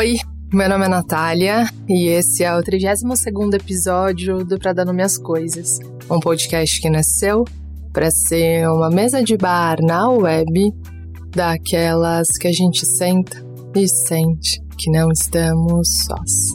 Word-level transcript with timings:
Oi, 0.00 0.16
meu 0.50 0.66
nome 0.66 0.86
é 0.86 0.88
Natália 0.88 1.68
e 1.86 2.06
esse 2.06 2.42
é 2.42 2.56
o 2.56 2.62
32 2.62 3.52
episódio 3.52 4.42
do 4.42 4.58
Pra 4.58 4.72
Dar 4.72 4.86
Nome 4.86 5.02
às 5.02 5.18
Coisas, 5.18 5.78
um 6.10 6.18
podcast 6.18 6.80
que 6.80 6.88
nasceu 6.88 7.44
para 7.92 8.10
ser 8.10 8.66
uma 8.70 8.88
mesa 8.88 9.22
de 9.22 9.36
bar 9.36 9.76
na 9.82 10.08
web 10.08 10.72
daquelas 11.28 12.28
que 12.40 12.48
a 12.48 12.50
gente 12.50 12.86
senta 12.86 13.44
e 13.76 13.86
sente 13.86 14.62
que 14.78 14.90
não 14.90 15.10
estamos 15.12 15.86
sós. 16.06 16.54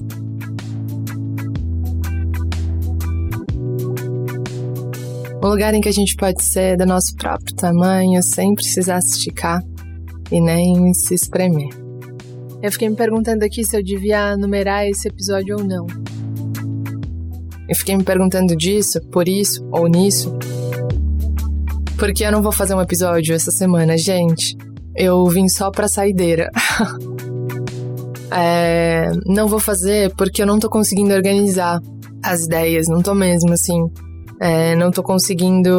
Um 5.43 5.47
lugar 5.47 5.75
em 5.75 5.81
que 5.81 5.89
a 5.89 5.93
gente 5.93 6.15
pode 6.15 6.43
ser 6.43 6.77
do 6.77 6.85
nosso 6.87 7.15
próprio 7.15 7.55
tamanho 7.55 8.23
sem 8.23 8.55
precisar 8.55 9.01
se 9.01 9.19
esticar 9.19 9.61
e 10.31 10.41
nem 10.41 10.91
se 10.95 11.13
espremer. 11.13 11.84
Eu 12.61 12.71
fiquei 12.71 12.89
me 12.89 12.95
perguntando 12.95 13.43
aqui 13.43 13.63
se 13.63 13.77
eu 13.77 13.83
devia 13.83 14.35
numerar 14.37 14.85
esse 14.85 15.07
episódio 15.07 15.57
ou 15.57 15.63
não. 15.63 15.85
Eu 17.67 17.75
fiquei 17.75 17.97
me 17.97 18.03
perguntando 18.03 18.55
disso, 18.55 19.01
por 19.11 19.27
isso 19.27 19.67
ou 19.71 19.87
nisso. 19.87 20.37
Porque 21.97 22.23
eu 22.23 22.31
não 22.31 22.41
vou 22.41 22.51
fazer 22.51 22.75
um 22.75 22.81
episódio 22.81 23.35
essa 23.35 23.51
semana, 23.51 23.97
gente. 23.97 24.55
Eu 24.95 25.25
vim 25.25 25.47
só 25.47 25.71
pra 25.71 25.87
saideira. 25.87 26.51
é, 28.31 29.09
não 29.25 29.47
vou 29.47 29.59
fazer 29.59 30.13
porque 30.15 30.41
eu 30.41 30.45
não 30.45 30.59
tô 30.59 30.69
conseguindo 30.69 31.13
organizar 31.13 31.81
as 32.23 32.45
ideias, 32.45 32.87
não 32.87 33.01
tô 33.01 33.13
mesmo, 33.13 33.53
assim. 33.53 33.79
É, 34.39 34.75
não 34.75 34.91
tô 34.91 35.01
conseguindo 35.01 35.71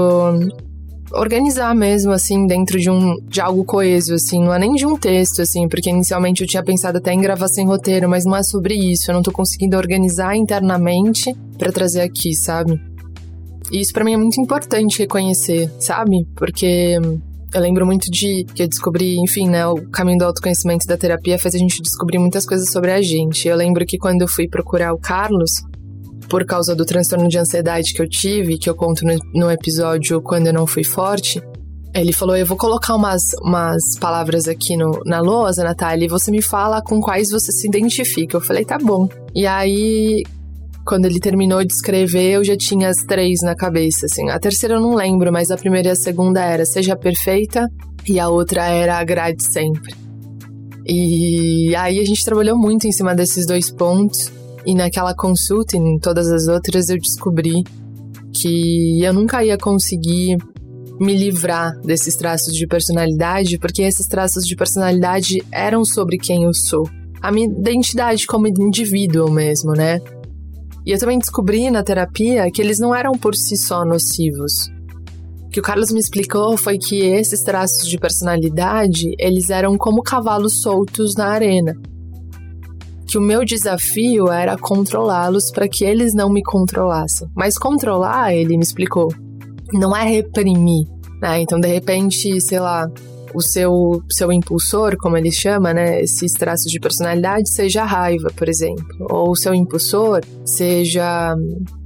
organizar 1.12 1.74
mesmo, 1.74 2.12
assim, 2.12 2.46
dentro 2.46 2.79
de 2.79 2.90
um 2.90 3.16
de 3.29 3.40
algo 3.40 3.65
coeso, 3.65 4.15
assim, 4.15 4.43
não 4.43 4.52
é 4.52 4.59
nem 4.59 4.74
de 4.74 4.87
um 4.87 4.96
texto, 4.96 5.43
assim, 5.43 5.68
porque 5.68 5.90
inicialmente 5.90 6.43
eu 6.43 6.48
tinha 6.48 6.63
pensado 6.63 6.98
até 6.98 7.13
em 7.13 7.21
gravar 7.21 7.48
sem 7.48 7.66
roteiro, 7.66 8.09
mas 8.09 8.24
não 8.24 8.37
é 8.37 8.43
sobre 8.43 8.74
isso, 8.74 9.10
eu 9.10 9.15
não 9.15 9.23
tô 9.23 9.32
conseguindo 9.32 9.76
organizar 9.76 10.37
internamente 10.37 11.35
para 11.59 11.73
trazer 11.73 12.02
aqui, 12.02 12.35
sabe? 12.35 12.80
E 13.71 13.80
isso 13.80 13.93
para 13.93 14.04
mim 14.04 14.15
é 14.15 14.16
muito 14.16 14.40
importante 14.40 15.01
reconhecer, 15.01 15.71
sabe? 15.80 16.26
Porque 16.37 16.98
eu 17.54 17.60
lembro 17.60 17.87
muito 17.87 18.10
de 18.10 18.45
que 18.54 18.63
eu 18.63 18.68
descobri, 18.68 19.16
enfim, 19.18 19.48
né, 19.48 19.66
o 19.66 19.76
caminho 19.91 20.18
do 20.18 20.24
autoconhecimento 20.24 20.85
e 20.85 20.88
da 20.88 20.96
terapia 20.96 21.38
fez 21.38 21.54
a 21.54 21.59
gente 21.59 21.82
descobrir 21.82 22.18
muitas 22.18 22.45
coisas 22.45 22.70
sobre 22.70 22.93
a 22.93 23.01
gente. 23.01 23.48
Eu 23.48 23.57
lembro 23.57 23.85
que 23.87 23.98
quando 23.98 24.23
eu 24.23 24.29
fui 24.29 24.46
procurar 24.48 24.93
o 24.93 24.98
Carlos, 24.98 25.51
por 26.29 26.45
causa 26.45 26.74
do 26.74 26.85
transtorno 26.85 27.29
de 27.29 27.38
ansiedade 27.38 27.93
que 27.93 28.02
eu 28.02 28.09
tive, 28.09 28.59
que 28.59 28.69
eu 28.69 28.74
conto 28.74 29.05
no, 29.05 29.16
no 29.35 29.51
episódio 29.51 30.21
Quando 30.21 30.49
Eu 30.49 30.52
Não 30.52 30.66
Fui 30.66 30.85
Forte, 30.85 31.43
ele 31.95 32.13
falou: 32.13 32.37
Eu 32.37 32.46
vou 32.46 32.57
colocar 32.57 32.95
umas, 32.95 33.23
umas 33.43 33.99
palavras 33.99 34.47
aqui 34.49 34.77
no, 34.77 35.01
na 35.04 35.21
lousa, 35.21 35.65
Natália, 35.65 36.04
e 36.04 36.09
você 36.09 36.30
me 36.30 36.43
fala 36.43 36.82
com 36.82 37.01
quais 37.01 37.30
você 37.30 37.51
se 37.52 37.66
identifica. 37.66 38.37
Eu 38.37 38.41
falei: 38.41 38.65
Tá 38.65 38.79
bom. 38.79 39.09
E 39.35 39.47
aí, 39.47 40.23
quando 40.85 41.07
ele 41.07 41.21
terminou 41.21 41.65
de 41.65 41.73
escrever, 41.73 42.32
eu 42.32 42.45
já 42.45 42.57
tinha 42.57 42.88
as 42.88 42.99
três 42.99 43.41
na 43.43 43.54
cabeça, 43.54 44.07
assim. 44.07 44.29
A 44.30 44.38
terceira 44.38 44.74
eu 44.74 44.80
não 44.80 44.95
lembro, 44.95 45.32
mas 45.32 45.51
a 45.51 45.57
primeira 45.57 45.88
e 45.88 45.91
a 45.93 45.97
segunda 45.97 46.43
era 46.43 46.65
Seja 46.65 46.97
Perfeita, 46.97 47.69
e 48.07 48.21
a 48.21 48.29
outra 48.29 48.66
era 48.66 48.99
Agrade 48.99 49.43
Sempre. 49.43 49.95
E 50.88 51.74
aí 51.74 51.99
a 51.99 52.04
gente 52.04 52.24
trabalhou 52.24 52.57
muito 52.57 52.87
em 52.87 52.93
cima 52.93 53.15
desses 53.15 53.45
dois 53.45 53.71
pontos. 53.71 54.30
E 54.67 54.75
naquela 54.75 55.15
consulta 55.15 55.77
e 55.77 55.79
em 55.79 55.97
todas 55.97 56.29
as 56.29 56.49
outras 56.49 56.89
eu 56.89 56.99
descobri 56.99 57.63
que 58.35 59.01
eu 59.01 59.15
nunca 59.15 59.45
ia 59.45 59.57
conseguir 59.57 60.37
me 60.99 61.17
livrar 61.17 61.79
desses 61.83 62.17
traços 62.17 62.53
de 62.53 62.67
personalidade, 62.67 63.59
porque 63.59 63.83
esses 63.83 64.09
traços 64.09 64.44
de 64.44 64.56
personalidade 64.56 65.41
eram 65.53 65.84
sobre 65.84 66.19
quem 66.19 66.43
eu 66.43 66.53
sou. 66.53 66.88
A 67.22 67.31
minha 67.31 67.47
identidade 67.47 68.26
como 68.26 68.49
indivíduo 68.49 69.31
mesmo, 69.31 69.72
né? 69.72 70.00
E 70.84 70.91
eu 70.91 70.99
também 70.99 71.19
descobri 71.19 71.71
na 71.71 71.84
terapia 71.84 72.50
que 72.50 72.60
eles 72.60 72.81
não 72.81 72.94
eram 72.94 73.12
por 73.12 73.37
si 73.37 73.56
só 73.56 73.84
nocivos. 73.84 74.69
O 75.44 75.49
que 75.49 75.60
o 75.60 75.62
Carlos 75.62 75.93
me 75.93 76.00
explicou 76.00 76.56
foi 76.56 76.76
que 76.76 77.03
esses 77.03 77.43
traços 77.43 77.87
de 77.87 77.99
personalidade, 77.99 79.15
eles 79.19 79.49
eram 79.49 79.78
como 79.78 80.03
cavalos 80.03 80.60
soltos 80.60 81.15
na 81.15 81.28
arena 81.28 81.75
que 83.06 83.17
o 83.17 83.21
meu 83.21 83.44
desafio 83.44 84.28
era 84.31 84.56
controlá-los 84.56 85.50
para 85.50 85.69
que 85.69 85.84
eles 85.84 86.15
não 86.15 86.28
me 86.31 86.43
controlassem. 86.43 87.28
Mas 87.34 87.56
controlar, 87.56 88.34
ele 88.34 88.56
me 88.56 88.62
explicou, 88.62 89.09
não 89.72 89.97
é 89.97 90.05
reprimir, 90.05 90.87
né? 91.21 91.41
Então, 91.41 91.61
de 91.61 91.69
repente, 91.69 92.41
sei 92.41 92.59
lá, 92.59 92.87
o 93.34 93.41
seu, 93.41 94.03
seu 94.11 94.33
impulsor, 94.33 94.97
como 94.99 95.17
ele 95.17 95.31
chama, 95.31 95.72
né? 95.72 96.00
Esses 96.03 96.33
traços 96.33 96.71
de 96.71 96.81
personalidade, 96.81 97.53
seja 97.53 97.84
raiva, 97.84 98.31
por 98.34 98.49
exemplo. 98.49 98.84
Ou 99.11 99.31
o 99.31 99.37
seu 99.37 99.55
impulsor 99.55 100.23
seja, 100.44 101.34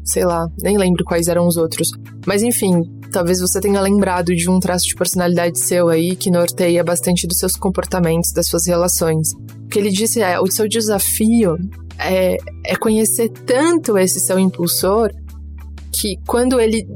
sei 0.04 0.24
lá, 0.24 0.46
nem 0.62 0.78
lembro 0.78 1.04
quais 1.04 1.28
eram 1.28 1.46
os 1.46 1.56
outros. 1.56 1.90
Mas 2.26 2.42
enfim, 2.42 2.82
talvez 3.12 3.40
você 3.40 3.60
tenha 3.60 3.80
lembrado 3.80 4.34
de 4.34 4.48
um 4.48 4.58
traço 4.58 4.86
de 4.86 4.94
personalidade 4.94 5.58
seu 5.58 5.88
aí 5.88 6.16
que 6.16 6.30
norteia 6.30 6.82
bastante 6.84 7.26
dos 7.26 7.38
seus 7.38 7.52
comportamentos, 7.52 8.32
das 8.32 8.46
suas 8.46 8.66
relações 8.66 9.28
que 9.70 9.78
ele 9.78 9.90
disse 9.90 10.20
é: 10.20 10.38
o 10.40 10.50
seu 10.50 10.68
desafio 10.68 11.56
é, 11.98 12.36
é 12.64 12.76
conhecer 12.76 13.28
tanto 13.28 13.96
esse 13.96 14.20
seu 14.20 14.38
impulsor 14.38 15.10
que 15.92 16.16
quando 16.26 16.60
ele 16.60 16.86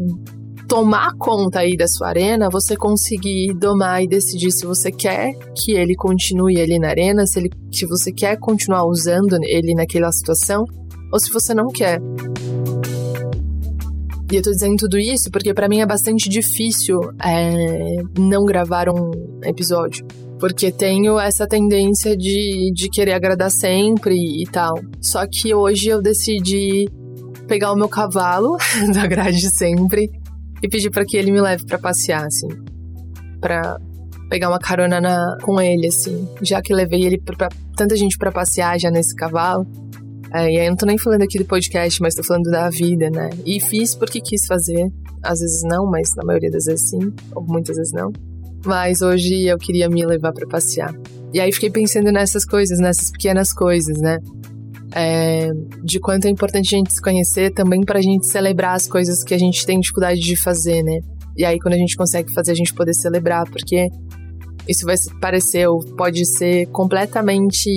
tomar 0.67 1.13
conta 1.19 1.61
aí 1.61 1.77
da 1.77 1.87
sua 1.87 2.09
arena, 2.09 2.49
você 2.51 2.77
conseguir 2.77 3.53
domar 3.55 4.03
e 4.03 4.09
decidir 4.09 4.51
se 4.51 4.67
você 4.67 4.91
quer 4.91 5.33
que 5.55 5.73
ele 5.73 5.95
continue 5.95 6.61
ali 6.61 6.79
na 6.79 6.89
arena, 6.89 7.27
se, 7.27 7.39
ele, 7.39 7.51
se 7.71 7.87
você 7.87 8.11
quer 8.11 8.39
continuar 8.39 8.85
usando 8.85 9.37
ele 9.43 9.75
naquela 9.75 10.11
situação, 10.11 10.65
ou 11.13 11.21
se 11.21 11.31
você 11.31 11.53
não 11.55 11.69
quer. 11.69 12.01
E 14.33 14.37
eu 14.37 14.43
tô 14.43 14.51
dizendo 14.51 14.77
tudo 14.77 14.99
isso 14.99 15.31
porque 15.31 15.53
para 15.53 15.69
mim 15.69 15.81
é 15.81 15.87
bastante 15.87 16.29
difícil 16.31 16.99
é, 17.23 17.97
não 18.19 18.45
gravar 18.45 18.89
um 18.89 19.11
episódio 19.45 20.05
porque 20.39 20.73
tenho 20.73 21.19
essa 21.19 21.47
tendência 21.47 22.17
de, 22.17 22.73
de 22.75 22.89
querer 22.89 23.13
agradar 23.13 23.51
sempre 23.51 24.15
e 24.15 24.45
tal. 24.51 24.75
Só 25.01 25.25
que 25.27 25.55
hoje 25.55 25.89
eu 25.89 26.03
decidi 26.03 26.89
pegar 27.47 27.73
o 27.73 27.77
meu 27.77 27.89
cavalo 27.89 28.57
da 28.93 29.07
grade 29.07 29.51
sempre 29.57 30.11
e 30.63 30.69
pedir 30.69 30.91
para 30.91 31.05
que 31.05 31.17
ele 31.17 31.31
me 31.31 31.41
leve 31.41 31.65
para 31.67 31.79
passear, 31.79 32.27
assim, 32.27 32.49
para 33.41 33.79
pegar 34.31 34.49
uma 34.49 34.59
carona 34.59 35.01
na, 35.01 35.37
com 35.43 35.61
ele, 35.61 35.87
assim, 35.87 36.27
já 36.43 36.61
que 36.63 36.73
levei 36.73 37.05
ele 37.05 37.21
para 37.21 37.49
tanta 37.77 37.97
gente 37.97 38.17
para 38.17 38.33
passear 38.33 38.79
já 38.79 38.91
nesse 38.91 39.15
cavalo. 39.15 39.67
É, 40.33 40.51
e 40.51 40.59
aí 40.59 40.67
eu 40.67 40.71
não 40.71 40.77
tô 40.77 40.87
nem 40.87 40.99
falando 40.99 41.23
aqui 41.23 41.39
do 41.39 41.45
podcast, 41.45 42.01
mas 42.03 42.15
tô 42.15 42.25
falando 42.25 42.51
da 42.51 42.69
vida, 42.69 43.09
né? 43.09 43.31
E 43.47 43.61
fiz 43.61 43.95
porque 43.95 44.21
quis 44.21 44.47
fazer. 44.47 44.91
Às 45.23 45.41
vezes 45.41 45.63
não, 45.63 45.87
mas 45.89 46.09
na 46.17 46.25
maioria 46.25 46.51
das 46.51 46.65
vezes 46.65 46.89
sim, 46.89 47.13
ou 47.35 47.43
muitas 47.47 47.77
vezes 47.77 47.93
não 47.93 48.13
mas 48.65 49.03
hoje 49.03 49.47
eu 49.47 49.59
queria 49.59 49.89
me 49.89 50.05
levar 50.05 50.33
para 50.33 50.47
passear. 50.47 50.95
E 51.33 51.41
aí 51.41 51.53
fiquei 51.53 51.71
pensando 51.71 52.13
nessas 52.13 52.45
coisas, 52.45 52.79
nessas 52.79 53.11
pequenas 53.11 53.53
coisas, 53.53 53.99
né? 53.99 54.19
É, 54.97 55.51
de 55.83 55.99
quanto 55.99 56.27
é 56.27 56.31
importante 56.31 56.75
a 56.75 56.79
gente 56.79 56.95
se 56.95 57.03
conhecer 57.03 57.53
também 57.53 57.81
para 57.81 57.99
a 57.99 58.03
gente 58.03 58.29
celebrar 58.29 58.77
as 58.77 58.87
coisas 58.87 59.25
que 59.25 59.35
a 59.35 59.39
gente 59.39 59.67
tem 59.67 59.81
dificuldade 59.81 60.21
de 60.21 60.41
fazer, 60.41 60.83
né? 60.83 61.01
E 61.37 61.45
aí 61.45 61.59
quando 61.59 61.75
a 61.75 61.79
gente 61.79 61.97
consegue 61.97 62.33
fazer, 62.33 62.53
a 62.53 62.55
gente 62.55 62.73
poder 62.73 62.95
celebrar, 62.95 63.51
porque 63.51 63.89
isso 64.69 64.87
vai 64.87 64.95
parecer 65.21 65.69
ou 65.69 65.81
pode 65.97 66.25
ser 66.25 66.67
completamente 66.67 67.69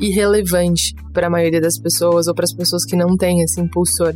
irrelevante 0.00 0.94
para 1.12 1.28
a 1.28 1.30
maioria 1.30 1.60
das 1.60 1.78
pessoas 1.78 2.26
ou 2.26 2.34
para 2.34 2.44
as 2.44 2.52
pessoas 2.52 2.84
que 2.84 2.96
não 2.96 3.16
têm 3.16 3.42
esse 3.42 3.60
impulsor. 3.60 4.14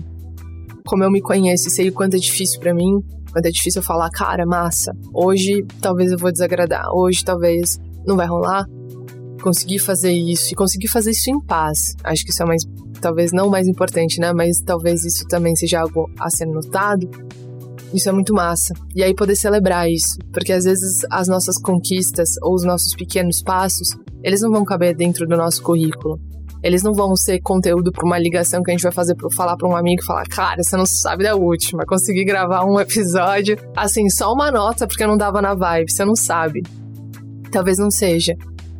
Como 0.84 1.04
eu 1.04 1.10
me 1.10 1.20
conheço 1.20 1.68
e 1.68 1.70
sei 1.70 1.88
o 1.88 1.92
quanto 1.92 2.16
é 2.16 2.18
difícil 2.18 2.58
para 2.60 2.74
mim, 2.74 3.00
quando 3.32 3.46
é 3.46 3.50
difícil 3.50 3.82
falar, 3.82 4.10
cara, 4.10 4.44
massa, 4.46 4.92
hoje 5.12 5.64
talvez 5.80 6.12
eu 6.12 6.18
vou 6.18 6.32
desagradar, 6.32 6.86
hoje 6.92 7.24
talvez 7.24 7.78
não 8.06 8.16
vai 8.16 8.26
rolar. 8.26 8.66
Conseguir 9.42 9.78
fazer 9.78 10.12
isso 10.12 10.52
e 10.52 10.54
conseguir 10.54 10.88
fazer 10.88 11.12
isso 11.12 11.30
em 11.30 11.40
paz. 11.40 11.94
Acho 12.04 12.24
que 12.24 12.30
isso 12.30 12.42
é 12.42 12.46
mais, 12.46 12.62
talvez 13.00 13.32
não 13.32 13.48
mais 13.48 13.66
importante, 13.66 14.20
né? 14.20 14.34
Mas 14.34 14.60
talvez 14.60 15.02
isso 15.02 15.26
também 15.28 15.56
seja 15.56 15.80
algo 15.80 16.10
a 16.20 16.28
ser 16.28 16.44
notado. 16.44 17.08
Isso 17.94 18.08
é 18.08 18.12
muito 18.12 18.34
massa. 18.34 18.74
E 18.94 19.02
aí 19.02 19.14
poder 19.14 19.34
celebrar 19.36 19.90
isso. 19.90 20.18
Porque 20.30 20.52
às 20.52 20.64
vezes 20.64 21.06
as 21.10 21.26
nossas 21.26 21.56
conquistas 21.56 22.28
ou 22.42 22.54
os 22.54 22.64
nossos 22.64 22.94
pequenos 22.94 23.42
passos, 23.42 23.96
eles 24.22 24.42
não 24.42 24.50
vão 24.50 24.64
caber 24.64 24.94
dentro 24.94 25.26
do 25.26 25.36
nosso 25.36 25.62
currículo. 25.62 26.20
Eles 26.62 26.82
não 26.82 26.92
vão 26.92 27.16
ser 27.16 27.40
conteúdo 27.40 27.90
para 27.90 28.04
uma 28.04 28.18
ligação 28.18 28.62
que 28.62 28.70
a 28.70 28.74
gente 28.74 28.82
vai 28.82 28.92
fazer 28.92 29.14
para 29.14 29.28
falar 29.30 29.56
para 29.56 29.68
um 29.68 29.76
amigo 29.76 30.02
e 30.02 30.04
falar, 30.04 30.26
cara, 30.26 30.62
você 30.62 30.76
não 30.76 30.84
sabe 30.84 31.24
da 31.24 31.34
última, 31.34 31.84
consegui 31.86 32.24
gravar 32.24 32.64
um 32.64 32.78
episódio, 32.78 33.56
assim, 33.74 34.08
só 34.10 34.32
uma 34.32 34.50
nota 34.50 34.86
porque 34.86 35.06
não 35.06 35.16
dava 35.16 35.40
na 35.40 35.54
vibe, 35.54 35.90
você 35.90 36.04
não 36.04 36.14
sabe. 36.14 36.62
Talvez 37.50 37.78
não 37.78 37.90
seja. 37.90 38.34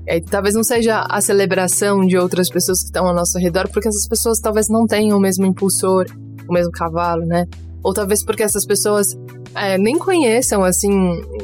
É, 0.06 0.20
talvez 0.20 0.54
não 0.54 0.64
seja 0.64 1.06
a 1.08 1.20
celebração 1.20 2.06
de 2.06 2.18
outras 2.18 2.48
pessoas 2.50 2.80
que 2.80 2.86
estão 2.86 3.06
ao 3.06 3.14
nosso 3.14 3.38
redor, 3.38 3.68
porque 3.68 3.88
essas 3.88 4.08
pessoas 4.08 4.40
talvez 4.40 4.66
não 4.68 4.86
tenham 4.86 5.16
o 5.16 5.20
mesmo 5.20 5.46
impulsor, 5.46 6.06
o 6.48 6.52
mesmo 6.52 6.72
cavalo, 6.72 7.24
né? 7.24 7.46
Ou 7.82 7.94
talvez 7.94 8.24
porque 8.24 8.42
essas 8.42 8.66
pessoas 8.66 9.06
é, 9.54 9.78
nem 9.78 9.98
conheçam, 9.98 10.62
assim, 10.62 10.90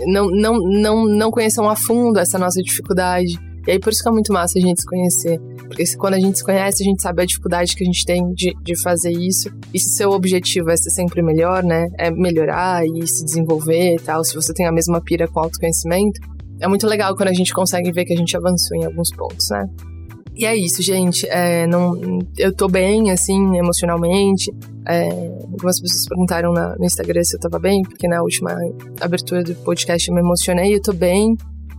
não, 0.07 0.27
não, 0.31 0.59
não, 0.59 1.05
não 1.07 1.31
conheçam 1.31 1.69
a 1.69 1.77
fundo 1.77 2.19
essa 2.19 2.39
nossa 2.39 2.61
dificuldade. 2.61 3.39
E 3.67 3.73
aí 3.73 3.79
por 3.79 3.93
isso 3.93 4.03
que 4.03 4.09
é 4.09 4.13
muito 4.13 4.33
massa 4.33 4.59
a 4.59 4.63
gente 4.63 4.81
se 4.81 4.87
conhecer. 4.87 5.41
Porque 5.69 5.85
quando 5.97 6.15
a 6.15 6.21
gente 6.21 6.39
se 6.39 6.45
conhece, 6.45 6.83
a 6.83 6.87
gente 6.87 7.03
sabe 7.03 7.23
a 7.23 7.27
dificuldade 7.27 7.75
que 7.75 7.83
a 7.83 7.87
gente 7.87 8.05
tem 8.05 8.33
de, 8.33 8.55
de 8.63 8.81
fazer 8.81 9.11
isso. 9.11 9.51
E 9.73 9.79
se 9.79 9.91
seu 9.91 10.11
objetivo 10.11 10.71
é 10.71 10.77
ser 10.77 10.91
sempre 10.91 11.23
melhor, 11.23 11.63
né? 11.63 11.89
É 11.99 12.11
melhorar 12.11 12.87
e 12.87 13.07
se 13.07 13.25
desenvolver 13.25 13.95
e 13.95 13.99
tal, 13.99 14.25
se 14.25 14.35
você 14.35 14.53
tem 14.55 14.67
a 14.67 14.73
mesma 14.73 15.01
pira 15.01 15.27
com 15.29 15.41
autoconhecimento, 15.41 16.21
é 16.61 16.69
muito 16.69 16.87
legal 16.87 17.15
quando 17.15 17.29
a 17.29 17.35
gente 17.35 17.53
consegue 17.53 17.93
ver 17.93 18.05
que 18.05 18.13
a 18.13 18.17
gente 18.17 18.37
avançou 18.37 18.77
em 18.77 18.85
alguns 18.85 19.11
pontos, 19.11 19.49
né? 19.51 19.69
E 20.37 20.45
é 20.45 20.55
isso, 20.55 20.83
gente. 20.83 21.27
É, 21.29 21.67
não, 21.67 21.99
eu 22.37 22.55
tô 22.55 22.69
bem, 22.69 23.11
assim, 23.11 23.57
emocionalmente. 23.57 24.53
É, 24.87 25.09
algumas 25.51 25.81
pessoas 25.81 26.07
perguntaram 26.07 26.53
na, 26.53 26.77
no 26.77 26.85
Instagram 26.85 27.25
se 27.25 27.37
eu 27.37 27.41
tava 27.41 27.59
bem, 27.59 27.83
porque 27.83 28.07
na 28.07 28.21
última 28.23 28.55
abertura 29.01 29.43
do 29.43 29.55
podcast 29.57 30.09
eu 30.09 30.15
me 30.15 30.21
emocionei. 30.21 30.75
Eu 30.75 30.83
tô 30.83 30.93
bem, 30.93 31.35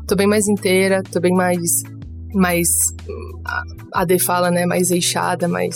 tô 0.08 0.16
bem 0.16 0.26
mais 0.26 0.48
inteira, 0.48 1.04
tô 1.04 1.20
bem 1.20 1.34
mais. 1.34 1.84
Mais 2.38 2.68
a 3.94 4.06
D 4.06 4.20
fala, 4.20 4.52
né? 4.52 4.66
Mais 4.66 4.92
eixada, 4.92 5.48
mais 5.48 5.76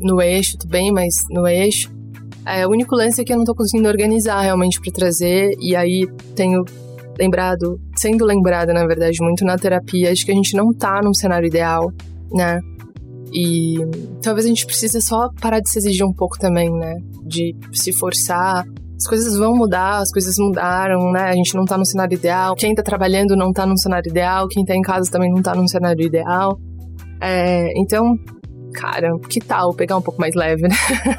no 0.00 0.20
eixo, 0.20 0.56
tô 0.56 0.68
bem 0.68 0.92
mais 0.92 1.14
no 1.30 1.46
eixo. 1.46 1.90
É, 2.46 2.66
o 2.66 2.70
único 2.70 2.94
lance 2.94 3.20
é 3.20 3.24
que 3.24 3.32
eu 3.32 3.36
não 3.36 3.44
tô 3.44 3.54
conseguindo 3.54 3.88
organizar 3.88 4.40
realmente 4.40 4.80
para 4.80 4.92
trazer, 4.92 5.54
e 5.60 5.76
aí 5.76 6.06
tenho 6.34 6.64
lembrado, 7.18 7.78
sendo 7.96 8.24
lembrada, 8.24 8.72
na 8.72 8.86
verdade, 8.86 9.18
muito 9.20 9.44
na 9.44 9.58
terapia, 9.58 10.14
de 10.14 10.24
que 10.24 10.32
a 10.32 10.34
gente 10.34 10.56
não 10.56 10.72
tá 10.72 11.00
num 11.02 11.12
cenário 11.12 11.46
ideal, 11.46 11.92
né? 12.32 12.60
E 13.32 13.76
talvez 14.22 14.46
a 14.46 14.48
gente 14.48 14.64
precise 14.66 15.00
só 15.00 15.28
parar 15.40 15.60
de 15.60 15.70
se 15.70 15.78
exigir 15.78 16.04
um 16.04 16.12
pouco 16.12 16.38
também, 16.38 16.70
né? 16.70 16.96
De 17.24 17.54
se 17.72 17.92
forçar. 17.92 18.64
As 19.00 19.06
coisas 19.06 19.34
vão 19.34 19.56
mudar, 19.56 20.00
as 20.00 20.12
coisas 20.12 20.34
mudaram, 20.38 21.10
né? 21.10 21.30
A 21.30 21.34
gente 21.34 21.54
não 21.54 21.64
tá 21.64 21.78
no 21.78 21.86
cenário 21.86 22.14
ideal. 22.14 22.54
Quem 22.54 22.74
tá 22.74 22.82
trabalhando 22.82 23.34
não 23.34 23.50
tá 23.50 23.64
num 23.64 23.76
cenário 23.76 24.10
ideal. 24.10 24.46
Quem 24.46 24.62
tá 24.62 24.74
em 24.74 24.82
casa 24.82 25.10
também 25.10 25.32
não 25.32 25.40
tá 25.40 25.54
num 25.54 25.66
cenário 25.66 26.04
ideal. 26.04 26.60
É, 27.18 27.72
então, 27.80 28.14
cara, 28.74 29.08
que 29.26 29.40
tal 29.40 29.72
pegar 29.72 29.96
um 29.96 30.02
pouco 30.02 30.20
mais 30.20 30.34
leve, 30.34 30.68
né? 30.68 30.76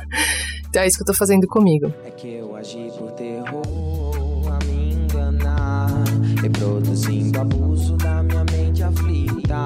então 0.69 0.83
é 0.83 0.85
isso 0.85 0.95
que 0.95 1.01
eu 1.01 1.07
tô 1.07 1.15
fazendo 1.15 1.47
comigo. 1.47 1.91
É 2.05 2.11
que 2.11 2.35
eu 2.35 2.55
agi 2.55 2.87
por 2.99 3.09
terror 3.13 4.43
a 4.47 4.63
me 4.65 4.93
enganar, 4.93 6.03
reproduzindo 6.39 7.41
abuso 7.41 7.97
da 7.97 8.21
minha 8.21 8.45
mente 8.51 8.83
aflita, 8.83 9.57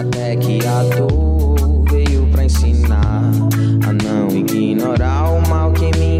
até 0.00 0.36
que 0.36 0.58
a 0.66 0.84
dor 0.96 1.84
veio 1.90 2.26
pra 2.30 2.44
ensinar 2.44 3.30
a 3.86 3.92
não 3.92 4.28
ignorar 4.34 5.28
o 5.28 5.48
mal 5.50 5.70
que 5.72 5.90
me 5.98 6.16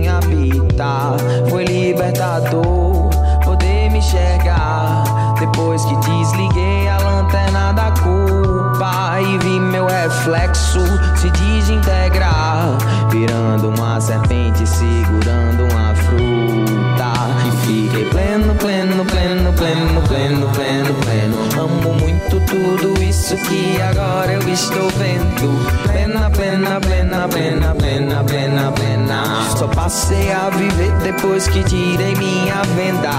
Foi 1.50 1.64
libertador 1.64 3.10
poder 3.44 3.90
me 3.90 3.98
enxergar 3.98 5.04
depois 5.38 5.84
que 5.84 5.94
desliguei 5.96 6.88
a 6.88 6.98
lanterna 6.98 7.72
da 7.72 7.90
culpa 8.00 9.20
e 9.20 9.38
vi 9.38 9.60
meu 9.60 9.86
reflexo 9.86 10.80
se 11.16 11.30
desintegrar, 11.30 12.78
virando 13.10 13.68
uma 13.68 14.00
serpente 14.00 14.66
segurando 14.66 15.64
uma 15.72 15.94
fruta. 15.94 17.12
E 17.46 17.66
fiquei 17.66 18.06
pleno, 18.06 18.54
pleno, 18.54 19.04
pleno, 19.04 19.52
pleno, 19.52 20.02
pleno, 20.08 20.48
pleno, 20.48 20.94
pleno. 20.94 21.62
Amo 21.62 21.92
muito 22.00 22.40
tudo 22.46 23.01
isso 23.32 23.36
que 23.48 23.80
agora 23.80 24.32
eu 24.32 24.48
estou 24.48 24.88
vendo. 24.90 25.66
Plena, 25.90 26.30
plena, 26.30 26.80
plena, 26.80 27.28
plena, 27.28 27.74
plena, 27.74 28.24
plena, 28.24 28.72
plena. 28.72 29.50
Só 29.56 29.66
passei 29.68 30.30
a 30.32 30.50
viver 30.50 30.92
depois 31.02 31.46
que 31.48 31.62
tirei 31.64 32.14
minha 32.16 32.62
venda. 32.76 33.10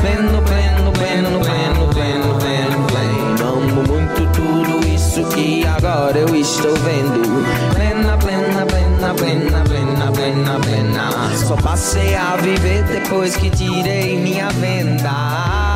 Pleno, 0.00 0.42
pleno, 0.42 0.92
pleno, 0.92 1.40
pleno, 1.40 1.88
pleno, 1.88 2.34
pleno, 2.38 2.86
pleno. 2.86 3.48
Amo 3.48 3.82
muito 3.86 4.26
tudo 4.32 4.86
isso 4.86 5.24
que 5.28 5.66
agora 5.66 6.18
eu 6.18 6.34
estou 6.34 6.74
vendo. 6.76 7.44
Plena, 7.74 8.16
plena, 8.18 8.66
plena, 8.66 9.14
plena, 9.14 9.64
plena, 9.64 10.12
plena, 10.12 10.60
plena. 10.60 11.36
Só 11.36 11.56
passei 11.56 12.14
a 12.16 12.36
viver 12.36 12.82
depois 12.84 13.36
que 13.36 13.50
tirei 13.50 14.16
minha 14.16 14.48
venda. 14.50 15.69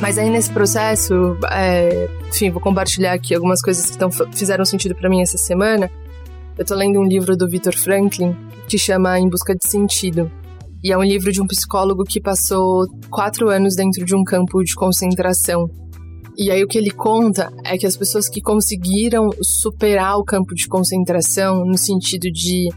Mas 0.00 0.16
aí 0.16 0.30
nesse 0.30 0.50
processo, 0.50 1.36
é, 1.50 2.08
enfim, 2.28 2.50
vou 2.50 2.60
compartilhar 2.60 3.12
aqui 3.12 3.34
algumas 3.34 3.60
coisas 3.60 3.90
que 3.90 3.98
tão, 3.98 4.10
fizeram 4.10 4.64
sentido 4.64 4.94
para 4.94 5.10
mim 5.10 5.20
essa 5.20 5.36
semana. 5.36 5.90
Eu 6.56 6.64
tô 6.64 6.74
lendo 6.74 6.98
um 6.98 7.04
livro 7.04 7.36
do 7.36 7.48
Victor 7.48 7.76
Franklin 7.76 8.34
que 8.66 8.78
chama 8.78 9.18
Em 9.18 9.28
Busca 9.28 9.54
de 9.54 9.68
Sentido. 9.68 10.30
E 10.82 10.90
é 10.90 10.96
um 10.96 11.02
livro 11.02 11.30
de 11.30 11.42
um 11.42 11.46
psicólogo 11.46 12.04
que 12.04 12.20
passou 12.20 12.86
quatro 13.10 13.50
anos 13.50 13.76
dentro 13.76 14.04
de 14.04 14.14
um 14.14 14.24
campo 14.24 14.62
de 14.64 14.74
concentração. 14.74 15.68
E 16.36 16.50
aí 16.50 16.64
o 16.64 16.66
que 16.66 16.78
ele 16.78 16.90
conta 16.90 17.52
é 17.62 17.76
que 17.76 17.86
as 17.86 17.96
pessoas 17.96 18.26
que 18.26 18.40
conseguiram 18.40 19.28
superar 19.42 20.16
o 20.16 20.24
campo 20.24 20.54
de 20.54 20.66
concentração 20.66 21.66
no 21.66 21.76
sentido 21.76 22.30
de 22.32 22.70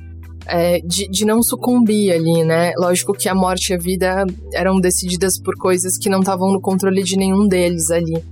é, 0.45 0.79
de, 0.79 1.07
de, 1.09 1.25
não 1.25 1.41
sucumbir 1.41 2.11
ali, 2.11 2.43
né? 2.43 2.73
Lógico 2.77 3.13
que 3.13 3.29
a 3.29 3.35
morte 3.35 3.69
e 3.69 3.73
a 3.75 3.77
vida 3.77 4.25
eram 4.53 4.79
decididas 4.79 5.39
por 5.39 5.55
coisas 5.55 5.97
que 5.97 6.09
não 6.09 6.19
estavam 6.19 6.51
no 6.51 6.61
controle 6.61 7.03
de 7.03 7.17
nenhum 7.17 7.47
deles 7.47 7.89
ali. 7.91 8.23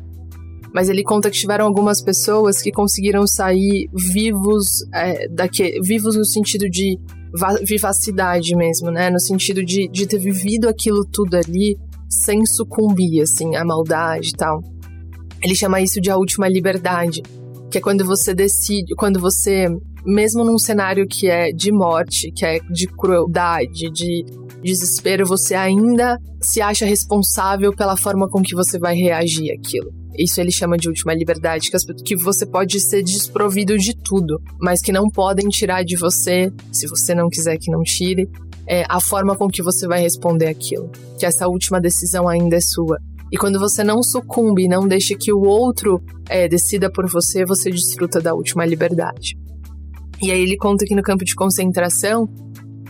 Mas 0.73 0.89
ele 0.89 1.03
conta 1.03 1.29
que 1.29 1.37
tiveram 1.37 1.65
algumas 1.65 2.01
pessoas 2.01 2.61
que 2.61 2.71
conseguiram 2.71 3.27
sair 3.27 3.89
vivos, 4.13 4.65
é, 4.93 5.27
daqui, 5.29 5.79
vivos 5.81 6.15
no 6.15 6.25
sentido 6.25 6.69
de 6.69 6.97
vivacidade 7.63 8.55
mesmo, 8.55 8.91
né? 8.91 9.09
No 9.09 9.19
sentido 9.19 9.63
de, 9.63 9.87
de 9.87 10.05
ter 10.05 10.19
vivido 10.19 10.67
aquilo 10.67 11.05
tudo 11.05 11.35
ali 11.35 11.77
sem 12.09 12.45
sucumbir, 12.45 13.21
assim, 13.21 13.55
à 13.55 13.63
maldade 13.63 14.29
e 14.29 14.33
tal. 14.33 14.61
Ele 15.41 15.55
chama 15.55 15.81
isso 15.81 15.99
de 15.99 16.11
a 16.11 16.17
última 16.17 16.47
liberdade, 16.47 17.23
que 17.69 17.77
é 17.77 17.81
quando 17.81 18.05
você 18.05 18.33
decide, 18.33 18.93
quando 18.95 19.19
você, 19.19 19.67
mesmo 20.06 20.44
num 20.44 20.57
cenário 20.57 21.07
que 21.07 21.27
é 21.27 21.51
de 21.51 21.71
morte, 21.71 22.31
que 22.31 22.45
é 22.45 22.59
de 22.71 22.88
crueldade, 22.88 23.89
de 23.92 24.25
desespero, 24.62 25.25
você 25.25 25.56
ainda 25.56 26.18
se 26.42 26.62
acha 26.62 26.86
responsável 26.86 27.74
pela 27.75 27.98
forma 27.98 28.30
com 28.30 28.42
que 28.42 28.56
você 28.56 28.77
vai 28.77 28.95
reagir 28.95 29.51
àquilo. 29.51 29.92
Isso 30.18 30.42
ele 30.42 30.51
chama 30.51 30.77
de 30.77 30.89
última 30.89 31.13
liberdade, 31.13 31.69
que 32.06 32.15
você 32.18 32.45
pode 32.45 32.80
ser 32.80 33.01
desprovido 33.01 33.77
de 33.77 33.95
tudo, 33.95 34.42
mas 34.59 34.81
que 34.81 34.92
não 34.92 35.09
podem 35.09 35.48
tirar 35.48 35.83
de 35.83 35.95
você, 35.95 36.51
se 36.71 36.88
você 36.88 37.15
não 37.15 37.30
quiser 37.30 37.57
que 37.57 37.71
não 37.71 37.81
tire, 37.81 38.30
é, 38.68 38.83
a 38.90 38.99
forma 38.99 39.35
com 39.35 39.47
que 39.47 39.64
você 39.64 39.87
vai 39.87 40.02
responder 40.02 40.47
aquilo. 40.47 40.90
Que 41.18 41.25
essa 41.25 41.47
última 41.47 41.80
decisão 41.80 42.28
ainda 42.28 42.57
é 42.57 42.61
sua. 42.61 42.97
E 43.31 43.37
quando 43.37 43.57
você 43.57 43.83
não 43.83 44.04
sucumbe, 44.04 44.68
não 44.68 44.85
deixa 44.85 45.16
que 45.18 45.31
o 45.31 45.42
outro 45.42 46.02
é, 46.30 46.49
decida 46.49 46.92
por 46.92 47.09
você, 47.09 47.45
você 47.45 47.69
desfruta 47.69 48.19
da 48.19 48.33
última 48.33 48.66
liberdade. 48.66 49.37
E 50.21 50.31
aí 50.31 50.42
ele 50.42 50.57
conta 50.57 50.85
que 50.85 50.95
no 50.95 51.01
campo 51.01 51.25
de 51.25 51.33
concentração, 51.35 52.30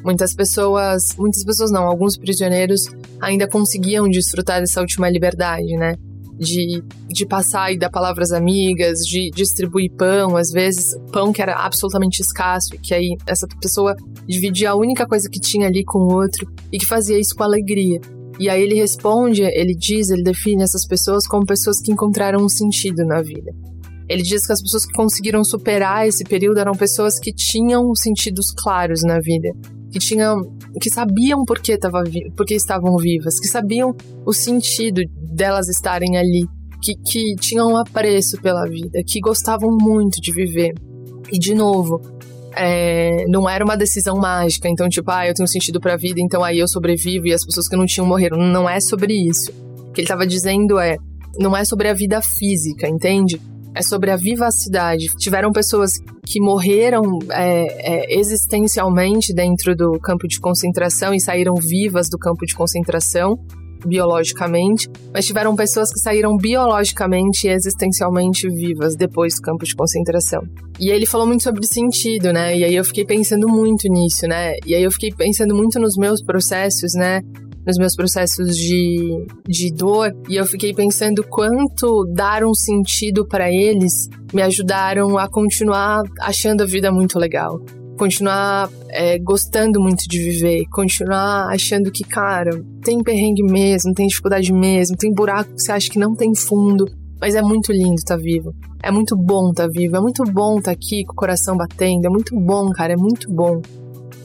muitas 0.04 0.34
pessoas, 0.34 1.16
muitas 1.18 1.44
pessoas 1.44 1.72
não, 1.72 1.84
alguns 1.84 2.18
prisioneiros 2.18 2.82
ainda 3.20 3.48
conseguiam 3.48 4.10
desfrutar 4.10 4.60
dessa 4.60 4.82
última 4.82 5.10
liberdade, 5.10 5.78
né? 5.78 5.96
De, 6.38 6.84
de 7.08 7.26
passar 7.26 7.72
e 7.72 7.78
dar 7.78 7.92
palavras 7.92 8.32
amigas, 8.32 9.00
de 9.00 9.30
distribuir 9.30 9.92
pão, 9.92 10.36
às 10.36 10.50
vezes 10.50 10.96
pão 11.12 11.32
que 11.32 11.42
era 11.42 11.54
absolutamente 11.54 12.20
escasso, 12.20 12.74
e 12.74 12.80
que 12.80 12.96
aí 12.96 13.16
essa 13.28 13.48
pessoa 13.62 13.96
dividia 14.28 14.72
a 14.72 14.76
única 14.76 15.06
coisa 15.06 15.30
que 15.30 15.40
tinha 15.40 15.68
ali 15.68 15.84
com 15.86 16.00
o 16.00 16.14
outro 16.14 16.52
e 16.72 16.80
que 16.80 16.86
fazia 16.86 17.20
isso 17.20 17.36
com 17.36 17.44
alegria. 17.44 18.02
E 18.40 18.50
aí 18.50 18.64
ele 18.64 18.74
responde, 18.74 19.44
ele 19.44 19.76
diz, 19.76 20.10
ele 20.10 20.24
define 20.24 20.64
essas 20.64 20.88
pessoas 20.88 21.28
como 21.28 21.46
pessoas 21.46 21.80
que 21.80 21.92
encontraram 21.92 22.44
um 22.44 22.50
sentido 22.50 23.06
na 23.06 23.22
vida. 23.22 23.54
Ele 24.12 24.24
diz 24.24 24.46
que 24.46 24.52
as 24.52 24.62
pessoas 24.62 24.86
que 24.86 24.92
conseguiram 24.92 25.42
superar 25.42 26.06
esse 26.06 26.26
período 26.26 26.60
eram 26.60 26.74
pessoas 26.74 27.18
que 27.18 27.32
tinham 27.32 27.96
sentidos 27.96 28.48
claros 28.52 29.04
na 29.04 29.22
vida, 29.22 29.50
que 29.90 30.00
tinham, 30.00 30.42
que 30.82 30.90
sabiam 30.90 31.46
por 31.46 31.62
que, 31.62 31.78
tava, 31.78 32.04
por 32.36 32.46
que 32.46 32.56
estavam 32.56 32.98
vivas, 32.98 33.40
que 33.40 33.48
sabiam 33.48 33.96
o 34.26 34.34
sentido 34.34 35.02
delas 35.34 35.70
estarem 35.70 36.18
ali, 36.18 36.46
que, 36.84 36.94
que 37.10 37.36
tinham 37.40 37.72
um 37.72 37.78
apreço 37.78 38.38
pela 38.42 38.66
vida, 38.66 39.00
que 39.08 39.22
gostavam 39.22 39.70
muito 39.80 40.20
de 40.20 40.34
viver. 40.34 40.74
E 41.32 41.40
de 41.40 41.56
novo, 41.56 42.02
é, 42.54 43.24
não 43.30 43.50
era 43.50 43.64
uma 43.64 43.78
decisão 43.78 44.18
mágica, 44.18 44.68
então, 44.68 44.90
tipo, 44.90 45.10
ah, 45.10 45.26
eu 45.26 45.34
tenho 45.34 45.48
sentido 45.48 45.80
pra 45.80 45.96
vida, 45.96 46.20
então 46.20 46.44
aí 46.44 46.60
eu 46.60 46.68
sobrevivo 46.68 47.28
e 47.28 47.34
as 47.34 47.46
pessoas 47.46 47.66
que 47.66 47.78
não 47.78 47.86
tinham 47.86 48.06
morreram. 48.06 48.38
Não 48.38 48.70
é 48.70 48.82
sobre 48.82 49.14
isso. 49.14 49.54
O 49.88 49.94
que 49.94 50.02
ele 50.02 50.08
tava 50.10 50.28
dizendo 50.28 50.78
é, 50.78 50.98
não 51.40 51.56
é 51.56 51.64
sobre 51.64 51.88
a 51.88 51.94
vida 51.94 52.20
física, 52.22 52.90
entende? 52.90 53.40
É 53.74 53.82
sobre 53.82 54.12
a 54.12 54.18
vivacidade. 54.18 55.06
Tiveram 55.18 55.52
pessoas 55.52 55.92
que 56.26 56.42
morreram 56.42 57.04
é, 57.32 58.14
é, 58.14 58.20
existencialmente 58.20 59.34
dentro 59.34 59.76
do 59.76 60.00
campo 60.00 60.28
de 60.28 60.40
concentração 60.40 61.14
e 61.14 61.22
saíram 61.22 61.56
vivas 61.56 62.10
do 62.10 62.18
campo 62.18 62.46
de 62.46 62.54
concentração 62.54 63.38
biologicamente, 63.86 64.88
mas 65.14 65.26
tiveram 65.26 65.56
pessoas 65.56 65.92
que 65.92 66.00
saíram 66.00 66.38
biologicamente 66.38 67.48
e 67.48 67.52
existencialmente 67.52 68.48
vivas 68.48 68.96
depois 68.96 69.36
do 69.36 69.42
campo 69.42 69.66
de 69.66 69.76
concentração. 69.76 70.42
E 70.80 70.90
ele 70.90 71.06
falou 71.06 71.28
muito 71.28 71.44
sobre 71.44 71.66
sentido, 71.66 72.32
né? 72.32 72.58
E 72.58 72.64
aí 72.64 72.76
eu 72.76 72.86
fiquei 72.86 73.06
pensando 73.06 73.48
muito 73.48 73.88
nisso, 73.88 74.28
né? 74.28 74.54
E 74.66 74.76
aí 74.76 74.84
eu 74.84 74.92
fiquei 74.92 75.12
pensando 75.12 75.56
muito 75.56 75.80
nos 75.80 75.96
meus 75.98 76.24
processos, 76.24 76.94
né? 76.94 77.22
Nos 77.66 77.78
meus 77.78 77.96
processos 77.96 78.56
de, 78.58 79.26
de 79.48 79.74
dor 79.74 80.12
e 80.28 80.36
eu 80.36 80.46
fiquei 80.46 80.74
pensando 80.74 81.24
quanto 81.24 82.06
dar 82.14 82.44
um 82.44 82.54
sentido 82.54 83.28
para 83.28 83.52
eles 83.52 84.08
me 84.34 84.42
ajudaram 84.42 85.18
a 85.18 85.30
continuar 85.30 86.02
achando 86.20 86.62
a 86.62 86.66
vida 86.66 86.92
muito 86.92 87.20
legal. 87.20 87.60
Continuar 87.98 88.70
é, 88.90 89.20
gostando 89.20 89.80
muito 89.80 90.04
de 90.08 90.18
viver, 90.18 90.66
continuar 90.72 91.50
achando 91.52 91.92
que, 91.92 92.04
cara, 92.04 92.50
tem 92.84 93.04
perrengue 93.04 93.44
mesmo, 93.44 93.94
tem 93.94 94.08
dificuldade 94.08 94.52
mesmo, 94.52 94.98
tem 94.98 95.14
buraco 95.14 95.54
que 95.54 95.62
você 95.62 95.72
acha 95.72 95.90
que 95.90 96.00
não 96.00 96.16
tem 96.16 96.34
fundo, 96.34 96.86
mas 97.20 97.36
é 97.36 97.42
muito 97.44 97.72
lindo 97.72 97.96
estar 97.96 98.16
tá 98.16 98.22
vivo. 98.22 98.56
É 98.84 98.90
muito 98.90 99.16
bom 99.16 99.52
estar 99.52 99.68
tá 99.68 99.70
vivo, 99.72 99.96
é 99.98 100.00
muito 100.00 100.24
bom 100.24 100.58
estar 100.58 100.72
tá 100.72 100.72
aqui 100.72 101.06
com 101.06 101.14
o 101.14 101.16
coração 101.16 101.56
batendo, 101.56 102.08
é 102.08 102.10
muito 102.10 102.36
bom, 102.36 102.70
cara, 102.70 102.94
é 102.94 102.98
muito 102.98 103.32
bom. 103.32 103.62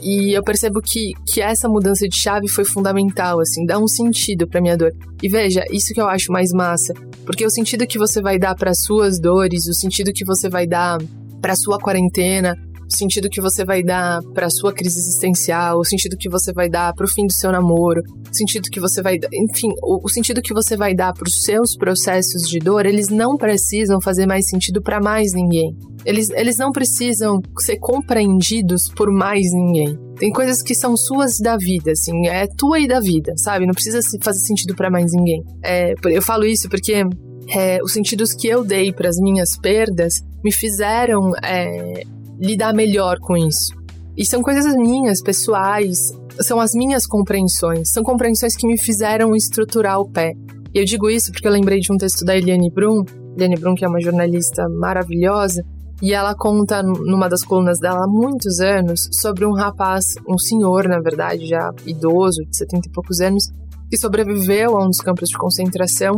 E 0.07 0.39
eu 0.39 0.43
percebo 0.45 0.81
que, 0.81 1.15
que 1.27 1.41
essa 1.41 1.69
mudança 1.69 2.07
de 2.07 2.17
chave 2.17 2.47
foi 2.49 2.65
fundamental, 2.65 3.41
assim, 3.41 3.67
dá 3.67 3.77
um 3.77 3.89
sentido 3.89 4.47
pra 4.47 4.61
minha 4.61 4.77
dor. 4.77 4.93
E 5.21 5.29
veja, 5.29 5.65
isso 5.73 5.93
que 5.93 6.01
eu 6.01 6.07
acho 6.07 6.31
mais 6.31 6.53
massa, 6.53 6.95
porque 7.25 7.45
o 7.45 7.51
sentido 7.51 7.85
que 7.89 7.99
você 7.99 8.23
vai 8.23 8.39
dar 8.39 8.55
para 8.55 8.73
suas 8.73 9.19
dores, 9.19 9.67
o 9.67 9.75
sentido 9.75 10.13
que 10.15 10.25
você 10.25 10.49
vai 10.49 10.65
dar 10.65 10.97
para 11.43 11.57
sua 11.57 11.77
quarentena, 11.81 12.55
o 12.89 12.97
sentido 12.97 13.29
que 13.29 13.41
você 13.41 13.65
vai 13.65 13.83
dar 13.83 14.21
para 14.33 14.49
sua 14.49 14.73
crise 14.73 14.97
existencial, 14.97 15.81
o 15.81 15.85
sentido 15.85 16.17
que 16.17 16.29
você 16.29 16.53
vai 16.53 16.69
dar 16.69 16.95
para 16.95 17.05
o 17.05 17.11
fim 17.11 17.27
do 17.27 17.33
seu 17.33 17.51
namoro, 17.51 18.01
o 18.31 18.37
sentido 18.37 18.71
que 18.71 18.79
você 18.79 19.03
vai, 19.03 19.19
enfim, 19.35 19.71
o, 19.83 20.07
o 20.07 20.09
sentido 20.09 20.41
que 20.41 20.55
você 20.55 20.77
vai 20.77 20.95
dar 20.95 21.13
para 21.15 21.27
os 21.27 21.43
seus 21.43 21.77
processos 21.77 22.49
de 22.49 22.61
dor, 22.61 22.87
eles 22.87 23.09
não 23.09 23.37
precisam 23.37 24.01
fazer 24.01 24.25
mais 24.25 24.47
sentido 24.49 24.81
para 24.81 25.01
mais 25.01 25.33
ninguém. 25.33 25.77
Eles, 26.07 26.31
eles 26.31 26.57
não 26.57 26.71
precisam 26.71 27.43
ser 27.59 27.79
compreendidos 27.79 28.89
por 28.95 29.13
mais 29.13 29.53
ninguém. 29.53 29.99
Tem 30.17 30.31
coisas 30.31 30.63
que 30.63 30.75
são 30.75 30.97
suas 30.97 31.39
da 31.39 31.57
vida, 31.57 31.91
assim, 31.91 32.29
é 32.29 32.47
tua 32.47 32.79
e 32.79 32.87
da 32.87 33.01
vida, 33.01 33.33
sabe? 33.37 33.67
Não 33.67 33.75
precisa 33.75 33.99
fazer 34.23 34.39
sentido 34.39 34.75
para 34.75 34.89
mais 34.89 35.13
ninguém. 35.13 35.43
É, 35.65 35.95
eu 36.05 36.23
falo 36.23 36.45
isso 36.45 36.69
porque 36.71 37.05
é, 37.49 37.83
os 37.83 37.93
sentidos 37.93 38.33
que 38.33 38.47
eu 38.47 38.65
dei 38.65 38.93
para 38.93 39.09
as 39.09 39.17
minhas 39.17 39.59
perdas 39.61 40.23
me 40.45 40.53
fizeram 40.53 41.33
é, 41.43 42.05
lidar 42.39 42.73
melhor 42.73 43.19
com 43.19 43.37
isso. 43.37 43.75
E 44.17 44.25
são 44.25 44.41
coisas 44.43 44.75
minhas, 44.77 45.21
pessoais, 45.21 45.99
são 46.41 46.61
as 46.61 46.73
minhas 46.73 47.05
compreensões, 47.05 47.91
são 47.91 48.03
compreensões 48.03 48.55
que 48.57 48.67
me 48.67 48.81
fizeram 48.81 49.35
estruturar 49.35 50.01
o 50.01 50.09
pé. 50.09 50.33
E 50.73 50.79
eu 50.79 50.85
digo 50.85 51.11
isso 51.11 51.33
porque 51.33 51.49
eu 51.49 51.53
lembrei 51.53 51.81
de 51.81 51.93
um 51.93 51.97
texto 51.97 52.25
da 52.25 52.37
Eliane 52.37 52.71
Brum, 52.71 53.05
Eliane 53.37 53.57
Brum, 53.57 53.75
que 53.75 53.85
é 53.85 53.89
uma 53.89 54.01
jornalista 54.01 54.69
maravilhosa, 54.69 55.63
e 56.03 56.13
ela 56.13 56.35
conta 56.35 56.83
numa 56.83 57.29
das 57.29 57.43
colunas 57.43 57.79
dela 57.79 58.05
há 58.05 58.09
muitos 58.09 58.61
anos 58.61 59.09
sobre 59.13 59.47
um 59.47 59.53
rapaz, 59.53 60.05
um 60.29 60.39
senhor, 60.39 60.89
na 60.89 61.01
verdade, 61.01 61.47
já 61.47 61.73
idoso, 61.87 62.43
de 62.49 62.57
70 62.57 62.89
e 62.89 62.93
poucos 62.93 63.21
anos, 63.21 63.51
que 63.89 63.99
sobreviveu 63.99 64.77
a 64.77 64.85
um 64.85 64.89
dos 64.89 64.99
campos 64.99 65.29
de 65.29 65.39
concentração 65.39 66.15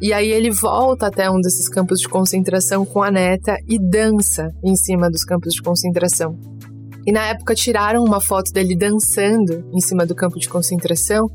e 0.00 0.12
aí 0.12 0.30
ele 0.30 0.50
volta 0.50 1.08
até 1.08 1.28
um 1.28 1.40
desses 1.40 1.68
campos 1.68 1.98
de 1.98 2.08
concentração 2.08 2.86
com 2.86 3.02
a 3.02 3.10
neta 3.10 3.56
e 3.68 3.78
dança 3.78 4.48
em 4.62 4.76
cima 4.76 5.10
dos 5.10 5.24
campos 5.24 5.52
de 5.54 5.60
concentração. 5.60 6.38
E 7.04 7.10
na 7.10 7.26
época 7.26 7.54
tiraram 7.54 8.04
uma 8.04 8.20
foto 8.20 8.52
dele 8.52 8.76
dançando 8.76 9.64
em 9.72 9.80
cima 9.80 10.06
do 10.06 10.14
campo 10.14 10.38
de 10.38 10.48
concentração 10.48 11.26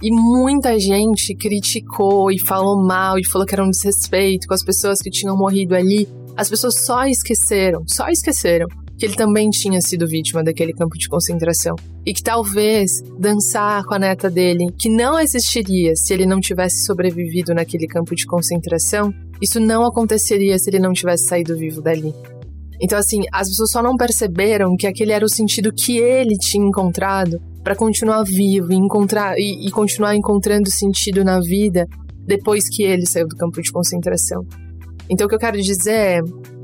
e 0.00 0.10
muita 0.12 0.78
gente 0.78 1.34
criticou 1.34 2.30
e 2.30 2.38
falou 2.38 2.86
mal 2.86 3.18
e 3.18 3.26
falou 3.26 3.46
que 3.46 3.54
era 3.54 3.64
um 3.64 3.70
desrespeito 3.70 4.46
com 4.46 4.54
as 4.54 4.64
pessoas 4.64 5.00
que 5.00 5.10
tinham 5.10 5.36
morrido 5.36 5.74
ali. 5.74 6.08
As 6.36 6.48
pessoas 6.48 6.84
só 6.84 7.04
esqueceram, 7.04 7.82
só 7.86 8.08
esqueceram 8.08 8.66
que 8.98 9.06
ele 9.06 9.16
também 9.16 9.50
tinha 9.50 9.80
sido 9.80 10.06
vítima 10.06 10.44
daquele 10.44 10.72
campo 10.72 10.96
de 10.96 11.08
concentração. 11.08 11.74
E 12.06 12.14
que 12.14 12.22
talvez 12.22 13.02
dançar 13.18 13.82
com 13.84 13.94
a 13.94 13.98
neta 13.98 14.30
dele, 14.30 14.72
que 14.78 14.88
não 14.88 15.18
existiria 15.18 15.92
se 15.96 16.14
ele 16.14 16.24
não 16.24 16.40
tivesse 16.40 16.84
sobrevivido 16.84 17.52
naquele 17.52 17.86
campo 17.86 18.14
de 18.14 18.26
concentração, 18.26 19.12
isso 19.40 19.58
não 19.58 19.84
aconteceria 19.84 20.58
se 20.58 20.70
ele 20.70 20.78
não 20.78 20.92
tivesse 20.92 21.26
saído 21.26 21.56
vivo 21.56 21.82
dali. 21.82 22.14
Então, 22.80 22.98
assim, 22.98 23.22
as 23.32 23.48
pessoas 23.48 23.70
só 23.70 23.82
não 23.82 23.96
perceberam 23.96 24.76
que 24.76 24.86
aquele 24.86 25.12
era 25.12 25.24
o 25.24 25.28
sentido 25.28 25.72
que 25.72 25.98
ele 25.98 26.36
tinha 26.36 26.64
encontrado 26.64 27.40
para 27.62 27.76
continuar 27.76 28.22
vivo 28.24 28.72
e, 28.72 28.76
encontrar, 28.76 29.38
e, 29.38 29.66
e 29.66 29.70
continuar 29.70 30.14
encontrando 30.14 30.70
sentido 30.70 31.24
na 31.24 31.40
vida 31.40 31.86
depois 32.24 32.68
que 32.68 32.82
ele 32.82 33.06
saiu 33.06 33.26
do 33.26 33.36
campo 33.36 33.60
de 33.60 33.70
concentração. 33.70 34.46
Então, 35.12 35.26
o 35.26 35.28
que 35.28 35.34
eu 35.34 35.38
quero 35.38 35.60
dizer 35.60 35.92
é: 35.92 36.20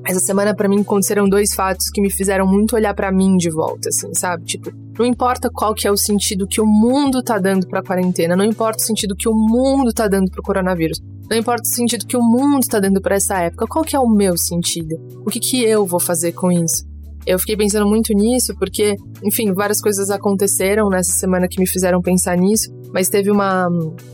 essa 0.07 0.21
semana 0.21 0.57
para 0.57 0.71
mim 0.71 0.81
aconteceram 0.81 1.28
dois 1.28 1.52
fatos 1.55 1.90
que 1.93 2.00
me 2.00 2.11
fizeram 2.11 2.47
muito 2.47 2.75
olhar 2.75 2.95
para 2.95 3.12
mim 3.12 3.37
de 3.37 3.50
volta, 3.50 3.90
assim, 3.90 4.09
sabe? 4.14 4.43
Tipo, 4.47 4.73
não 4.99 5.05
importa 5.05 5.50
qual 5.52 5.75
que 5.75 5.87
é 5.87 5.93
o 5.93 5.97
sentido 5.99 6.47
que 6.47 6.61
o 6.61 6.67
mundo 6.67 7.23
tá 7.23 7.38
dando 7.38 7.69
pra 7.69 7.83
quarentena, 7.83 8.35
não 8.35 8.45
importa 8.45 8.83
o 8.83 8.87
sentido 8.87 9.14
que 9.14 9.28
o 9.28 9.35
mundo 9.35 9.93
tá 9.93 10.09
dando 10.09 10.31
pro 10.31 10.43
coronavírus, 10.43 10.99
não 11.31 11.37
importa 11.37 11.62
o 11.62 11.75
sentido 11.75 12.07
que 12.07 12.17
o 12.17 12.23
mundo 12.23 12.67
tá 12.67 12.81
dando 12.81 13.02
para 13.02 13.17
essa 13.17 13.38
época, 13.38 13.67
qual 13.67 13.85
que 13.85 13.95
é 13.95 14.00
o 14.00 14.09
meu 14.09 14.37
sentido? 14.38 14.97
O 15.26 15.31
que 15.31 15.38
que 15.38 15.62
eu 15.62 15.85
vou 15.85 16.00
fazer 16.00 16.33
com 16.33 16.50
isso? 16.50 16.88
Eu 17.26 17.38
fiquei 17.38 17.59
pensando 17.59 17.87
muito 17.87 18.14
nisso 18.14 18.55
porque, 18.59 18.97
enfim, 19.23 19.52
várias 19.52 19.83
coisas 19.83 20.09
aconteceram 20.09 20.88
nessa 20.88 21.12
semana 21.12 21.47
que 21.47 21.61
me 21.61 21.69
fizeram 21.69 22.00
pensar 22.00 22.35
nisso, 22.38 22.73
mas 22.95 23.11
teve 23.11 23.31
uma, 23.31 23.69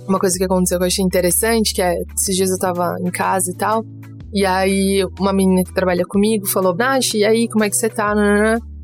uma 0.08 0.18
coisa 0.18 0.36
que 0.36 0.42
aconteceu 0.42 0.78
que 0.78 0.82
eu 0.82 0.88
achei 0.88 1.04
interessante, 1.04 1.72
que 1.72 1.80
é, 1.80 1.94
esses 2.18 2.34
dias 2.34 2.50
eu 2.50 2.58
tava 2.58 2.96
em 3.00 3.10
casa 3.12 3.52
e 3.52 3.54
tal, 3.56 3.84
e 4.34 4.44
aí 4.44 5.06
uma 5.20 5.32
menina 5.32 5.62
que 5.62 5.72
trabalha 5.72 6.04
comigo 6.04 6.44
falou, 6.48 6.74
Nath, 6.74 7.14
e 7.14 7.24
aí, 7.24 7.48
como 7.48 7.62
é 7.62 7.70
que 7.70 7.76
você 7.76 7.88
tá? 7.88 8.12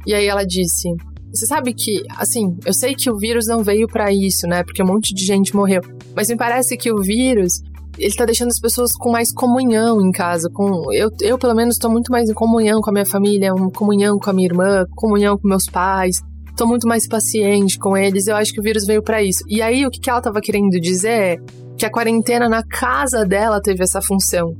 E 0.06 0.14
aí 0.14 0.26
ela 0.26 0.44
disse, 0.44 0.88
você 1.32 1.44
sabe 1.46 1.74
que, 1.74 2.04
assim, 2.16 2.56
eu 2.64 2.72
sei 2.72 2.94
que 2.94 3.10
o 3.10 3.16
vírus 3.16 3.46
não 3.48 3.64
veio 3.64 3.88
para 3.88 4.12
isso, 4.12 4.46
né? 4.46 4.62
Porque 4.62 4.82
um 4.82 4.86
monte 4.86 5.12
de 5.12 5.24
gente 5.24 5.54
morreu. 5.54 5.80
Mas 6.14 6.28
me 6.28 6.36
parece 6.36 6.76
que 6.76 6.92
o 6.92 7.02
vírus, 7.02 7.54
ele 7.98 8.14
tá 8.14 8.24
deixando 8.24 8.48
as 8.48 8.60
pessoas 8.60 8.92
com 8.92 9.10
mais 9.10 9.32
comunhão 9.32 10.00
em 10.00 10.12
casa. 10.12 10.48
Com, 10.52 10.92
eu, 10.92 11.10
eu 11.20 11.36
pelo 11.36 11.54
menos, 11.54 11.78
tô 11.78 11.90
muito 11.90 12.12
mais 12.12 12.28
em 12.28 12.34
comunhão 12.34 12.80
com 12.80 12.90
a 12.90 12.92
minha 12.92 13.06
família, 13.06 13.52
comunhão 13.74 14.18
com 14.18 14.30
a 14.30 14.32
minha 14.32 14.48
irmã, 14.48 14.84
comunhão 14.96 15.36
com 15.36 15.48
meus 15.48 15.66
pais. 15.66 16.16
Tô 16.56 16.66
muito 16.66 16.86
mais 16.86 17.08
paciente 17.08 17.78
com 17.78 17.96
eles. 17.96 18.26
Eu 18.26 18.36
acho 18.36 18.52
que 18.52 18.60
o 18.60 18.62
vírus 18.62 18.84
veio 18.84 19.02
para 19.02 19.22
isso. 19.22 19.44
E 19.48 19.62
aí, 19.62 19.86
o 19.86 19.90
que, 19.90 20.00
que 20.00 20.10
ela 20.10 20.20
tava 20.20 20.40
querendo 20.40 20.80
dizer 20.80 21.08
é 21.08 21.36
que 21.78 21.86
a 21.86 21.90
quarentena 21.90 22.48
na 22.48 22.62
casa 22.64 23.24
dela 23.24 23.60
teve 23.60 23.82
essa 23.82 24.02
função 24.02 24.52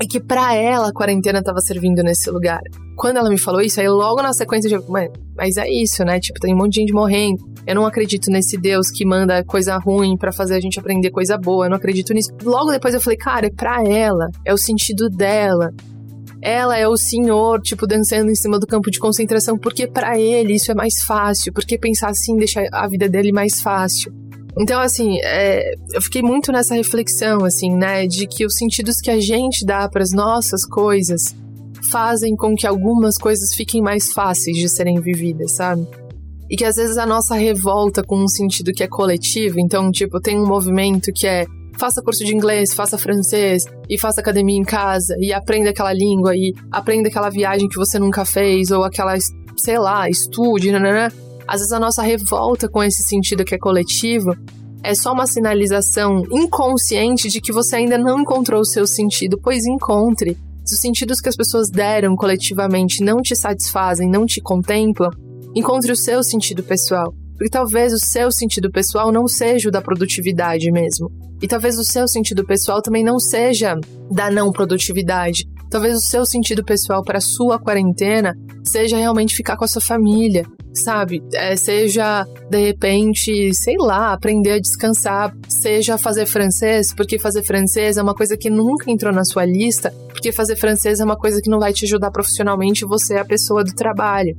é 0.00 0.06
que 0.06 0.20
para 0.20 0.54
ela 0.54 0.88
a 0.88 0.92
quarentena 0.92 1.42
tava 1.42 1.60
servindo 1.60 2.02
nesse 2.02 2.30
lugar. 2.30 2.60
Quando 2.96 3.16
ela 3.18 3.28
me 3.28 3.38
falou 3.38 3.60
isso, 3.60 3.80
aí 3.80 3.88
logo 3.88 4.22
na 4.22 4.32
sequência 4.32 4.68
eu 4.68 4.82
falei, 4.82 5.10
mas 5.36 5.56
é 5.56 5.68
isso, 5.70 6.04
né? 6.04 6.18
Tipo, 6.18 6.40
tem 6.40 6.54
um 6.54 6.56
monte 6.56 6.74
de 6.74 6.80
gente 6.80 6.92
morrendo. 6.92 7.44
Eu 7.66 7.74
não 7.74 7.84
acredito 7.84 8.30
nesse 8.30 8.56
Deus 8.56 8.90
que 8.90 9.04
manda 9.04 9.42
coisa 9.44 9.76
ruim 9.76 10.16
para 10.16 10.32
fazer 10.32 10.54
a 10.54 10.60
gente 10.60 10.78
aprender 10.78 11.10
coisa 11.10 11.36
boa. 11.36 11.66
Eu 11.66 11.70
não 11.70 11.76
acredito 11.76 12.14
nisso. 12.14 12.30
Logo 12.42 12.70
depois 12.70 12.94
eu 12.94 13.00
falei, 13.00 13.18
cara, 13.18 13.46
é 13.46 13.50
pra 13.50 13.82
ela. 13.82 14.30
É 14.44 14.54
o 14.54 14.58
sentido 14.58 15.10
dela. 15.10 15.72
Ela 16.40 16.78
é 16.78 16.86
o 16.86 16.96
senhor, 16.96 17.60
tipo, 17.60 17.86
dançando 17.86 18.30
em 18.30 18.34
cima 18.36 18.58
do 18.58 18.66
campo 18.66 18.90
de 18.90 19.00
concentração, 19.00 19.58
porque 19.58 19.86
para 19.86 20.18
ele 20.18 20.54
isso 20.54 20.70
é 20.70 20.74
mais 20.74 20.94
fácil. 21.04 21.52
Porque 21.52 21.76
pensar 21.76 22.10
assim 22.10 22.36
deixa 22.36 22.60
a 22.72 22.86
vida 22.86 23.08
dele 23.08 23.32
mais 23.32 23.60
fácil. 23.60 24.14
Então, 24.58 24.80
assim, 24.80 25.18
é, 25.22 25.74
eu 25.92 26.00
fiquei 26.00 26.22
muito 26.22 26.50
nessa 26.50 26.74
reflexão, 26.74 27.44
assim, 27.44 27.74
né, 27.74 28.06
de 28.06 28.26
que 28.26 28.46
os 28.46 28.54
sentidos 28.54 28.96
que 28.96 29.10
a 29.10 29.20
gente 29.20 29.66
dá 29.66 29.86
para 29.88 30.02
as 30.02 30.12
nossas 30.12 30.64
coisas 30.64 31.34
fazem 31.90 32.34
com 32.34 32.54
que 32.54 32.66
algumas 32.66 33.18
coisas 33.18 33.54
fiquem 33.54 33.82
mais 33.82 34.12
fáceis 34.12 34.56
de 34.56 34.68
serem 34.68 35.00
vividas, 35.00 35.54
sabe? 35.56 35.86
E 36.50 36.56
que 36.56 36.64
às 36.64 36.76
vezes 36.76 36.96
a 36.96 37.04
nossa 37.04 37.34
revolta 37.34 38.02
com 38.02 38.16
um 38.16 38.28
sentido 38.28 38.72
que 38.72 38.82
é 38.82 38.88
coletivo, 38.88 39.60
então, 39.60 39.90
tipo, 39.90 40.20
tem 40.20 40.40
um 40.40 40.46
movimento 40.46 41.12
que 41.12 41.26
é 41.26 41.44
faça 41.78 42.02
curso 42.02 42.24
de 42.24 42.34
inglês, 42.34 42.72
faça 42.72 42.96
francês 42.96 43.64
e 43.88 43.98
faça 43.98 44.22
academia 44.22 44.58
em 44.58 44.64
casa 44.64 45.14
e 45.20 45.32
aprenda 45.32 45.68
aquela 45.68 45.92
língua 45.92 46.34
e 46.34 46.54
aprenda 46.72 47.08
aquela 47.08 47.28
viagem 47.28 47.68
que 47.68 47.76
você 47.76 47.98
nunca 47.98 48.24
fez 48.24 48.70
ou 48.70 48.82
aquela, 48.82 49.14
sei 49.58 49.78
lá, 49.78 50.08
estude, 50.08 50.72
né, 50.72 50.78
né, 50.78 50.92
né? 50.92 51.25
Às 51.48 51.60
vezes 51.60 51.72
a 51.72 51.80
nossa 51.80 52.02
revolta 52.02 52.68
com 52.68 52.82
esse 52.82 53.02
sentido 53.04 53.44
que 53.44 53.54
é 53.54 53.58
coletivo 53.58 54.34
é 54.82 54.94
só 54.94 55.12
uma 55.12 55.26
sinalização 55.26 56.22
inconsciente 56.30 57.28
de 57.28 57.40
que 57.40 57.52
você 57.52 57.76
ainda 57.76 57.98
não 57.98 58.20
encontrou 58.20 58.60
o 58.60 58.66
seu 58.66 58.86
sentido, 58.86 59.38
pois 59.42 59.64
encontre. 59.64 60.36
Se 60.64 60.74
os 60.74 60.80
sentidos 60.80 61.20
que 61.20 61.28
as 61.28 61.36
pessoas 61.36 61.68
deram 61.70 62.16
coletivamente 62.16 63.02
não 63.02 63.22
te 63.22 63.36
satisfazem, 63.36 64.08
não 64.08 64.26
te 64.26 64.40
contemplam, 64.40 65.10
encontre 65.54 65.92
o 65.92 65.96
seu 65.96 66.22
sentido 66.22 66.62
pessoal. 66.62 67.12
Porque 67.32 67.50
talvez 67.50 67.92
o 67.92 67.98
seu 67.98 68.32
sentido 68.32 68.70
pessoal 68.70 69.12
não 69.12 69.28
seja 69.28 69.68
o 69.68 69.72
da 69.72 69.82
produtividade 69.82 70.70
mesmo. 70.72 71.10
E 71.42 71.46
talvez 71.46 71.78
o 71.78 71.84
seu 71.84 72.08
sentido 72.08 72.44
pessoal 72.44 72.80
também 72.80 73.04
não 73.04 73.18
seja 73.20 73.78
da 74.10 74.30
não 74.30 74.50
produtividade. 74.50 75.44
Talvez 75.76 75.94
o 75.94 76.00
seu 76.00 76.24
sentido 76.24 76.64
pessoal 76.64 77.02
para 77.04 77.20
sua 77.20 77.58
quarentena 77.58 78.34
seja 78.64 78.96
realmente 78.96 79.36
ficar 79.36 79.58
com 79.58 79.64
a 79.66 79.68
sua 79.68 79.82
família, 79.82 80.42
sabe? 80.72 81.22
É, 81.34 81.54
seja, 81.54 82.26
de 82.48 82.58
repente, 82.58 83.52
sei 83.52 83.74
lá, 83.78 84.14
aprender 84.14 84.52
a 84.52 84.58
descansar, 84.58 85.36
seja 85.46 85.98
fazer 85.98 86.24
francês, 86.24 86.94
porque 86.94 87.18
fazer 87.18 87.42
francês 87.42 87.98
é 87.98 88.02
uma 88.02 88.14
coisa 88.14 88.38
que 88.38 88.48
nunca 88.48 88.90
entrou 88.90 89.12
na 89.12 89.22
sua 89.22 89.44
lista, 89.44 89.92
porque 90.08 90.32
fazer 90.32 90.56
francês 90.56 90.98
é 90.98 91.04
uma 91.04 91.14
coisa 91.14 91.42
que 91.42 91.50
não 91.50 91.58
vai 91.58 91.74
te 91.74 91.84
ajudar 91.84 92.10
profissionalmente, 92.10 92.86
você 92.86 93.16
é 93.16 93.20
a 93.20 93.24
pessoa 93.26 93.62
do 93.62 93.74
trabalho. 93.74 94.34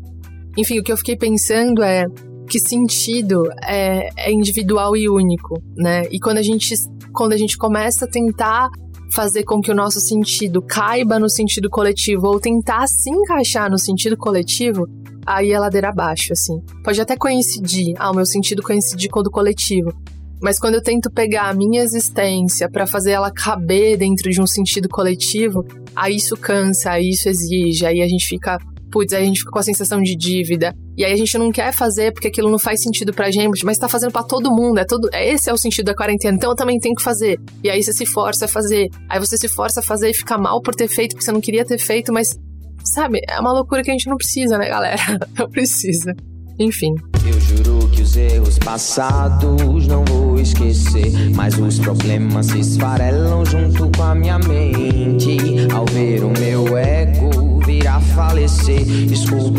Enfim, 0.57 0.79
o 0.79 0.83
que 0.83 0.91
eu 0.91 0.97
fiquei 0.97 1.15
pensando 1.15 1.83
é 1.83 2.07
que 2.49 2.59
sentido 2.59 3.43
é, 3.63 4.09
é 4.17 4.31
individual 4.31 4.97
e 4.97 5.07
único, 5.07 5.61
né? 5.77 6.01
E 6.09 6.19
quando 6.19 6.39
a 6.39 6.41
gente 6.41 6.73
quando 7.13 7.33
a 7.33 7.37
gente 7.37 7.57
começa 7.57 8.05
a 8.05 8.07
tentar 8.07 8.69
fazer 9.13 9.43
com 9.43 9.61
que 9.61 9.71
o 9.71 9.75
nosso 9.75 9.99
sentido 9.99 10.61
caiba 10.61 11.19
no 11.19 11.29
sentido 11.29 11.69
coletivo 11.69 12.27
ou 12.27 12.39
tentar 12.39 12.87
se 12.87 13.09
encaixar 13.09 13.69
no 13.69 13.77
sentido 13.77 14.17
coletivo, 14.17 14.87
aí 15.25 15.51
é 15.51 15.59
ladeira 15.59 15.89
abaixo, 15.89 16.33
assim. 16.33 16.61
Pode 16.83 16.99
até 16.99 17.15
coincidir, 17.15 17.95
ah, 17.97 18.11
o 18.11 18.15
meu 18.15 18.25
sentido 18.25 18.61
coincidir 18.63 19.09
com 19.09 19.19
o 19.19 19.23
do 19.23 19.31
coletivo. 19.31 19.93
Mas 20.41 20.59
quando 20.59 20.75
eu 20.75 20.83
tento 20.83 21.09
pegar 21.09 21.49
a 21.49 21.53
minha 21.53 21.81
existência 21.81 22.69
para 22.69 22.85
fazer 22.85 23.11
ela 23.11 23.31
caber 23.31 23.97
dentro 23.97 24.29
de 24.29 24.39
um 24.39 24.45
sentido 24.45 24.87
coletivo, 24.87 25.65
aí 25.95 26.15
isso 26.15 26.37
cansa, 26.37 26.91
aí 26.91 27.09
isso 27.09 27.27
exige, 27.27 27.85
aí 27.85 28.01
a 28.01 28.07
gente 28.07 28.27
fica 28.27 28.57
putz, 28.91 29.13
aí 29.13 29.23
a 29.23 29.25
gente 29.25 29.39
fica 29.39 29.51
com 29.51 29.59
a 29.59 29.63
sensação 29.63 30.01
de 30.01 30.15
dívida. 30.15 30.73
E 30.97 31.05
aí 31.05 31.13
a 31.13 31.15
gente 31.15 31.37
não 31.37 31.51
quer 31.51 31.71
fazer 31.73 32.11
porque 32.11 32.27
aquilo 32.27 32.49
não 32.49 32.59
faz 32.59 32.81
sentido 32.81 33.13
pra 33.13 33.29
gente, 33.29 33.65
mas 33.65 33.77
tá 33.77 33.87
fazendo 33.87 34.11
para 34.11 34.23
todo 34.23 34.51
mundo. 34.51 34.79
É 34.79 34.85
todo, 34.85 35.09
é, 35.13 35.31
esse 35.31 35.49
é 35.49 35.53
o 35.53 35.57
sentido 35.57 35.85
da 35.85 35.95
quarentena. 35.95 36.35
Então 36.35 36.49
eu 36.49 36.55
também 36.55 36.79
tenho 36.79 36.95
que 36.95 37.03
fazer. 37.03 37.39
E 37.63 37.69
aí 37.69 37.83
você 37.83 37.93
se 37.93 38.05
força 38.05 38.45
a 38.45 38.47
fazer. 38.47 38.89
Aí 39.09 39.19
você 39.19 39.37
se 39.37 39.47
força 39.47 39.79
a 39.79 39.83
fazer 39.83 40.09
e 40.09 40.13
fica 40.13 40.37
mal 40.37 40.61
por 40.61 40.75
ter 40.75 40.87
feito, 40.87 41.11
porque 41.11 41.25
você 41.25 41.31
não 41.31 41.41
queria 41.41 41.65
ter 41.65 41.77
feito, 41.77 42.11
mas 42.11 42.35
sabe, 42.83 43.19
é 43.29 43.39
uma 43.39 43.53
loucura 43.53 43.83
que 43.83 43.89
a 43.89 43.93
gente 43.93 44.07
não 44.07 44.17
precisa, 44.17 44.57
né, 44.57 44.69
galera? 44.69 44.97
Não 45.37 45.49
precisa. 45.49 46.13
Enfim. 46.59 46.95
Eu 47.23 47.39
juro 47.39 47.87
que 47.89 48.01
os 48.01 48.15
erros 48.15 48.57
passados 48.57 49.85
não 49.85 50.03
vou 50.05 50.39
esquecer. 50.39 51.11
Mas 51.35 51.55
os 51.59 51.77
problemas 51.77 52.47
se 52.47 52.59
esfarelam 52.59 53.45
junto 53.45 53.91
com 53.95 54.03
a 54.03 54.15
minha 54.15 54.39
mente. 54.39 55.37
Ao 55.71 55.85
ver 55.85 56.23
o 56.23 56.31
meu 56.39 56.75
ego 56.75 57.26
falecer. 58.17 58.81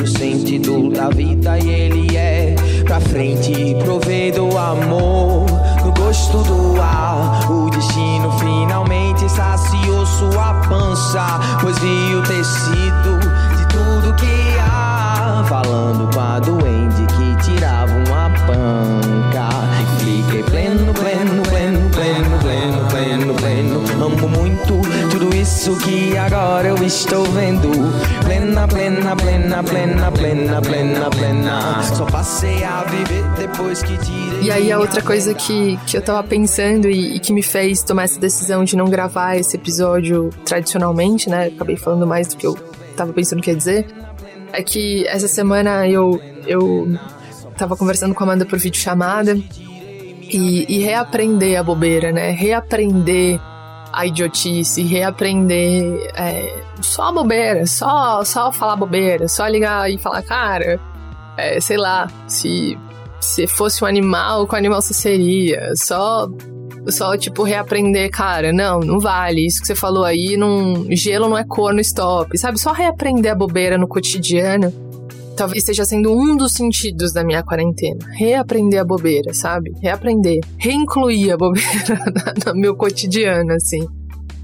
O 0.02 0.06
sentido 0.06 0.90
da 0.90 1.08
vida 1.10 1.56
e 1.58 1.68
ele 1.68 2.16
é 2.16 2.56
pra 2.84 3.00
frente. 3.00 3.76
Provei 3.84 4.32
do 4.32 4.48
amor, 4.58 5.46
no 5.84 5.92
gosto 5.92 6.38
do 6.38 6.80
ar. 6.82 7.48
O 7.50 7.70
destino 7.70 8.32
finalmente 8.32 9.30
saciou 9.30 10.04
sua 10.04 10.54
pança. 10.68 11.24
Pois 11.60 11.78
vi 11.78 12.14
o 12.16 12.22
tecido 12.22 12.87
isso 25.68 25.76
que 25.78 26.16
agora 26.16 26.68
eu 26.68 26.76
estou 26.82 27.24
vendo. 27.24 27.68
Plena, 28.24 28.66
plena, 28.66 29.16
plena, 29.16 29.62
plena, 29.62 30.12
plena, 30.12 30.62
plena, 30.62 31.10
plena. 31.10 31.82
Só 31.82 32.06
passei 32.06 32.64
a 32.64 32.84
viver 32.84 33.24
depois 33.36 33.82
que 33.82 33.96
tirei. 33.98 34.42
E 34.42 34.50
aí, 34.50 34.72
a 34.72 34.78
outra 34.78 35.02
coisa 35.02 35.34
que, 35.34 35.76
que 35.86 35.96
eu 35.96 36.02
tava 36.02 36.26
pensando 36.26 36.88
e, 36.88 37.16
e 37.16 37.20
que 37.20 37.32
me 37.32 37.42
fez 37.42 37.82
tomar 37.82 38.04
essa 38.04 38.18
decisão 38.18 38.64
de 38.64 38.76
não 38.76 38.88
gravar 38.88 39.36
esse 39.36 39.56
episódio 39.56 40.30
tradicionalmente, 40.44 41.28
né? 41.28 41.48
Acabei 41.48 41.76
falando 41.76 42.06
mais 42.06 42.28
do 42.28 42.36
que 42.36 42.46
eu 42.46 42.54
tava 42.96 43.12
pensando 43.12 43.42
que 43.42 43.50
ia 43.50 43.56
dizer. 43.56 43.86
É 44.52 44.62
que 44.62 45.06
essa 45.06 45.28
semana 45.28 45.86
eu, 45.86 46.20
eu 46.46 46.98
tava 47.56 47.76
conversando 47.76 48.14
com 48.14 48.24
a 48.24 48.26
Amanda 48.26 48.46
por 48.46 48.58
videochamada 48.58 49.38
e, 50.30 50.64
e 50.68 50.78
reaprender 50.78 51.58
a 51.58 51.62
bobeira, 51.62 52.10
né? 52.10 52.30
Reaprender 52.30 53.38
a 53.92 54.06
idiotice, 54.06 54.82
reaprender 54.82 56.10
é, 56.14 56.62
só 56.80 57.12
bobeira, 57.12 57.66
só, 57.66 58.24
só 58.24 58.52
falar 58.52 58.76
bobeira, 58.76 59.28
só 59.28 59.46
ligar 59.46 59.90
e 59.90 59.98
falar, 59.98 60.22
cara, 60.22 60.80
é, 61.36 61.60
sei 61.60 61.76
lá, 61.76 62.08
se, 62.26 62.78
se 63.20 63.46
fosse 63.46 63.82
um 63.82 63.86
animal, 63.86 64.46
qual 64.46 64.58
animal 64.58 64.82
você 64.82 64.94
seria? 64.94 65.72
Só, 65.76 66.28
só, 66.88 67.16
tipo, 67.16 67.42
reaprender, 67.42 68.10
cara, 68.10 68.52
não, 68.52 68.80
não 68.80 69.00
vale, 69.00 69.46
isso 69.46 69.60
que 69.60 69.66
você 69.66 69.74
falou 69.74 70.04
aí, 70.04 70.36
não, 70.36 70.86
gelo 70.90 71.28
não 71.28 71.38
é 71.38 71.44
cor 71.44 71.72
no 71.72 71.80
stop, 71.80 72.36
sabe? 72.38 72.58
Só 72.58 72.72
reaprender 72.72 73.32
a 73.32 73.36
bobeira 73.36 73.78
no 73.78 73.88
cotidiano 73.88 74.87
talvez 75.38 75.62
esteja 75.62 75.84
sendo 75.84 76.12
um 76.12 76.36
dos 76.36 76.52
sentidos 76.52 77.12
da 77.12 77.24
minha 77.24 77.42
quarentena. 77.44 77.98
Reaprender 78.16 78.80
a 78.80 78.84
bobeira, 78.84 79.32
sabe? 79.32 79.72
Reaprender. 79.80 80.40
Reincluir 80.58 81.32
a 81.32 81.36
bobeira 81.36 81.98
no 82.44 82.54
meu 82.54 82.74
cotidiano, 82.74 83.52
assim. 83.52 83.86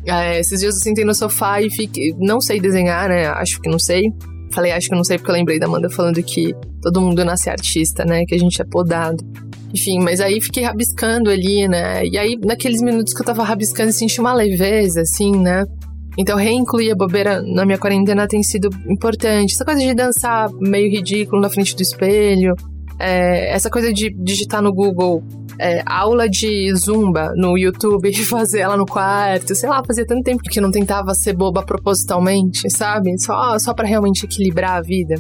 É, 0.07 0.39
esses 0.39 0.61
dias 0.61 0.77
eu 0.77 0.81
sentei 0.81 1.05
no 1.05 1.15
sofá 1.15 1.61
e 1.61 1.69
fiquei. 1.69 2.15
Não 2.19 2.41
sei 2.41 2.61
desenhar, 2.61 3.09
né? 3.09 3.27
Acho 3.27 3.61
que 3.61 3.69
não 3.69 3.79
sei. 3.79 4.13
Falei, 4.53 4.71
acho 4.71 4.89
que 4.89 4.95
não 4.95 5.03
sei 5.03 5.19
porque 5.19 5.31
eu 5.31 5.35
lembrei 5.35 5.59
da 5.59 5.67
Amanda 5.67 5.91
falando 5.91 6.23
que 6.23 6.55
todo 6.81 7.01
mundo 7.01 7.25
nasce 7.25 7.51
artista, 7.51 8.05
né? 8.05 8.25
Que 8.25 8.37
a 8.37 8.39
gente 8.39 8.63
é 8.63 8.65
podado. 8.65 9.25
Enfim, 9.75 9.99
mas 9.99 10.21
aí 10.21 10.41
fiquei 10.41 10.63
rabiscando 10.63 11.29
ali, 11.29 11.67
né? 11.67 12.07
E 12.07 12.17
aí, 12.17 12.39
naqueles 12.45 12.81
minutos 12.81 13.13
que 13.13 13.21
eu 13.21 13.27
tava 13.27 13.43
rabiscando, 13.43 13.91
senti 13.91 14.21
uma 14.21 14.33
leveza, 14.33 15.01
assim, 15.01 15.33
né? 15.33 15.65
Então, 16.17 16.37
reincluir 16.37 16.93
a 16.93 16.97
bobeira 16.97 17.43
na 17.43 17.65
minha 17.65 17.79
quarentena 17.79 18.29
tem 18.29 18.43
sido 18.43 18.69
importante. 18.89 19.55
Essa 19.55 19.65
coisa 19.65 19.81
de 19.81 19.95
dançar 19.95 20.49
meio 20.61 20.91
ridículo 20.91 21.41
na 21.41 21.51
frente 21.51 21.75
do 21.75 21.83
espelho, 21.83 22.55
é, 22.99 23.53
essa 23.53 23.69
coisa 23.69 23.93
de 23.93 24.11
digitar 24.11 24.63
no 24.63 24.73
Google 24.73 25.23
é, 25.59 25.83
aula 25.87 26.29
de 26.29 26.73
zumba 26.75 27.33
no 27.37 27.57
YouTube 27.57 28.09
e 28.11 28.25
fazer 28.25 28.61
ela 28.61 28.77
no 28.77 28.87
quarto, 28.87 29.55
sei 29.55 29.69
lá, 29.69 29.83
fazia 29.85 30.07
tanto 30.07 30.23
tempo 30.23 30.43
que 30.43 30.61
não 30.61 30.71
tentava 30.71 31.15
ser 31.15 31.35
boba 31.35 31.63
propositalmente, 31.63 32.71
sabe? 32.71 33.19
Só, 33.21 33.59
só 33.59 33.75
para 33.75 33.87
realmente 33.87 34.25
equilibrar 34.25 34.79
a 34.79 34.81
vida. 34.81 35.15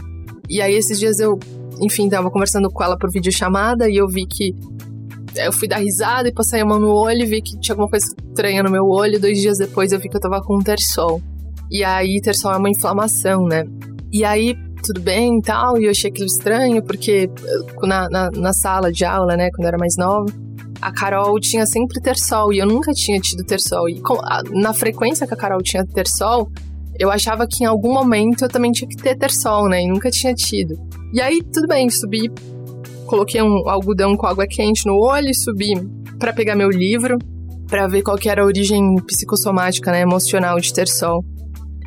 E 0.49 0.61
aí, 0.61 0.75
esses 0.75 0.99
dias 0.99 1.19
eu, 1.19 1.39
enfim, 1.81 2.09
tava 2.09 2.31
conversando 2.31 2.71
com 2.71 2.83
ela 2.83 2.99
por 2.99 3.11
videochamada 3.11 3.89
e 3.89 3.97
eu 3.97 4.07
vi 4.07 4.27
que 4.27 4.55
eu 5.37 5.53
fui 5.53 5.69
dar 5.69 5.79
risada 5.79 6.29
e 6.29 6.33
passei 6.33 6.61
a 6.61 6.65
mão 6.65 6.79
no 6.79 6.93
olho 6.93 7.23
e 7.23 7.27
vi 7.27 7.43
que 7.43 7.59
tinha 7.59 7.75
alguma 7.75 7.89
coisa 7.89 8.07
estranha 8.07 8.63
no 8.63 8.71
meu 8.71 8.85
olho. 8.85 9.21
Dois 9.21 9.41
dias 9.41 9.59
depois 9.59 9.93
eu 9.93 9.99
vi 9.99 10.09
que 10.09 10.17
eu 10.17 10.21
tava 10.21 10.41
com 10.43 10.57
um 10.57 10.63
tersol. 10.63 11.21
E 11.71 11.83
aí, 11.83 12.21
tersol 12.21 12.53
é 12.53 12.57
uma 12.57 12.71
inflamação, 12.71 13.45
né? 13.47 13.65
E 14.13 14.25
aí, 14.25 14.55
tudo 14.85 15.01
bem 15.01 15.39
e 15.39 15.43
tal, 15.43 15.79
e 15.79 15.87
eu 15.87 15.91
achei 15.91 16.11
aquilo 16.11 16.27
estranho, 16.27 16.83
porque 16.83 17.29
na, 17.83 18.09
na, 18.09 18.31
na 18.31 18.53
sala 18.53 18.93
de 18.93 19.05
aula, 19.05 19.37
né, 19.37 19.51
quando 19.51 19.63
eu 19.63 19.69
era 19.69 19.79
mais 19.79 19.95
nova, 19.97 20.27
a 20.81 20.93
Carol 20.93 21.41
tinha 21.41 21.65
sempre 21.65 22.01
tersol 22.01 22.53
e 22.53 22.59
eu 22.59 22.67
nunca 22.67 22.93
tinha 22.93 23.19
tido 23.19 23.43
tersol. 23.45 23.89
E 23.89 24.01
com, 24.01 24.15
a, 24.21 24.43
na 24.53 24.75
frequência 24.75 25.27
que 25.27 25.35
a 25.35 25.37
Carol 25.37 25.63
tinha 25.63 25.85
tersol, 25.87 26.51
eu 26.99 27.11
achava 27.11 27.47
que 27.47 27.65
em 27.65 27.67
algum 27.67 27.93
momento 27.93 28.45
eu 28.45 28.49
também 28.49 28.71
tinha 28.71 28.89
que 28.89 28.97
ter 28.97 29.17
tersol, 29.17 29.69
né? 29.69 29.83
E 29.83 29.89
nunca 29.89 30.11
tinha 30.11 30.35
tido. 30.35 30.79
E 31.13 31.21
aí, 31.21 31.43
tudo 31.43 31.67
bem, 31.67 31.89
subi 31.91 32.31
coloquei 33.15 33.41
um 33.41 33.69
algodão 33.69 34.17
com 34.17 34.27
água 34.27 34.45
quente 34.45 34.87
no 34.87 34.97
olho 34.97 35.29
e 35.29 35.35
subi 35.35 35.73
para 36.19 36.33
pegar 36.33 36.57
meu 36.57 36.69
livro, 36.69 37.17
para 37.69 37.87
ver 37.87 38.03
qual 38.03 38.19
que 38.19 38.29
era 38.29 38.43
a 38.43 38.45
origem 38.45 38.97
psicossomática, 39.07 39.93
né, 39.93 40.01
emocional 40.01 40.59
de 40.59 40.73
ter 40.73 40.89
sol. 40.89 41.25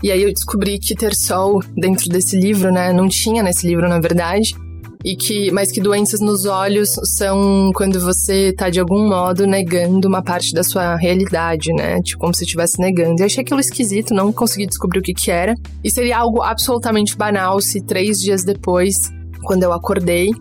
E 0.01 0.09
aí 0.09 0.23
eu 0.23 0.31
descobri 0.31 0.79
que 0.79 0.95
ter 0.95 1.13
sol 1.13 1.59
dentro 1.75 2.07
desse 2.07 2.39
livro, 2.39 2.71
né, 2.71 2.93
não 2.93 3.09
tinha 3.09 3.43
nesse 3.43 3.67
livro 3.67 3.89
na 3.89 3.99
verdade, 3.99 4.55
e 5.03 5.17
que 5.17 5.51
mas 5.51 5.69
que 5.69 5.81
doenças 5.81 6.21
nos 6.21 6.45
olhos 6.45 6.91
são 7.17 7.71
quando 7.75 7.99
você 7.99 8.53
tá 8.53 8.69
de 8.69 8.79
algum 8.79 9.05
modo 9.05 9.45
negando 9.45 10.07
uma 10.07 10.23
parte 10.23 10.53
da 10.53 10.63
sua 10.63 10.95
realidade, 10.95 11.73
né? 11.73 12.01
Tipo 12.01 12.21
como 12.21 12.33
se 12.33 12.45
estivesse 12.45 12.79
negando. 12.79 13.21
E 13.21 13.25
achei 13.25 13.43
aquilo 13.43 13.59
esquisito, 13.59 14.13
não 14.13 14.31
consegui 14.31 14.65
descobrir 14.65 14.99
o 14.99 15.03
que 15.03 15.13
que 15.13 15.29
era. 15.29 15.53
E 15.83 15.91
seria 15.91 16.19
algo 16.19 16.41
absolutamente 16.41 17.17
banal 17.17 17.59
se 17.59 17.81
três 17.81 18.17
dias 18.17 18.43
depois, 18.43 18.95
quando 19.43 19.63
eu 19.63 19.71
acordei, 19.71 20.31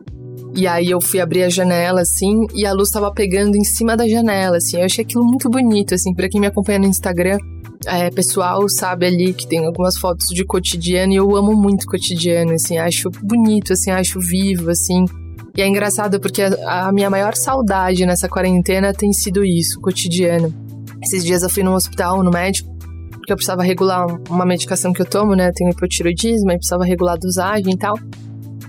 e 0.56 0.66
aí 0.66 0.90
eu 0.90 1.02
fui 1.02 1.20
abrir 1.20 1.42
a 1.42 1.50
janela, 1.50 2.00
assim, 2.00 2.46
e 2.54 2.64
a 2.64 2.72
luz 2.72 2.88
tava 2.88 3.12
pegando 3.12 3.56
em 3.56 3.62
cima 3.62 3.94
da 3.94 4.08
janela, 4.08 4.56
assim. 4.56 4.78
Eu 4.78 4.86
achei 4.86 5.04
aquilo 5.04 5.22
muito 5.22 5.50
bonito, 5.50 5.94
assim, 5.94 6.14
pra 6.14 6.30
quem 6.30 6.40
me 6.40 6.46
acompanha 6.46 6.78
no 6.78 6.86
Instagram. 6.86 7.36
É, 7.84 8.10
pessoal 8.10 8.66
sabe 8.66 9.04
ali 9.04 9.34
que 9.34 9.46
tem 9.46 9.66
algumas 9.66 9.98
fotos 9.98 10.28
de 10.28 10.46
cotidiano 10.46 11.12
e 11.12 11.16
eu 11.16 11.36
amo 11.36 11.54
muito 11.54 11.86
cotidiano, 11.86 12.52
assim, 12.52 12.78
acho 12.78 13.10
bonito, 13.22 13.74
assim, 13.74 13.90
acho 13.90 14.18
vivo, 14.18 14.70
assim. 14.70 15.04
E 15.54 15.60
é 15.60 15.68
engraçado 15.68 16.18
porque 16.18 16.40
a, 16.40 16.88
a 16.88 16.92
minha 16.92 17.10
maior 17.10 17.34
saudade 17.34 18.06
nessa 18.06 18.26
quarentena 18.26 18.94
tem 18.94 19.12
sido 19.12 19.44
isso, 19.44 19.78
cotidiano. 19.78 20.54
Esses 21.02 21.22
dias 21.22 21.42
eu 21.42 21.50
fui 21.50 21.62
no 21.62 21.74
hospital, 21.74 22.22
no 22.22 22.30
médico, 22.30 22.74
porque 23.10 23.30
eu 23.30 23.36
precisava 23.36 23.62
regular 23.62 24.06
uma 24.30 24.46
medicação 24.46 24.90
que 24.90 25.02
eu 25.02 25.06
tomo, 25.06 25.34
né? 25.34 25.48
Eu 25.48 25.52
tenho 25.52 25.70
hipotiroidismo, 25.70 26.50
e 26.50 26.56
precisava 26.56 26.82
regular 26.82 27.16
a 27.16 27.18
dosagem 27.18 27.74
e 27.74 27.76
tal. 27.76 27.98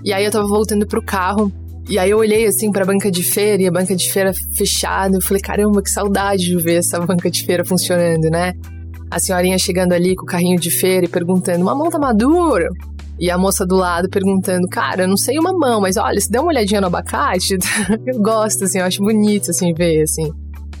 E 0.04 0.12
aí 0.12 0.22
eu 0.22 0.30
tava 0.30 0.46
voltando 0.46 0.86
pro 0.86 1.02
carro 1.02 1.50
e 1.88 1.98
aí 1.98 2.10
eu 2.10 2.18
olhei 2.18 2.46
assim 2.46 2.70
pra 2.70 2.84
banca 2.84 3.10
de 3.10 3.22
feira 3.22 3.62
e 3.62 3.66
a 3.66 3.72
banca 3.72 3.96
de 3.96 4.12
feira 4.12 4.32
fechada. 4.56 5.16
Eu 5.16 5.22
falei, 5.22 5.40
caramba, 5.40 5.82
que 5.82 5.90
saudade 5.90 6.44
de 6.44 6.56
ver 6.58 6.76
essa 6.76 7.00
banca 7.00 7.30
de 7.30 7.44
feira 7.44 7.64
funcionando, 7.64 8.28
né? 8.30 8.52
A 9.10 9.18
senhorinha 9.18 9.58
chegando 9.58 9.92
ali 9.92 10.14
com 10.14 10.24
o 10.24 10.26
carrinho 10.26 10.60
de 10.60 10.70
feira 10.70 11.06
e 11.06 11.08
perguntando: 11.08 11.64
mamão 11.64 11.88
tá 11.88 11.98
maduro? 11.98 12.68
E 13.18 13.30
a 13.30 13.38
moça 13.38 13.66
do 13.66 13.74
lado 13.74 14.08
perguntando: 14.10 14.68
cara, 14.68 15.04
eu 15.04 15.08
não 15.08 15.16
sei 15.16 15.38
o 15.38 15.42
mamão, 15.42 15.80
mas 15.80 15.96
olha, 15.96 16.20
se 16.20 16.30
der 16.30 16.40
uma 16.40 16.50
olhadinha 16.50 16.80
no 16.80 16.88
abacate, 16.88 17.56
eu 18.06 18.20
gosto, 18.20 18.64
assim, 18.64 18.80
eu 18.80 18.84
acho 18.84 19.02
bonito, 19.02 19.50
assim, 19.50 19.72
ver, 19.72 20.02
assim. 20.02 20.30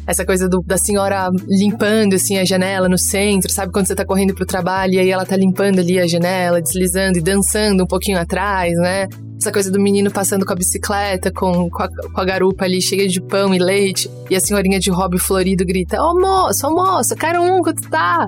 Essa 0.08 0.24
coisa 0.24 0.48
do, 0.48 0.62
da 0.62 0.78
senhora 0.78 1.28
limpando, 1.46 2.14
assim, 2.14 2.38
a 2.38 2.44
janela 2.44 2.88
no 2.88 2.96
centro, 2.96 3.52
sabe? 3.52 3.70
Quando 3.70 3.86
você 3.86 3.94
tá 3.94 4.06
correndo 4.06 4.34
pro 4.34 4.46
trabalho 4.46 4.94
e 4.94 4.98
aí 4.98 5.10
ela 5.10 5.26
tá 5.26 5.36
limpando 5.36 5.80
ali 5.80 6.00
a 6.00 6.06
janela, 6.06 6.62
deslizando 6.62 7.18
e 7.18 7.20
dançando 7.20 7.84
um 7.84 7.86
pouquinho 7.86 8.18
atrás, 8.18 8.72
né? 8.76 9.06
Essa 9.38 9.52
coisa 9.52 9.70
do 9.70 9.78
menino 9.78 10.10
passando 10.10 10.46
com 10.46 10.52
a 10.54 10.56
bicicleta, 10.56 11.30
com, 11.30 11.68
com, 11.68 11.82
a, 11.82 11.88
com 11.88 12.20
a 12.22 12.24
garupa 12.24 12.64
ali 12.64 12.80
cheia 12.80 13.06
de 13.06 13.20
pão 13.20 13.54
e 13.54 13.58
leite, 13.58 14.10
e 14.30 14.34
a 14.34 14.40
senhorinha 14.40 14.80
de 14.80 14.90
hobby 14.90 15.18
florido 15.18 15.64
grita: 15.66 16.02
Ô 16.02 16.12
oh, 16.12 16.18
moço, 16.18 16.66
ô 16.66 16.70
oh, 16.70 16.74
moço, 16.74 17.14
quero 17.14 17.42
um, 17.42 17.60
quanto 17.60 17.82
tá? 17.90 18.26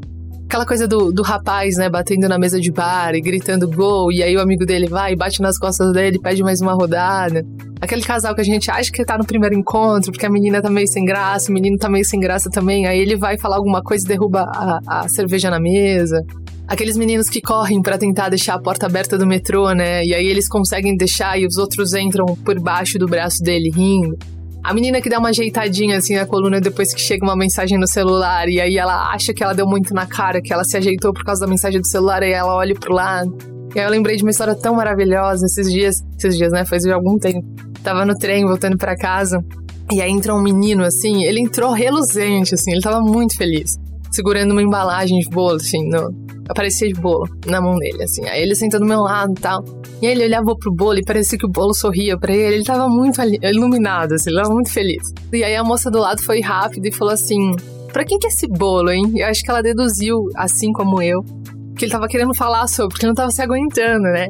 Aquela 0.51 0.67
coisa 0.67 0.89
do, 0.89 1.13
do 1.13 1.23
rapaz, 1.23 1.77
né, 1.77 1.89
batendo 1.89 2.29
na 2.29 2.37
mesa 2.37 2.61
de 2.61 2.73
bar 2.73 3.15
e 3.15 3.21
gritando 3.21 3.71
gol, 3.71 4.11
e 4.11 4.21
aí 4.21 4.37
o 4.37 4.41
amigo 4.41 4.67
dele 4.67 4.89
vai, 4.89 5.15
bate 5.15 5.41
nas 5.41 5.57
costas 5.57 5.93
dele, 5.93 6.19
pede 6.19 6.43
mais 6.43 6.61
uma 6.61 6.73
rodada. 6.73 7.47
Aquele 7.81 8.03
casal 8.03 8.35
que 8.35 8.41
a 8.41 8.45
gente 8.45 8.69
acha 8.69 8.91
que 8.91 9.05
tá 9.05 9.17
no 9.17 9.25
primeiro 9.25 9.55
encontro, 9.55 10.11
porque 10.11 10.27
a 10.27 10.29
menina 10.29 10.61
tá 10.61 10.69
meio 10.69 10.89
sem 10.89 11.05
graça, 11.05 11.53
o 11.53 11.55
menino 11.55 11.79
tá 11.79 11.89
meio 11.89 12.05
sem 12.05 12.19
graça 12.19 12.51
também, 12.51 12.85
aí 12.85 12.99
ele 12.99 13.15
vai 13.15 13.39
falar 13.39 13.59
alguma 13.59 13.81
coisa 13.81 14.05
e 14.05 14.09
derruba 14.09 14.41
a, 14.41 14.81
a 14.89 15.09
cerveja 15.09 15.51
na 15.51 15.61
mesa. 15.61 16.21
Aqueles 16.67 16.97
meninos 16.97 17.29
que 17.29 17.41
correm 17.41 17.81
para 17.81 17.97
tentar 17.97 18.29
deixar 18.29 18.55
a 18.55 18.61
porta 18.61 18.87
aberta 18.87 19.17
do 19.17 19.29
metrô, 19.29 19.71
né? 19.71 20.05
E 20.05 20.13
aí 20.13 20.27
eles 20.27 20.49
conseguem 20.49 20.97
deixar 20.97 21.39
e 21.39 21.47
os 21.47 21.59
outros 21.59 21.95
entram 21.95 22.27
por 22.45 22.59
baixo 22.59 22.99
do 22.99 23.07
braço 23.07 23.41
dele 23.41 23.71
rindo. 23.73 24.19
A 24.63 24.75
menina 24.75 25.01
que 25.01 25.09
dá 25.09 25.19
uma 25.19 25.31
ajeitadinha 25.31 25.97
assim 25.97 26.15
na 26.15 26.27
coluna 26.27 26.61
depois 26.61 26.93
que 26.93 27.01
chega 27.01 27.25
uma 27.25 27.37
mensagem 27.37 27.79
no 27.79 27.87
celular 27.87 28.49
e 28.49 28.61
aí 28.61 28.77
ela 28.77 29.11
acha 29.13 29.33
que 29.33 29.43
ela 29.43 29.55
deu 29.55 29.67
muito 29.67 29.95
na 29.95 30.07
cara, 30.07 30.41
que 30.43 30.53
ela 30.53 30.65
se 30.65 30.77
ajeitou 30.77 31.13
por 31.13 31.25
causa 31.25 31.41
da 31.41 31.47
mensagem 31.47 31.81
do 31.81 31.87
celular 31.87 32.23
e 32.23 32.31
ela 32.31 32.55
olha 32.55 32.75
pro 32.75 32.93
lado. 32.93 33.37
E 33.75 33.79
aí 33.79 33.87
eu 33.87 33.91
lembrei 33.91 34.17
de 34.17 34.23
uma 34.23 34.31
história 34.31 34.55
tão 34.55 34.75
maravilhosa 34.75 35.47
esses 35.47 35.73
dias, 35.73 35.97
esses 36.19 36.37
dias, 36.37 36.53
né? 36.53 36.65
Faz 36.65 36.85
algum 36.87 37.17
tempo. 37.19 37.47
Tava 37.83 38.05
no 38.05 38.15
trem 38.15 38.45
voltando 38.45 38.77
para 38.77 38.95
casa 38.97 39.43
e 39.93 40.01
aí 40.01 40.11
entra 40.11 40.35
um 40.35 40.43
menino 40.43 40.85
assim, 40.85 41.25
ele 41.25 41.41
entrou 41.41 41.73
reluzente 41.73 42.55
assim, 42.55 42.73
ele 42.73 42.81
tava 42.81 43.01
muito 43.01 43.37
feliz, 43.37 43.73
segurando 44.11 44.53
uma 44.53 44.63
embalagem 44.63 45.19
de 45.19 45.29
bolo 45.29 45.57
assim, 45.57 45.89
no, 45.89 46.11
aparecia 46.51 46.89
de 46.89 47.01
bolo 47.01 47.29
na 47.47 47.61
mão 47.61 47.77
dele, 47.77 48.03
assim. 48.03 48.27
Aí 48.27 48.43
ele 48.43 48.55
sentou 48.55 48.81
do 48.81 48.87
meu 48.87 49.01
lado 49.01 49.33
e 49.37 49.41
tal. 49.41 49.65
E 50.03 50.07
aí 50.07 50.13
ele 50.13 50.25
olhava 50.25 50.55
pro 50.57 50.73
bolo 50.75 50.99
e 50.99 51.05
parecia 51.05 51.39
que 51.39 51.47
o 51.47 51.51
bolo 51.51 51.73
sorria 51.73 52.19
para 52.19 52.35
ele. 52.35 52.57
Ele 52.57 52.65
tava 52.65 52.89
muito 52.89 53.21
iluminado, 53.23 54.15
assim, 54.15 54.31
ele 54.31 54.41
tava 54.43 54.53
muito 54.53 54.71
feliz. 54.71 55.03
E 55.33 55.45
aí 55.45 55.55
a 55.55 55.63
moça 55.63 55.91
do 55.91 55.99
lado 55.99 56.23
foi 56.23 56.41
rápida 56.41 56.89
e 56.89 56.93
falou 56.93 57.15
assim: 57.15 57.55
Pra 57.93 58.05
quem 58.05 58.19
que 58.19 58.27
é 58.27 58.31
esse 58.31 58.49
bolo, 58.49 58.91
hein? 58.91 59.13
Eu 59.17 59.27
acho 59.27 59.43
que 59.43 59.51
ela 59.51 59.63
deduziu, 59.63 60.29
assim 60.37 60.73
como 60.73 61.01
eu, 61.03 61.23
que 61.77 61.85
ele 61.85 61.93
tava 61.93 62.09
querendo 62.09 62.35
falar 62.35 62.67
sobre, 62.67 62.95
porque 62.95 63.07
não 63.07 63.15
tava 63.15 63.31
se 63.31 63.43
aguentando, 63.43 64.03
né? 64.03 64.29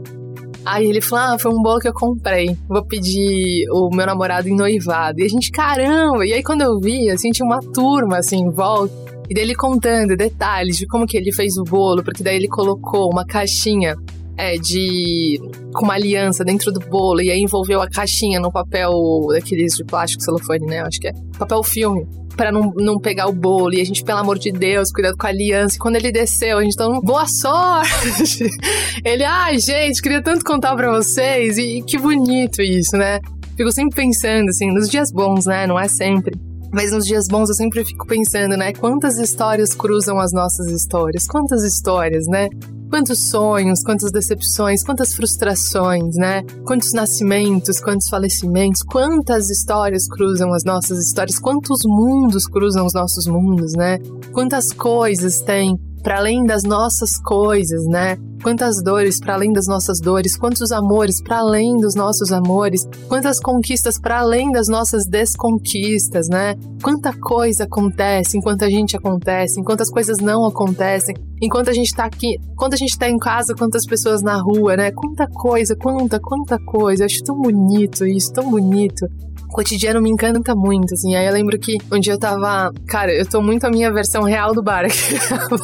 Aí 0.65 0.87
ele 0.87 1.01
falou: 1.01 1.25
Ah, 1.25 1.39
foi 1.39 1.51
um 1.51 1.63
bolo 1.63 1.81
que 1.81 1.89
eu 1.89 1.95
comprei. 1.95 2.57
Vou 2.69 2.85
pedir 2.85 3.67
o 3.71 3.89
meu 3.95 4.07
namorado 4.07 4.49
em 4.49 4.55
noivado. 4.55 5.21
E 5.21 5.25
a 5.25 5.29
gente, 5.29 5.51
caramba! 5.51 6.27
E 6.27 6.33
aí 6.33 6.43
quando 6.43 6.63
eu 6.63 6.79
vi, 6.79 7.11
assim, 7.11 7.31
tinha 7.31 7.47
uma 7.47 7.61
turma 7.61 8.19
assim 8.19 8.39
em 8.39 8.51
volta. 8.51 9.10
E 9.31 9.35
dele 9.35 9.55
contando 9.55 10.17
detalhes 10.17 10.77
de 10.77 10.89
como 10.89 11.07
que 11.07 11.17
ele 11.17 11.33
fez 11.33 11.57
o 11.57 11.63
bolo, 11.63 12.03
porque 12.03 12.21
daí 12.21 12.35
ele 12.35 12.49
colocou 12.49 13.09
uma 13.09 13.25
caixinha 13.25 13.95
é, 14.37 14.57
de. 14.57 15.39
com 15.73 15.85
uma 15.85 15.95
aliança 15.95 16.43
dentro 16.43 16.73
do 16.73 16.81
bolo, 16.81 17.21
e 17.21 17.31
aí 17.31 17.39
envolveu 17.39 17.81
a 17.81 17.89
caixinha 17.89 18.41
no 18.41 18.51
papel 18.51 18.91
daqueles 19.31 19.75
de 19.77 19.85
plástico 19.85 20.23
celofane, 20.23 20.67
né? 20.67 20.81
Acho 20.81 20.99
que 20.99 21.09
é. 21.09 21.13
Papel 21.39 21.63
filme. 21.63 22.09
Pra 22.37 22.51
não, 22.51 22.73
não 22.77 22.99
pegar 22.99 23.29
o 23.29 23.33
bolo. 23.33 23.75
E 23.75 23.81
a 23.81 23.85
gente, 23.85 24.03
pelo 24.03 24.19
amor 24.19 24.39
de 24.39 24.51
Deus, 24.51 24.91
cuidado 24.91 25.17
com 25.17 25.27
a 25.27 25.31
aliança. 25.31 25.77
E 25.77 25.79
quando 25.79 25.97
ele 25.97 26.11
desceu, 26.11 26.59
a 26.59 26.63
gente 26.63 26.73
então, 26.73 27.01
boa 27.01 27.27
sorte! 27.27 28.49
ele, 29.05 29.25
ai, 29.25 29.57
ah, 29.57 29.59
gente, 29.59 30.01
queria 30.01 30.23
tanto 30.23 30.45
contar 30.45 30.75
pra 30.75 30.91
vocês. 30.91 31.59
E, 31.59 31.79
e 31.79 31.83
que 31.83 31.99
bonito 31.99 32.63
isso, 32.63 32.97
né? 32.97 33.21
Fico 33.57 33.71
sempre 33.71 33.95
pensando, 33.95 34.49
assim, 34.49 34.73
nos 34.73 34.89
dias 34.89 35.13
bons, 35.13 35.45
né? 35.45 35.67
Não 35.67 35.79
é 35.79 35.87
sempre. 35.87 36.35
Mas 36.73 36.93
nos 36.93 37.05
dias 37.05 37.27
bons 37.29 37.49
eu 37.49 37.55
sempre 37.55 37.85
fico 37.85 38.07
pensando, 38.07 38.57
né? 38.57 38.73
Quantas 38.73 39.19
histórias 39.19 39.75
cruzam 39.75 40.19
as 40.19 40.33
nossas 40.33 40.69
histórias? 40.69 41.27
Quantas 41.27 41.63
histórias, 41.65 42.27
né? 42.27 42.49
Quantos 42.89 43.29
sonhos, 43.29 43.83
quantas 43.85 44.11
decepções, 44.11 44.83
quantas 44.83 45.15
frustrações, 45.15 46.17
né? 46.17 46.43
Quantos 46.65 46.93
nascimentos, 46.93 47.81
quantos 47.81 48.09
falecimentos, 48.09 48.83
quantas 48.83 49.49
histórias 49.49 50.09
cruzam 50.09 50.53
as 50.53 50.65
nossas 50.65 50.99
histórias, 50.99 51.39
quantos 51.39 51.81
mundos 51.85 52.47
cruzam 52.47 52.87
os 52.87 52.95
nossos 52.95 53.27
mundos, 53.27 53.73
né? 53.73 53.99
Quantas 54.33 54.73
coisas 54.73 55.41
tem 55.41 55.77
para 56.01 56.19
além 56.19 56.45
das 56.45 56.63
nossas 56.63 57.11
coisas, 57.25 57.85
né? 57.87 58.17
Quantas 58.43 58.83
dores 58.83 59.21
para 59.21 59.35
além 59.35 59.53
das 59.53 59.67
nossas 59.67 60.01
dores, 60.01 60.37
quantos 60.37 60.73
amores 60.73 61.23
para 61.23 61.39
além 61.39 61.77
dos 61.77 61.95
nossos 61.95 62.33
amores, 62.33 62.87
quantas 63.07 63.39
conquistas 63.39 64.01
para 64.01 64.21
além 64.21 64.51
das 64.51 64.67
nossas 64.67 65.05
desconquistas, 65.07 66.27
né? 66.29 66.55
Quanta 66.83 67.13
coisa 67.13 67.65
acontece 67.65 68.39
enquanto 68.39 68.65
a 68.65 68.71
gente 68.71 68.97
acontece, 68.97 69.61
enquanto 69.61 69.83
as 69.83 69.91
coisas 69.91 70.19
não 70.19 70.47
acontecem, 70.47 71.15
enquanto 71.41 71.69
a 71.69 71.75
gente 71.75 71.95
tá 71.95 72.05
aqui, 72.05 72.39
quando 72.57 72.75
a 72.75 72.79
gente 72.79 72.99
tá 72.99 73.09
em 73.09 73.19
casa, 73.19 73.55
quantas 73.55 73.85
pessoas 73.85 74.23
na 74.23 74.41
rua, 74.41 74.77
né? 74.77 74.91
Quanta 74.91 75.27
coisa, 75.27 75.77
quanta, 75.77 76.19
quanta 76.19 76.59
coisa. 76.65 77.03
Eu 77.03 77.07
acho 77.07 77.23
tão 77.23 77.39
bonito 77.39 78.07
isso, 78.07 78.33
tão 78.33 78.51
bonito 78.51 79.07
o 79.51 79.53
cotidiano 79.53 80.01
me 80.01 80.09
encanta 80.09 80.55
muito, 80.55 80.95
assim. 80.95 81.17
Aí 81.17 81.27
eu 81.27 81.33
lembro 81.33 81.59
que 81.59 81.77
um 81.93 81.99
dia 81.99 82.13
eu 82.13 82.19
tava. 82.19 82.73
Cara, 82.87 83.13
eu 83.13 83.27
tô 83.27 83.43
muito 83.43 83.65
a 83.65 83.71
minha 83.71 83.93
versão 83.93 84.23
real 84.23 84.55
do 84.55 84.63
bar. 84.63 84.87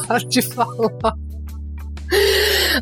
Para 0.05 0.19
de 0.27 0.41
falar. 0.41 1.13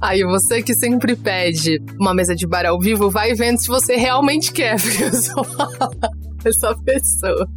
Aí 0.02 0.24
você 0.24 0.64
que 0.64 0.74
sempre 0.74 1.16
pede 1.16 1.80
uma 2.00 2.14
mesa 2.14 2.36
de 2.36 2.48
bar 2.48 2.66
ao 2.66 2.80
vivo, 2.80 3.10
vai 3.10 3.36
vendo 3.36 3.62
se 3.62 3.68
você 3.68 3.96
realmente 3.96 4.52
quer, 4.52 4.78
porque 4.82 5.04
eu 5.04 5.14
sou 5.14 5.46
essa 6.44 6.76
pessoa. 6.84 7.48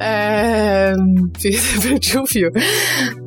É... 0.00 0.92
Perdi 1.82 2.18
o 2.18 2.26
fio. 2.26 2.50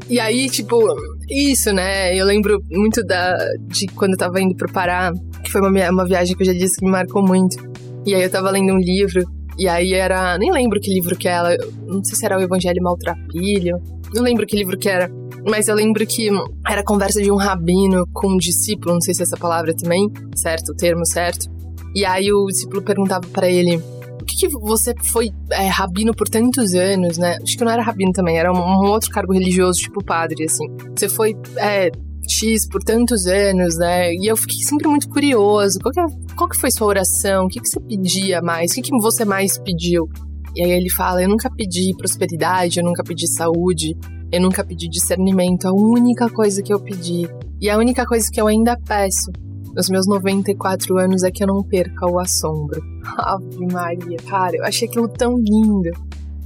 E 0.10 0.20
aí, 0.20 0.48
tipo, 0.50 0.80
isso, 1.28 1.74
né? 1.74 2.16
Eu 2.16 2.26
lembro 2.26 2.62
muito 2.70 3.04
da, 3.04 3.36
de 3.68 3.88
quando 3.88 4.12
eu 4.12 4.18
tava 4.18 4.40
indo 4.40 4.56
pro 4.56 4.72
Pará, 4.72 5.12
que 5.44 5.52
foi 5.52 5.62
uma, 5.62 5.90
uma 5.90 6.06
viagem 6.06 6.36
que 6.36 6.44
eu 6.44 6.48
já 6.48 6.54
disse 6.54 6.80
que 6.80 6.86
me 6.86 6.92
marcou 6.92 7.26
muito. 7.26 7.77
E 8.08 8.16
aí 8.16 8.24
eu 8.24 8.32
tava 8.32 8.50
lendo 8.50 8.72
um 8.72 8.78
livro, 8.78 9.22
e 9.60 9.68
aí 9.68 9.94
era. 9.94 10.38
Nem 10.38 10.50
lembro 10.50 10.80
que 10.80 10.90
livro 10.90 11.14
que 11.18 11.28
era. 11.28 11.58
Não 11.86 12.02
sei 12.02 12.16
se 12.16 12.26
era 12.26 12.40
o 12.40 12.42
Evangelho 12.42 12.82
Maltrapilho. 12.82 13.76
Não 14.14 14.24
lembro 14.24 14.46
que 14.46 14.56
livro 14.56 14.78
que 14.78 14.88
era. 14.88 15.12
Mas 15.46 15.68
eu 15.68 15.76
lembro 15.76 16.08
que 16.08 16.30
era 16.66 16.82
conversa 16.86 17.22
de 17.22 17.30
um 17.30 17.36
rabino 17.36 18.08
com 18.14 18.30
um 18.30 18.38
discípulo, 18.38 18.94
não 18.94 19.02
sei 19.02 19.14
se 19.14 19.22
é 19.22 19.24
essa 19.24 19.36
palavra 19.36 19.76
também, 19.76 20.10
certo? 20.38 20.70
O 20.72 20.76
termo 20.76 21.06
certo. 21.06 21.52
E 21.94 22.06
aí 22.06 22.32
o 22.32 22.46
discípulo 22.46 22.82
perguntava 22.82 23.28
para 23.28 23.50
ele: 23.50 23.78
Por 23.78 24.26
que, 24.26 24.48
que 24.48 24.48
você 24.48 24.94
foi 25.12 25.30
é, 25.52 25.68
rabino 25.68 26.16
por 26.16 26.30
tantos 26.30 26.74
anos, 26.76 27.18
né? 27.18 27.38
Acho 27.44 27.58
que 27.58 27.66
não 27.66 27.72
era 27.74 27.84
rabino 27.84 28.14
também, 28.14 28.38
era 28.38 28.54
um, 28.54 28.58
um 28.58 28.90
outro 28.90 29.10
cargo 29.12 29.34
religioso, 29.34 29.82
tipo 29.82 30.02
padre, 30.02 30.46
assim. 30.46 30.66
Você 30.96 31.10
foi 31.10 31.36
é, 31.58 31.92
X 32.28 32.68
por 32.68 32.84
tantos 32.84 33.26
anos, 33.26 33.78
né? 33.78 34.14
E 34.14 34.30
eu 34.30 34.36
fiquei 34.36 34.60
sempre 34.62 34.88
muito 34.88 35.10
curioso. 35.10 35.80
Qual 35.80 35.94
que, 35.94 36.00
é, 36.00 36.06
qual 36.36 36.50
que 36.50 36.60
foi 36.60 36.72
sua 36.72 36.88
oração? 36.88 37.46
O 37.46 37.48
que, 37.48 37.60
que 37.60 37.68
você 37.68 37.80
pedia 37.80 38.42
mais? 38.42 38.72
O 38.72 38.76
que, 38.76 38.82
que 38.82 38.98
você 39.00 39.24
mais 39.26 39.58
pediu? 39.58 40.10
E 40.56 40.64
aí 40.64 40.72
ele 40.72 40.90
fala: 40.90 41.22
Eu 41.22 41.30
nunca 41.30 41.50
pedi 41.50 41.94
prosperidade, 41.98 42.80
eu 42.80 42.86
nunca 42.86 43.04
pedi 43.04 43.28
saúde, 43.28 43.96
eu 44.32 44.42
nunca 44.42 44.64
pedi 44.64 44.88
discernimento. 44.90 45.68
A 45.68 45.72
única 45.72 46.30
coisa 46.30 46.62
que 46.62 46.74
eu 46.74 46.80
pedi, 46.80 47.28
e 47.62 47.70
a 47.70 47.78
única 47.78 48.06
coisa 48.06 48.26
que 48.32 48.42
eu 48.42 48.48
ainda 48.48 48.78
peço 48.86 49.32
nos 49.76 49.90
meus 49.90 50.08
94 50.08 50.98
anos 50.98 51.24
é 51.24 51.30
que 51.30 51.44
eu 51.44 51.48
não 51.48 51.62
perca 51.62 52.10
o 52.10 52.20
assombro. 52.20 52.82
Ave 53.18 53.68
Maria, 53.72 54.18
cara, 54.28 54.58
eu 54.58 54.64
achei 54.64 54.88
aquilo 54.88 55.08
tão 55.08 55.38
lindo. 55.38 55.92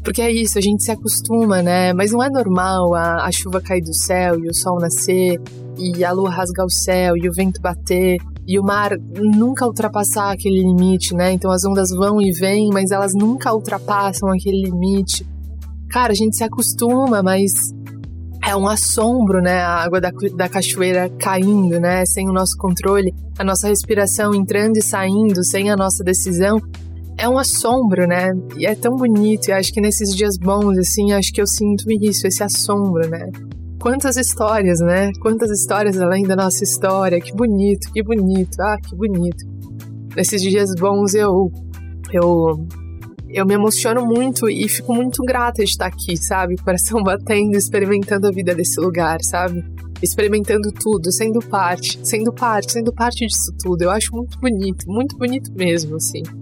Porque 0.04 0.22
é 0.22 0.32
isso, 0.32 0.58
a 0.58 0.62
gente 0.62 0.84
se 0.84 0.92
acostuma, 0.92 1.62
né? 1.62 1.94
Mas 1.94 2.12
não 2.12 2.24
é 2.24 2.30
normal 2.30 2.96
a, 2.96 3.26
a 3.26 3.32
chuva 3.32 3.62
cair 3.62 3.82
do 3.82 3.94
céu 3.94 4.40
e 4.40 4.48
o 4.48 4.54
sol 4.54 4.80
nascer, 4.80 5.40
e 5.78 6.04
a 6.04 6.12
lua 6.12 6.30
rasgar 6.30 6.66
o 6.66 6.72
céu 6.72 7.16
e 7.16 7.30
o 7.30 7.34
vento 7.34 7.62
bater, 7.62 8.18
e 8.48 8.60
o 8.60 8.64
mar 8.64 8.92
nunca 9.16 9.66
ultrapassar 9.66 10.32
aquele 10.32 10.62
limite, 10.62 11.14
né? 11.14 11.32
Então 11.32 11.52
as 11.52 11.64
ondas 11.64 11.92
vão 11.92 12.20
e 12.22 12.32
vêm, 12.32 12.70
mas 12.74 12.92
elas 12.92 13.14
nunca 13.14 13.54
ultrapassam 13.54 14.30
aquele 14.30 14.64
limite. 14.64 15.26
Cara, 15.90 16.12
a 16.12 16.16
gente 16.16 16.36
se 16.36 16.44
acostuma, 16.44 17.22
mas 17.22 17.52
é 18.44 18.56
um 18.56 18.68
assombro, 18.68 19.40
né? 19.40 19.62
A 19.62 19.84
água 19.84 20.02
da, 20.02 20.10
da 20.36 20.50
cachoeira 20.50 21.10
caindo, 21.20 21.80
né? 21.80 22.04
Sem 22.06 22.28
o 22.28 22.34
nosso 22.34 22.58
controle, 22.58 23.14
a 23.38 23.44
nossa 23.44 23.68
respiração 23.68 24.34
entrando 24.34 24.78
e 24.78 24.82
saindo 24.82 25.44
sem 25.44 25.70
a 25.70 25.76
nossa 25.76 26.04
decisão 26.04 26.60
é 27.22 27.30
um 27.30 27.38
assombro, 27.38 28.08
né? 28.08 28.32
E 28.58 28.66
é 28.66 28.74
tão 28.74 28.96
bonito. 28.96 29.50
E 29.50 29.52
acho 29.52 29.72
que 29.72 29.80
nesses 29.80 30.16
dias 30.16 30.38
bons, 30.38 30.76
assim, 30.80 31.14
acho 31.14 31.32
que 31.32 31.40
eu 31.40 31.46
sinto 31.46 31.86
isso, 32.02 32.26
esse 32.26 32.44
assombro, 32.44 33.08
né? 33.08 33.30
Quantas 33.80 34.18
histórias, 34.18 34.80
né? 34.80 35.12
Quantas 35.22 35.52
histórias 35.52 36.00
além 36.02 36.24
da 36.24 36.36
nossa 36.36 36.64
história. 36.64 37.22
Que 37.22 37.32
bonito, 37.32 37.92
que 37.94 38.02
bonito. 38.02 38.60
Ah, 38.60 38.76
que 38.82 38.96
bonito. 38.96 39.46
Nesses 40.16 40.42
dias 40.42 40.74
bons 40.80 41.14
eu 41.14 41.52
eu 42.12 42.68
eu 43.30 43.46
me 43.46 43.54
emociono 43.54 44.04
muito 44.04 44.50
e 44.50 44.68
fico 44.68 44.94
muito 44.94 45.24
grata 45.24 45.64
de 45.64 45.70
estar 45.70 45.86
aqui, 45.86 46.18
sabe? 46.18 46.56
Coração 46.58 47.02
batendo, 47.06 47.56
experimentando 47.56 48.28
a 48.28 48.32
vida 48.32 48.56
desse 48.56 48.82
lugar, 48.82 49.20
sabe? 49.22 49.64
Experimentando 50.02 50.72
tudo, 50.72 51.12
sendo 51.12 51.40
parte, 51.40 52.00
sendo 52.04 52.34
parte, 52.34 52.74
sendo 52.74 52.92
parte 52.92 53.28
disso 53.28 53.54
tudo. 53.64 53.84
Eu 53.84 53.92
acho 53.92 54.12
muito 54.12 54.40
bonito, 54.40 54.86
muito 54.88 55.16
bonito 55.18 55.52
mesmo, 55.54 55.96
assim. 55.98 56.41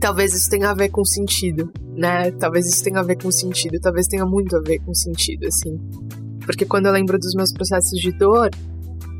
Talvez 0.00 0.34
isso 0.34 0.48
tenha 0.48 0.70
a 0.70 0.74
ver 0.74 0.88
com 0.88 1.04
sentido, 1.04 1.70
né? 1.94 2.30
Talvez 2.32 2.66
isso 2.66 2.82
tenha 2.82 3.00
a 3.00 3.02
ver 3.02 3.22
com 3.22 3.30
sentido, 3.30 3.78
talvez 3.80 4.06
tenha 4.06 4.24
muito 4.24 4.56
a 4.56 4.60
ver 4.60 4.78
com 4.80 4.94
sentido, 4.94 5.46
assim. 5.46 5.78
Porque 6.44 6.64
quando 6.64 6.86
eu 6.86 6.92
lembro 6.92 7.18
dos 7.18 7.34
meus 7.34 7.52
processos 7.52 8.00
de 8.00 8.10
dor, 8.12 8.50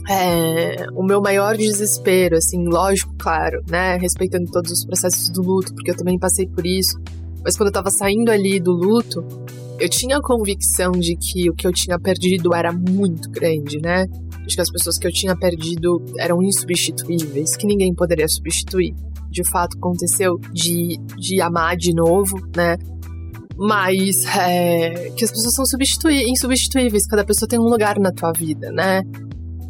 é, 0.09 0.87
o 0.95 1.05
meu 1.05 1.21
maior 1.21 1.57
desespero, 1.57 2.37
assim, 2.37 2.67
lógico, 2.67 3.15
claro, 3.19 3.63
né? 3.69 3.99
Respeitando 3.99 4.51
todos 4.51 4.73
os 4.73 4.85
processos 4.85 5.29
do 5.31 5.43
luto, 5.43 5.75
porque 5.75 5.91
eu 5.91 5.97
também 5.97 6.19
passei 6.19 6.49
por 6.49 6.67
isso. 6.67 6.99
Mas 7.45 7.57
quando 7.57 7.69
eu 7.69 7.73
tava 7.73 7.91
saindo 7.91 8.31
ali 8.31 8.59
do 8.59 8.73
luto, 8.73 9.23
eu 9.79 9.89
tinha 9.89 10.17
a 10.17 10.23
convicção 10.23 10.93
de 10.93 11.15
que 11.17 11.51
o 11.51 11.55
que 11.55 11.67
eu 11.67 11.73
tinha 11.73 11.99
perdido 11.99 12.55
era 12.55 12.73
muito 12.73 13.31
grande, 13.31 13.79
né? 13.81 14.07
De 14.47 14.57
que 14.57 14.61
as 14.61 14.71
pessoas 14.71 14.99
que 14.99 15.07
eu 15.07 15.13
tinha 15.13 15.37
perdido 15.37 16.03
eram 16.19 16.43
insubstituíveis, 16.43 17.55
que 17.57 17.67
ninguém 17.67 17.95
poderia 17.95 18.27
substituir 18.29 18.95
de 19.31 19.49
fato 19.49 19.77
aconteceu 19.79 20.39
de, 20.53 20.99
de 21.17 21.41
amar 21.41 21.77
de 21.77 21.95
novo, 21.95 22.37
né? 22.57 22.77
Mas 23.57 24.25
é, 24.37 25.11
que 25.11 25.25
as 25.25 25.31
pessoas 25.31 25.55
são 25.55 25.65
insubstituíveis, 26.27 27.07
cada 27.07 27.25
pessoa 27.25 27.49
tem 27.49 27.59
um 27.59 27.69
lugar 27.69 27.99
na 27.99 28.11
tua 28.11 28.33
vida, 28.33 28.71
né? 28.73 29.03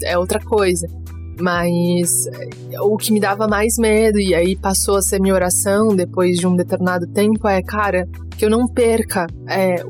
É 0.04 0.16
outra 0.16 0.38
coisa. 0.40 0.86
Mas 1.40 2.10
é, 2.72 2.80
o 2.80 2.96
que 2.96 3.12
me 3.12 3.18
dava 3.18 3.48
mais 3.48 3.74
medo, 3.78 4.20
e 4.20 4.34
aí 4.34 4.56
passou 4.56 4.96
a 4.96 5.02
ser 5.02 5.20
minha 5.20 5.34
oração 5.34 5.88
depois 5.94 6.36
de 6.36 6.46
um 6.46 6.54
determinado 6.54 7.06
tempo, 7.08 7.48
é, 7.48 7.62
cara, 7.62 8.06
que 8.36 8.44
eu 8.44 8.50
não 8.50 8.66
perca 8.66 9.26
é, 9.48 9.82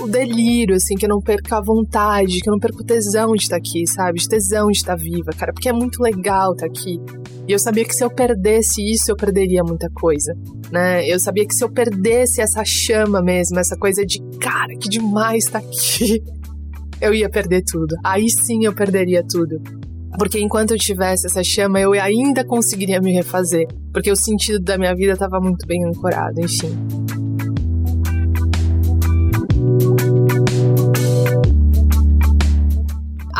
o 0.00 0.06
delírio, 0.06 0.76
assim, 0.76 0.94
que 0.94 1.06
eu 1.06 1.08
não 1.08 1.20
perca 1.20 1.58
a 1.58 1.62
vontade, 1.62 2.40
que 2.40 2.48
eu 2.48 2.52
não 2.52 2.58
perca 2.58 2.80
o 2.80 2.84
tesão 2.84 3.32
de 3.34 3.42
estar 3.42 3.56
aqui, 3.56 3.86
sabe? 3.86 4.18
De 4.18 4.28
tesão 4.28 4.68
de 4.68 4.78
estar 4.78 4.96
viva, 4.96 5.32
cara, 5.36 5.52
porque 5.52 5.68
é 5.68 5.72
muito 5.72 6.02
legal 6.02 6.52
estar 6.52 6.66
aqui. 6.66 7.00
E 7.48 7.52
eu 7.52 7.58
sabia 7.58 7.84
que 7.84 7.94
se 7.94 8.04
eu 8.04 8.10
perdesse 8.10 8.82
isso, 8.82 9.10
eu 9.10 9.16
perderia 9.16 9.62
muita 9.62 9.88
coisa, 9.90 10.34
né? 10.70 11.06
Eu 11.08 11.18
sabia 11.18 11.46
que 11.46 11.54
se 11.54 11.64
eu 11.64 11.70
perdesse 11.70 12.40
essa 12.40 12.64
chama 12.64 13.22
mesmo, 13.22 13.58
essa 13.58 13.76
coisa 13.76 14.04
de, 14.04 14.20
cara, 14.38 14.74
que 14.78 14.88
demais 14.88 15.44
estar 15.44 15.58
aqui, 15.58 16.22
eu 17.00 17.14
ia 17.14 17.30
perder 17.30 17.62
tudo. 17.62 17.96
Aí 18.04 18.28
sim 18.28 18.64
eu 18.64 18.74
perderia 18.74 19.22
tudo. 19.22 19.60
Porque 20.18 20.40
enquanto 20.40 20.70
eu 20.70 20.78
tivesse 20.78 21.26
essa 21.26 21.44
chama, 21.44 21.78
eu 21.78 21.92
ainda 21.92 22.44
conseguiria 22.44 23.00
me 23.00 23.12
refazer. 23.12 23.66
Porque 23.92 24.10
o 24.10 24.16
sentido 24.16 24.60
da 24.60 24.78
minha 24.78 24.94
vida 24.94 25.12
estava 25.12 25.38
muito 25.40 25.66
bem 25.66 25.84
ancorado, 25.84 26.40
enfim. 26.40 27.25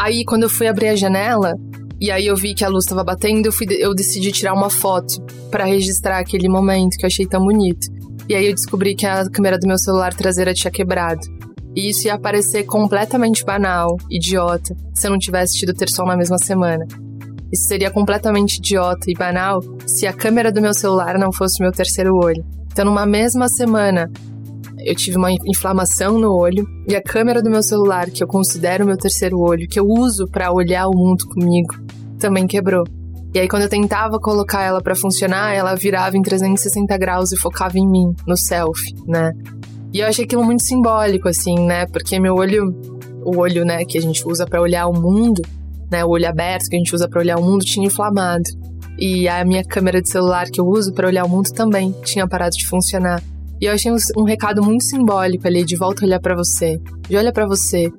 Aí, 0.07 0.25
quando 0.25 0.45
eu 0.45 0.49
fui 0.49 0.69
abrir 0.69 0.87
a 0.87 0.95
janela, 0.95 1.53
e 2.01 2.13
aí 2.13 2.29
eu 2.29 2.37
vi 2.37 2.55
que 2.55 2.65
a 2.65 2.69
luz 2.69 2.85
estava 2.85 3.03
batendo, 3.03 3.47
eu, 3.47 3.53
fui, 3.53 3.67
eu 3.71 3.93
decidi 3.93 4.31
tirar 4.31 4.55
uma 4.55 4.71
foto 4.71 5.21
para 5.51 5.65
registrar 5.65 6.21
aquele 6.21 6.49
momento 6.49 6.97
que 6.97 7.05
eu 7.05 7.09
achei 7.09 7.27
tão 7.27 7.45
bonito. 7.45 7.89
E 8.29 8.37
aí 8.37 8.47
eu 8.47 8.55
descobri 8.55 8.95
que 8.95 9.05
a 9.05 9.29
câmera 9.29 9.59
do 9.59 9.67
meu 9.67 9.77
celular 9.77 10.15
traseira 10.15 10.55
tinha 10.55 10.71
quebrado. 10.71 11.23
E 11.75 11.91
isso 11.91 12.07
ia 12.07 12.17
parecer 12.17 12.63
completamente 12.63 13.45
banal, 13.45 13.97
idiota, 14.09 14.77
se 14.95 15.09
eu 15.09 15.11
não 15.11 15.19
tivesse 15.19 15.59
tido 15.59 15.75
ter 15.75 15.91
sol 15.91 16.07
na 16.07 16.17
mesma 16.17 16.39
semana. 16.39 16.87
Isso 17.53 17.65
seria 17.67 17.91
completamente 17.91 18.59
idiota 18.59 19.11
e 19.11 19.13
banal 19.13 19.59
se 19.89 20.07
a 20.07 20.13
câmera 20.13 20.53
do 20.53 20.63
meu 20.63 20.73
celular 20.73 21.19
não 21.19 21.33
fosse 21.33 21.61
o 21.61 21.65
meu 21.65 21.73
terceiro 21.73 22.15
olho. 22.15 22.45
Então, 22.71 22.85
numa 22.85 23.07
mesma 23.07 23.49
semana, 23.49 24.09
eu 24.87 24.95
tive 24.95 25.17
uma 25.17 25.33
inflamação 25.33 26.17
no 26.17 26.33
olho 26.33 26.65
e 26.89 26.95
a 26.95 27.03
câmera 27.03 27.43
do 27.43 27.51
meu 27.51 27.61
celular, 27.61 28.09
que 28.09 28.23
eu 28.23 28.29
considero 28.29 28.87
meu 28.87 28.97
terceiro 28.97 29.37
olho, 29.41 29.67
que 29.69 29.81
eu 29.81 29.85
uso 29.85 30.29
para 30.31 30.53
olhar 30.53 30.87
o 30.87 30.97
mundo 30.97 31.27
comigo, 31.27 31.75
também 32.21 32.47
quebrou. 32.47 32.85
E 33.35 33.41
aí 33.41 33.49
quando 33.49 33.65
eu 33.65 33.69
tentava 33.69 34.21
colocar 34.21 34.63
ela 34.63 34.81
para 34.81 34.95
funcionar, 34.95 35.53
ela 35.53 35.75
virava 35.75 36.17
em 36.17 36.23
360 36.23 36.97
graus 36.99 37.33
e 37.33 37.37
focava 37.37 37.77
em 37.77 37.87
mim, 37.87 38.15
no 38.29 38.37
selfie, 38.37 38.95
né? 39.09 39.33
E 39.93 39.99
eu 39.99 40.07
achei 40.07 40.25
aquilo 40.25 40.45
muito 40.45 40.63
simbólico 40.63 41.29
assim, 41.29 41.59
né? 41.67 41.87
Porque 41.87 42.21
meu 42.21 42.37
olho, 42.37 42.73
o 43.25 43.39
olho, 43.39 43.65
né, 43.65 43.85
que 43.85 43.99
a 43.99 44.01
gente 44.01 44.25
usa 44.25 44.47
para 44.47 44.63
olhar 44.63 44.87
o 44.87 44.93
mundo, 44.93 45.43
né, 45.91 46.05
o 46.05 46.11
olho 46.11 46.29
aberto 46.29 46.69
que 46.71 46.77
a 46.77 46.79
gente 46.79 46.95
usa 46.95 47.09
para 47.09 47.21
olhar 47.21 47.39
o 47.41 47.43
mundo 47.43 47.65
tinha 47.65 47.87
inflamado. 47.87 48.45
E 48.97 49.29
a 49.29 49.45
minha 49.45 49.65
câmera 49.65 50.01
de 50.01 50.09
celular 50.09 50.47
que 50.47 50.61
eu 50.61 50.65
uso 50.65 50.93
para 50.95 51.09
olhar 51.09 51.25
o 51.25 51.29
mundo 51.29 51.51
também 51.53 51.93
tinha 52.05 52.27
parado 52.29 52.55
de 52.57 52.67
funcionar. 52.69 53.21
E 53.61 53.67
eu 53.67 53.73
achei 53.73 53.91
um, 54.17 54.25
recado 54.25 54.63
muito 54.63 54.85
simbólico 54.85 55.47
ali, 55.47 55.65
de 55.65 55.77
volta 55.77 56.05
a 56.05 56.07
olhar 56.07 56.21
para 56.21 56.35
você, 56.35 56.79
de 57.09 57.17
olha 57.17 57.33
para 57.33 57.47
você. 57.47 57.91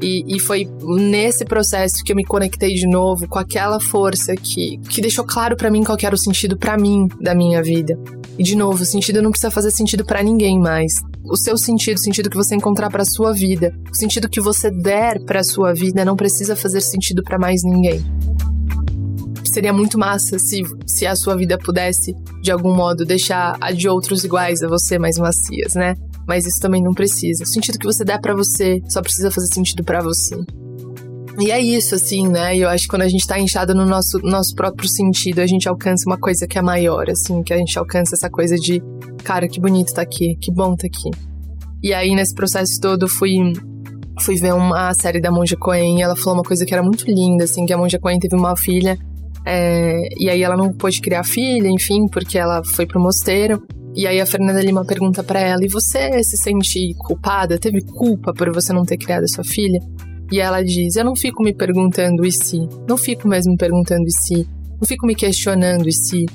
E, 0.00 0.22
e, 0.36 0.38
foi 0.38 0.68
nesse 0.80 1.44
processo 1.44 2.04
que 2.04 2.12
eu 2.12 2.16
me 2.16 2.24
conectei 2.24 2.74
de 2.74 2.86
novo 2.86 3.26
com 3.26 3.38
aquela 3.38 3.80
força 3.80 4.32
que, 4.36 4.78
que 4.88 5.00
deixou 5.00 5.24
claro 5.24 5.56
para 5.56 5.70
mim 5.70 5.82
qual 5.82 5.98
era 6.00 6.14
o 6.14 6.18
sentido 6.18 6.56
para 6.56 6.78
mim 6.78 7.08
da 7.20 7.34
minha 7.34 7.60
vida. 7.62 7.98
E 8.38 8.44
de 8.44 8.54
novo, 8.54 8.82
o 8.82 8.86
sentido 8.86 9.20
não 9.20 9.30
precisa 9.30 9.50
fazer 9.50 9.72
sentido 9.72 10.04
para 10.04 10.22
ninguém 10.22 10.60
mais. 10.60 10.92
O 11.24 11.36
seu 11.36 11.58
sentido, 11.58 11.96
o 11.96 12.00
sentido 12.00 12.30
que 12.30 12.36
você 12.36 12.54
encontrar 12.54 12.90
para 12.90 13.04
sua 13.04 13.32
vida, 13.32 13.74
o 13.90 13.96
sentido 13.96 14.28
que 14.28 14.40
você 14.40 14.70
der 14.70 15.18
para 15.24 15.42
sua 15.42 15.74
vida 15.74 16.04
não 16.04 16.14
precisa 16.14 16.54
fazer 16.54 16.80
sentido 16.80 17.22
para 17.24 17.38
mais 17.38 17.62
ninguém 17.64 18.00
seria 19.58 19.72
muito 19.72 19.98
massa 19.98 20.38
se, 20.38 20.62
se 20.86 21.04
a 21.04 21.16
sua 21.16 21.36
vida 21.36 21.58
pudesse, 21.58 22.14
de 22.40 22.52
algum 22.52 22.72
modo, 22.72 23.04
deixar 23.04 23.56
a 23.60 23.72
de 23.72 23.88
outros 23.88 24.22
iguais 24.22 24.62
a 24.62 24.68
você 24.68 25.00
mais 25.00 25.18
macias, 25.18 25.74
né? 25.74 25.96
Mas 26.28 26.46
isso 26.46 26.60
também 26.60 26.80
não 26.80 26.94
precisa. 26.94 27.42
O 27.42 27.46
sentido 27.46 27.76
que 27.76 27.84
você 27.84 28.04
der 28.04 28.20
para 28.20 28.36
você 28.36 28.80
só 28.88 29.02
precisa 29.02 29.32
fazer 29.32 29.52
sentido 29.52 29.82
para 29.82 30.00
você. 30.00 30.36
E 31.40 31.50
é 31.50 31.58
isso, 31.60 31.96
assim, 31.96 32.28
né? 32.28 32.56
Eu 32.56 32.68
acho 32.68 32.84
que 32.84 32.90
quando 32.90 33.02
a 33.02 33.08
gente 33.08 33.26
tá 33.26 33.36
inchado 33.36 33.74
no 33.74 33.84
nosso, 33.84 34.20
nosso 34.22 34.54
próprio 34.54 34.88
sentido, 34.88 35.40
a 35.40 35.46
gente 35.46 35.68
alcança 35.68 36.04
uma 36.06 36.18
coisa 36.18 36.46
que 36.46 36.56
é 36.56 36.62
maior, 36.62 37.10
assim, 37.10 37.42
que 37.42 37.52
a 37.52 37.56
gente 37.56 37.76
alcança 37.76 38.14
essa 38.14 38.30
coisa 38.30 38.54
de, 38.54 38.80
cara, 39.24 39.48
que 39.48 39.60
bonito 39.60 39.92
tá 39.92 40.02
aqui, 40.02 40.36
que 40.40 40.52
bom 40.52 40.76
tá 40.76 40.86
aqui. 40.86 41.10
E 41.82 41.92
aí, 41.92 42.14
nesse 42.14 42.34
processo 42.34 42.80
todo, 42.80 43.08
fui 43.08 43.52
fui 44.20 44.36
ver 44.36 44.52
uma 44.52 44.92
série 44.94 45.20
da 45.20 45.30
Monja 45.32 45.56
Coen 45.56 45.98
e 45.98 46.02
ela 46.02 46.14
falou 46.16 46.34
uma 46.34 46.44
coisa 46.44 46.64
que 46.64 46.74
era 46.74 46.82
muito 46.82 47.04
linda, 47.06 47.42
assim, 47.42 47.66
que 47.66 47.72
a 47.72 47.78
Monja 47.78 47.98
Coen 47.98 48.18
teve 48.20 48.36
uma 48.36 48.56
filha 48.56 48.98
é, 49.44 50.00
e 50.18 50.28
aí 50.28 50.42
ela 50.42 50.56
não 50.56 50.72
pôde 50.72 51.00
criar 51.00 51.24
filha, 51.24 51.68
enfim, 51.68 52.06
porque 52.12 52.38
ela 52.38 52.62
foi 52.64 52.86
pro 52.86 53.00
mosteiro. 53.00 53.62
E 53.94 54.06
aí 54.06 54.20
a 54.20 54.26
Fernanda 54.26 54.62
Lima 54.62 54.84
pergunta 54.84 55.22
para 55.22 55.40
ela: 55.40 55.64
"E 55.64 55.68
você 55.68 56.22
se 56.22 56.36
sente 56.36 56.94
culpada? 56.98 57.58
Teve 57.58 57.80
culpa 57.82 58.32
por 58.32 58.52
você 58.52 58.72
não 58.72 58.84
ter 58.84 58.96
criado 58.96 59.28
sua 59.28 59.44
filha?" 59.44 59.80
E 60.30 60.40
ela 60.40 60.62
diz: 60.62 60.96
"Eu 60.96 61.04
não 61.04 61.16
fico 61.16 61.42
me 61.42 61.54
perguntando 61.54 62.24
e 62.24 62.32
se, 62.32 62.58
não 62.88 62.96
fico 62.96 63.26
mesmo 63.26 63.56
perguntando 63.56 64.04
e 64.06 64.12
se, 64.12 64.46
não 64.80 64.86
fico 64.86 65.06
me 65.06 65.14
questionando 65.14 65.88
e 65.88 65.92
se. 65.92 66.26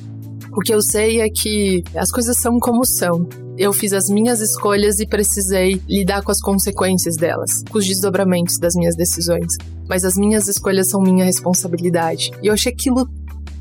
O 0.56 0.60
que 0.60 0.74
eu 0.74 0.82
sei 0.82 1.22
é 1.22 1.30
que 1.30 1.84
as 1.96 2.12
coisas 2.12 2.38
são 2.38 2.60
como 2.60 2.86
são. 2.86 3.28
Eu 3.58 3.72
fiz 3.72 3.94
as 3.94 4.10
minhas 4.10 4.42
escolhas 4.42 5.00
e 5.00 5.06
precisei 5.06 5.80
lidar 5.88 6.24
com 6.24 6.32
as 6.32 6.40
consequências 6.40 7.16
delas, 7.16 7.64
com 7.70 7.78
os 7.78 7.86
desdobramentos 7.86 8.58
das 8.58 8.74
minhas 8.76 8.96
decisões. 8.96 9.48
Mas 9.88 10.04
as 10.04 10.16
minhas 10.16 10.48
escolhas 10.48 10.90
são 10.90 11.02
minha 11.02 11.24
responsabilidade. 11.24 12.32
E 12.42 12.48
eu 12.48 12.54
achei 12.54 12.72
aquilo 12.72 13.08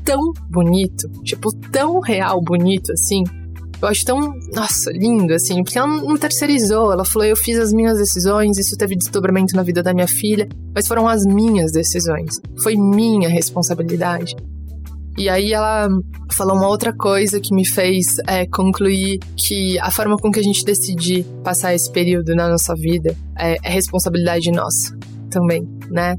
tão 0.03 0.33
bonito, 0.49 1.07
tipo, 1.23 1.51
tão 1.71 1.99
real 1.99 2.41
bonito 2.41 2.91
assim. 2.91 3.23
Eu 3.81 3.89
acho 3.89 4.05
tão, 4.05 4.33
nossa, 4.53 4.91
lindo, 4.93 5.33
assim, 5.33 5.61
porque 5.61 5.77
ela 5.77 5.87
não 5.87 6.17
terceirizou. 6.17 6.91
Ela 6.91 7.03
falou: 7.03 7.27
eu 7.27 7.35
fiz 7.35 7.59
as 7.59 7.73
minhas 7.73 7.97
decisões, 7.97 8.57
isso 8.57 8.77
teve 8.77 8.95
desdobramento 8.95 9.55
na 9.55 9.61
vida 9.61 9.83
da 9.83 9.93
minha 9.93 10.07
filha, 10.07 10.47
mas 10.73 10.87
foram 10.87 11.07
as 11.07 11.25
minhas 11.25 11.71
decisões. 11.71 12.39
Foi 12.63 12.75
minha 12.75 13.27
responsabilidade. 13.27 14.35
E 15.17 15.29
aí 15.29 15.53
ela 15.53 15.87
falou 16.31 16.55
uma 16.55 16.67
outra 16.67 16.91
coisa 16.91 17.39
que 17.39 17.53
me 17.53 17.65
fez 17.65 18.17
é, 18.27 18.47
concluir 18.47 19.19
que 19.37 19.77
a 19.79 19.91
forma 19.91 20.17
com 20.17 20.31
que 20.31 20.39
a 20.39 20.43
gente 20.43 20.65
decidir 20.65 21.23
passar 21.43 21.73
esse 21.73 21.91
período 21.91 22.35
na 22.35 22.49
nossa 22.49 22.73
vida 22.75 23.15
é, 23.37 23.57
é 23.63 23.69
responsabilidade 23.69 24.51
nossa 24.51 24.97
também, 25.29 25.67
né? 25.89 26.15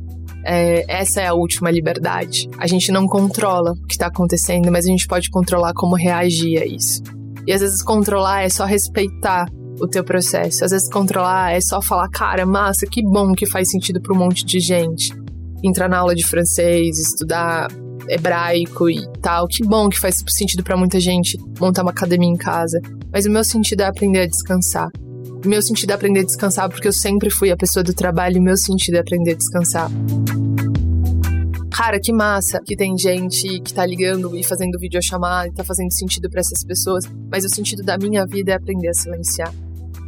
É, 0.47 0.85
essa 1.01 1.23
é 1.23 1.27
a 1.27 1.35
última 1.35 1.71
liberdade. 1.71 2.49
A 2.59 2.67
gente 2.67 2.93
não 2.93 3.07
controla 3.07 3.73
o 3.73 3.87
que 3.87 3.95
está 3.95 4.07
acontecendo, 4.07 4.71
mas 4.71 4.85
a 4.85 4.91
gente 4.91 5.07
pode 5.07 5.31
controlar 5.31 5.73
como 5.75 5.97
reagir 5.97 6.63
a 6.63 6.67
isso. 6.67 7.03
E 7.47 7.53
às 7.53 7.61
vezes 7.61 7.83
controlar 7.83 8.43
é 8.43 8.49
só 8.49 8.65
respeitar 8.65 9.47
o 9.81 9.89
teu 9.89 10.05
processo. 10.05 10.65
Às 10.65 10.71
vezes 10.71 10.89
controlar 10.89 11.53
é 11.53 11.61
só 11.61 11.81
falar, 11.81 12.09
cara, 12.11 12.47
massa, 12.47 12.87
que 12.87 13.03
bom 13.03 13.33
que 13.33 13.47
faz 13.47 13.71
sentido 13.71 14.01
para 14.01 14.15
um 14.15 14.19
monte 14.19 14.45
de 14.45 14.61
gente. 14.61 15.13
Entrar 15.63 15.89
na 15.89 15.99
aula 15.99 16.15
de 16.15 16.27
francês, 16.27 16.99
estudar 16.99 17.69
hebraico 18.09 18.89
e 18.89 19.07
tal. 19.21 19.47
Que 19.47 19.65
bom 19.65 19.89
que 19.89 19.99
faz 19.99 20.23
sentido 20.29 20.63
para 20.63 20.77
muita 20.77 21.01
gente 21.01 21.39
montar 21.61 21.83
uma 21.83 21.91
academia 21.91 22.29
em 22.29 22.37
casa. 22.37 22.81
Mas 23.13 23.27
o 23.27 23.31
meu 23.31 23.45
sentido 23.45 23.83
é 23.83 23.87
aprender 23.87 24.21
a 24.21 24.27
descansar. 24.27 24.89
O 25.45 25.49
meu 25.49 25.61
sentido 25.61 25.91
é 25.91 25.95
aprender 25.95 26.21
a 26.21 26.25
descansar 26.25 26.69
porque 26.69 26.89
eu 26.89 26.93
sempre 26.93 27.31
fui 27.31 27.51
a 27.51 27.57
pessoa 27.57 27.83
do 27.83 27.93
trabalho 27.93 28.37
e 28.37 28.41
meu 28.41 28.57
sentido 28.57 28.97
é 28.97 29.01
aprender 29.01 29.33
a 29.33 29.35
descansar. 29.35 29.91
Cara, 31.71 32.01
que 32.01 32.13
massa 32.13 32.61
que 32.65 32.77
tem 32.77 32.97
gente 32.97 33.61
que 33.61 33.75
tá 33.75 33.85
ligando 33.85 34.37
e 34.37 34.45
fazendo 34.45 34.79
videochamada 34.79 35.49
e 35.49 35.53
tá 35.53 35.65
fazendo 35.65 35.93
sentido 35.93 36.31
para 36.31 36.41
essas 36.41 36.65
pessoas, 36.65 37.05
mas 37.31 37.45
o 37.45 37.49
sentido 37.49 37.83
da 37.83 37.99
minha 37.99 38.25
vida 38.25 38.53
é 38.53 38.55
aprender 38.55 38.89
a 38.89 38.95
silenciar. 38.95 39.53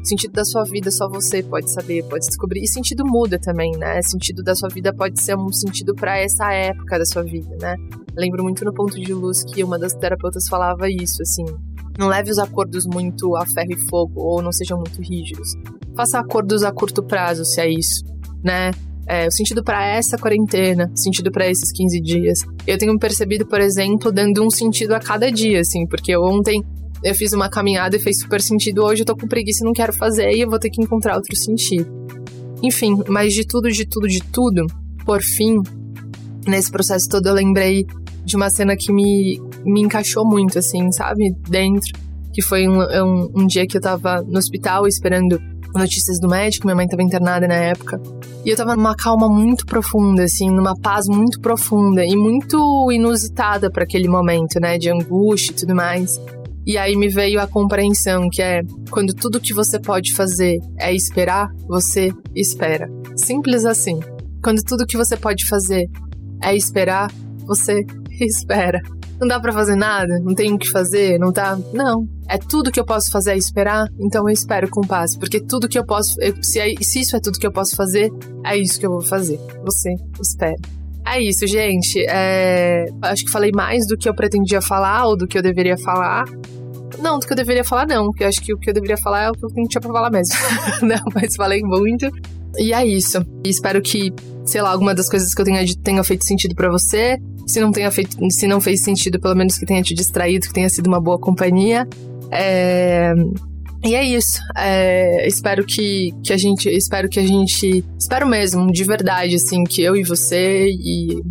Sentido 0.07 0.33
da 0.33 0.45
sua 0.45 0.63
vida 0.65 0.89
só 0.91 1.09
você 1.09 1.43
pode 1.43 1.73
saber, 1.73 2.05
pode 2.05 2.27
descobrir. 2.27 2.63
E 2.63 2.69
sentido 2.69 3.05
muda 3.05 3.41
também, 3.41 3.73
né? 3.73 4.01
Sentido 4.03 4.41
da 4.43 4.55
sua 4.55 4.69
vida 4.69 4.95
pode 4.95 5.21
ser 5.21 5.37
um 5.37 5.53
sentido 5.53 5.95
para 5.97 6.17
essa 6.19 6.53
época 6.53 6.97
da 6.97 7.05
sua 7.05 7.25
vida, 7.25 7.57
né? 7.61 7.75
Lembro 8.17 8.45
muito 8.45 8.65
no 8.65 8.73
ponto 8.73 9.01
de 9.01 9.13
luz 9.13 9.43
que 9.45 9.65
uma 9.65 9.79
das 9.79 9.95
terapeutas 9.95 10.45
falava 10.49 10.89
isso, 10.89 11.21
assim, 11.23 11.45
Não 11.99 12.09
leve 12.09 12.31
os 12.31 12.39
acordos 12.39 12.85
muito 12.87 13.35
a 13.37 13.45
ferro 13.47 13.73
e 13.73 13.89
fogo 13.89 14.21
ou 14.21 14.41
não 14.41 14.53
sejam 14.53 14.79
muito 14.79 15.01
rígidos. 15.03 15.49
Faça 15.97 16.21
acordos 16.21 16.63
a 16.63 16.71
curto 16.71 17.03
prazo, 17.03 17.45
se 17.45 17.61
é 17.61 17.69
isso, 17.69 18.05
né? 18.45 18.71
É, 19.09 19.27
o 19.27 19.33
sentido 19.33 19.65
para 19.65 19.87
essa 19.87 20.17
quarentena, 20.19 20.91
sentido 20.95 21.33
para 21.33 21.49
esses 21.49 21.73
15 21.73 22.01
dias. 22.01 22.39
Eu 22.67 22.79
tenho 22.79 22.97
percebido, 22.99 23.47
por 23.47 23.61
exemplo, 23.61 24.13
dando 24.13 24.45
um 24.45 24.51
sentido 24.51 24.95
a 24.95 25.01
cada 25.01 25.33
dia, 25.33 25.61
assim, 25.61 25.87
porque 25.87 26.17
ontem 26.17 26.63
eu 27.07 27.15
fiz 27.15 27.33
uma 27.33 27.49
caminhada 27.49 27.97
e 27.97 28.01
fez 28.01 28.19
super 28.19 28.41
sentido, 28.41 28.83
hoje 28.83 29.03
eu 29.03 29.07
tô 29.07 29.17
com 29.17 29.29
preguiça 29.29 29.63
e 29.63 29.65
não 29.65 29.73
quero 29.73 29.93
fazer 29.93 30.33
e 30.33 30.41
eu 30.41 30.51
vou 30.51 30.59
ter 30.59 30.71
que 30.71 30.83
encontrar 30.83 31.15
outro 31.15 31.37
sentido. 31.37 31.87
Enfim, 32.61 32.97
mas 33.09 33.33
de 33.33 33.47
tudo, 33.47 33.71
de 33.71 33.87
tudo, 33.87 34.09
de 34.09 34.21
tudo, 34.21 34.67
por 35.05 35.23
fim, 35.23 35.63
nesse 36.49 36.69
processo 36.71 37.09
todo 37.09 37.29
eu 37.29 37.35
lembrei 37.35 37.87
de 38.25 38.35
uma 38.35 38.51
cena 38.51 38.77
que 38.77 38.93
me, 38.93 39.41
me 39.65 39.83
encaixou 39.83 40.27
muito, 40.27 40.59
assim, 40.59 40.91
sabe? 40.91 41.33
Dentro. 41.49 41.97
Que 42.35 42.43
foi 42.43 42.69
um, 42.69 42.81
um, 42.81 43.31
um 43.37 43.47
dia 43.47 43.67
que 43.67 43.77
eu 43.77 43.81
tava 43.81 44.21
no 44.23 44.37
hospital 44.37 44.87
esperando 44.87 45.41
notícias 45.75 46.19
do 46.19 46.29
médico, 46.29 46.67
minha 46.67 46.75
mãe 46.75 46.87
estava 46.87 47.03
internada 47.03 47.47
na 47.47 47.55
época. 47.55 48.01
E 48.45 48.51
eu 48.51 48.57
tava 48.57 48.75
numa 48.75 48.97
calma 48.97 49.29
muito 49.29 49.65
profunda, 49.65 50.25
assim, 50.25 50.51
numa 50.51 50.75
paz 50.75 51.07
muito 51.07 51.41
profunda 51.41 52.05
e 52.05 52.17
muito 52.17 52.91
inusitada 52.91 53.71
para 53.71 53.85
aquele 53.85 54.09
momento, 54.09 54.59
né, 54.61 54.79
de 54.79 54.91
angústia 54.91 55.53
e 55.53 55.55
tudo 55.55 55.75
mais. 55.75 56.21
E 56.67 56.77
aí 56.77 56.97
me 56.97 57.09
veio 57.09 57.41
a 57.41 57.47
compreensão 57.47 58.29
que 58.29 58.43
é 58.43 58.63
quando 58.91 59.15
tudo 59.15 59.41
que 59.41 59.55
você 59.55 59.79
pode 59.79 60.13
fazer 60.13 60.59
é 60.79 60.93
esperar, 60.93 61.49
você 61.69 62.13
espera. 62.35 62.89
Simples 63.17 63.65
assim. 63.65 64.01
Quando 64.43 64.63
tudo 64.65 64.87
que 64.87 64.97
você 64.97 65.17
pode 65.17 65.47
fazer 65.47 65.89
é 66.43 66.57
esperar, 66.57 67.11
você 67.47 67.85
espera. 68.21 68.81
Não 69.21 69.29
dá 69.29 69.41
para 69.41 69.53
fazer 69.53 69.77
nada, 69.77 70.19
não 70.21 70.35
tem 70.35 70.53
o 70.53 70.59
que 70.59 70.69
fazer, 70.69 71.19
não 71.19 71.33
tá. 71.33 71.57
Não. 71.73 72.07
É 72.29 72.37
tudo 72.37 72.73
que 72.73 72.81
eu 72.81 72.85
posso 72.85 73.11
fazer 73.11 73.31
é 73.33 73.37
esperar, 73.37 73.87
então 74.01 74.29
eu 74.29 74.33
espero 74.33 74.69
com 74.69 74.81
paz. 74.81 75.17
Porque 75.17 75.41
tudo 75.41 75.69
que 75.69 75.79
eu 75.79 75.87
posso. 75.87 76.15
Se, 76.43 76.59
é, 76.59 76.75
se 76.83 77.01
isso 77.01 77.17
é 77.17 77.21
tudo 77.21 77.39
que 77.39 77.47
eu 77.47 77.53
posso 77.53 77.77
fazer, 77.77 78.11
é 78.45 78.57
isso 78.57 78.79
que 78.79 78.85
eu 78.85 78.91
vou 78.91 79.03
fazer. 79.03 79.39
Você 79.65 79.95
espera. 80.21 80.57
É 81.07 81.21
isso, 81.21 81.47
gente. 81.47 82.05
É... 82.09 82.87
Acho 83.03 83.25
que 83.25 83.31
falei 83.31 83.53
mais 83.55 83.87
do 83.87 83.97
que 83.97 84.09
eu 84.09 84.15
pretendia 84.15 84.61
falar 84.61 85.07
ou 85.07 85.17
do 85.17 85.27
que 85.27 85.39
eu 85.39 85.43
deveria 85.43 85.79
falar. 85.79 86.25
Não, 87.01 87.19
do 87.19 87.27
que 87.27 87.33
eu 87.33 87.37
deveria 87.37 87.65
falar, 87.65 87.87
não. 87.87 88.07
Porque 88.07 88.25
eu 88.25 88.29
acho 88.29 88.41
que 88.41 88.53
o 88.53 88.59
que 88.59 88.71
eu 88.71 88.75
deveria 88.75 88.97
falar 88.99 89.25
é 89.25 89.31
o 89.31 89.33
que 89.33 89.45
eu 89.45 89.69
tinha 89.69 89.81
pra 89.81 89.93
falar 89.93 90.11
mesmo. 90.11 90.35
não, 90.83 91.01
mas 91.15 91.35
falei 91.37 91.63
muito. 91.63 92.11
E 92.59 92.73
é 92.73 92.85
isso. 92.87 93.19
E 93.45 93.49
espero 93.49 93.81
que, 93.83 94.13
sei 94.45 94.63
lá, 94.63 94.71
alguma 94.71 94.95
das 94.95 95.09
coisas 95.09 95.33
que 95.35 95.41
eu 95.41 95.45
tenha 95.45 95.65
dito 95.65 95.83
tenha 95.83 96.03
feito 96.03 96.25
sentido 96.25 96.55
para 96.55 96.71
você. 96.71 97.19
Se 97.47 97.61
não 97.61 97.71
tenha 97.71 97.91
feito, 97.91 98.17
se 98.31 98.47
não 98.47 98.61
fez 98.61 98.83
sentido, 98.83 99.21
pelo 99.21 99.37
menos 99.37 99.59
que 99.59 99.67
tenha 99.67 99.83
te 99.83 99.95
distraído, 99.95 100.47
que 100.47 100.55
tenha 100.55 100.69
sido 100.69 100.87
uma 100.87 101.01
boa 101.01 101.19
companhia. 101.19 101.87
É... 102.31 103.13
E 103.85 103.95
é 103.95 104.03
isso. 104.03 104.41
É, 104.57 105.27
espero 105.29 105.65
que, 105.65 106.13
que 106.25 106.33
a 106.33 106.37
gente. 106.37 106.69
Espero 106.69 107.09
que 107.09 107.21
a 107.21 107.27
gente. 107.27 107.85
Espero 107.99 108.27
mesmo, 108.27 108.67
de 108.73 108.83
verdade, 108.83 109.37
assim, 109.37 109.63
que 109.63 109.83
eu 109.83 109.95
e 109.95 110.03
você 110.03 110.67
e. 110.69 111.23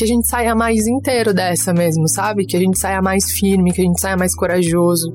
Que 0.00 0.04
a 0.04 0.06
gente 0.06 0.26
saia 0.26 0.54
mais 0.54 0.86
inteiro 0.86 1.34
dessa 1.34 1.74
mesmo, 1.74 2.08
sabe? 2.08 2.46
Que 2.46 2.56
a 2.56 2.58
gente 2.58 2.78
saia 2.78 3.02
mais 3.02 3.32
firme, 3.32 3.70
que 3.70 3.82
a 3.82 3.84
gente 3.84 4.00
saia 4.00 4.16
mais 4.16 4.34
corajoso. 4.34 5.12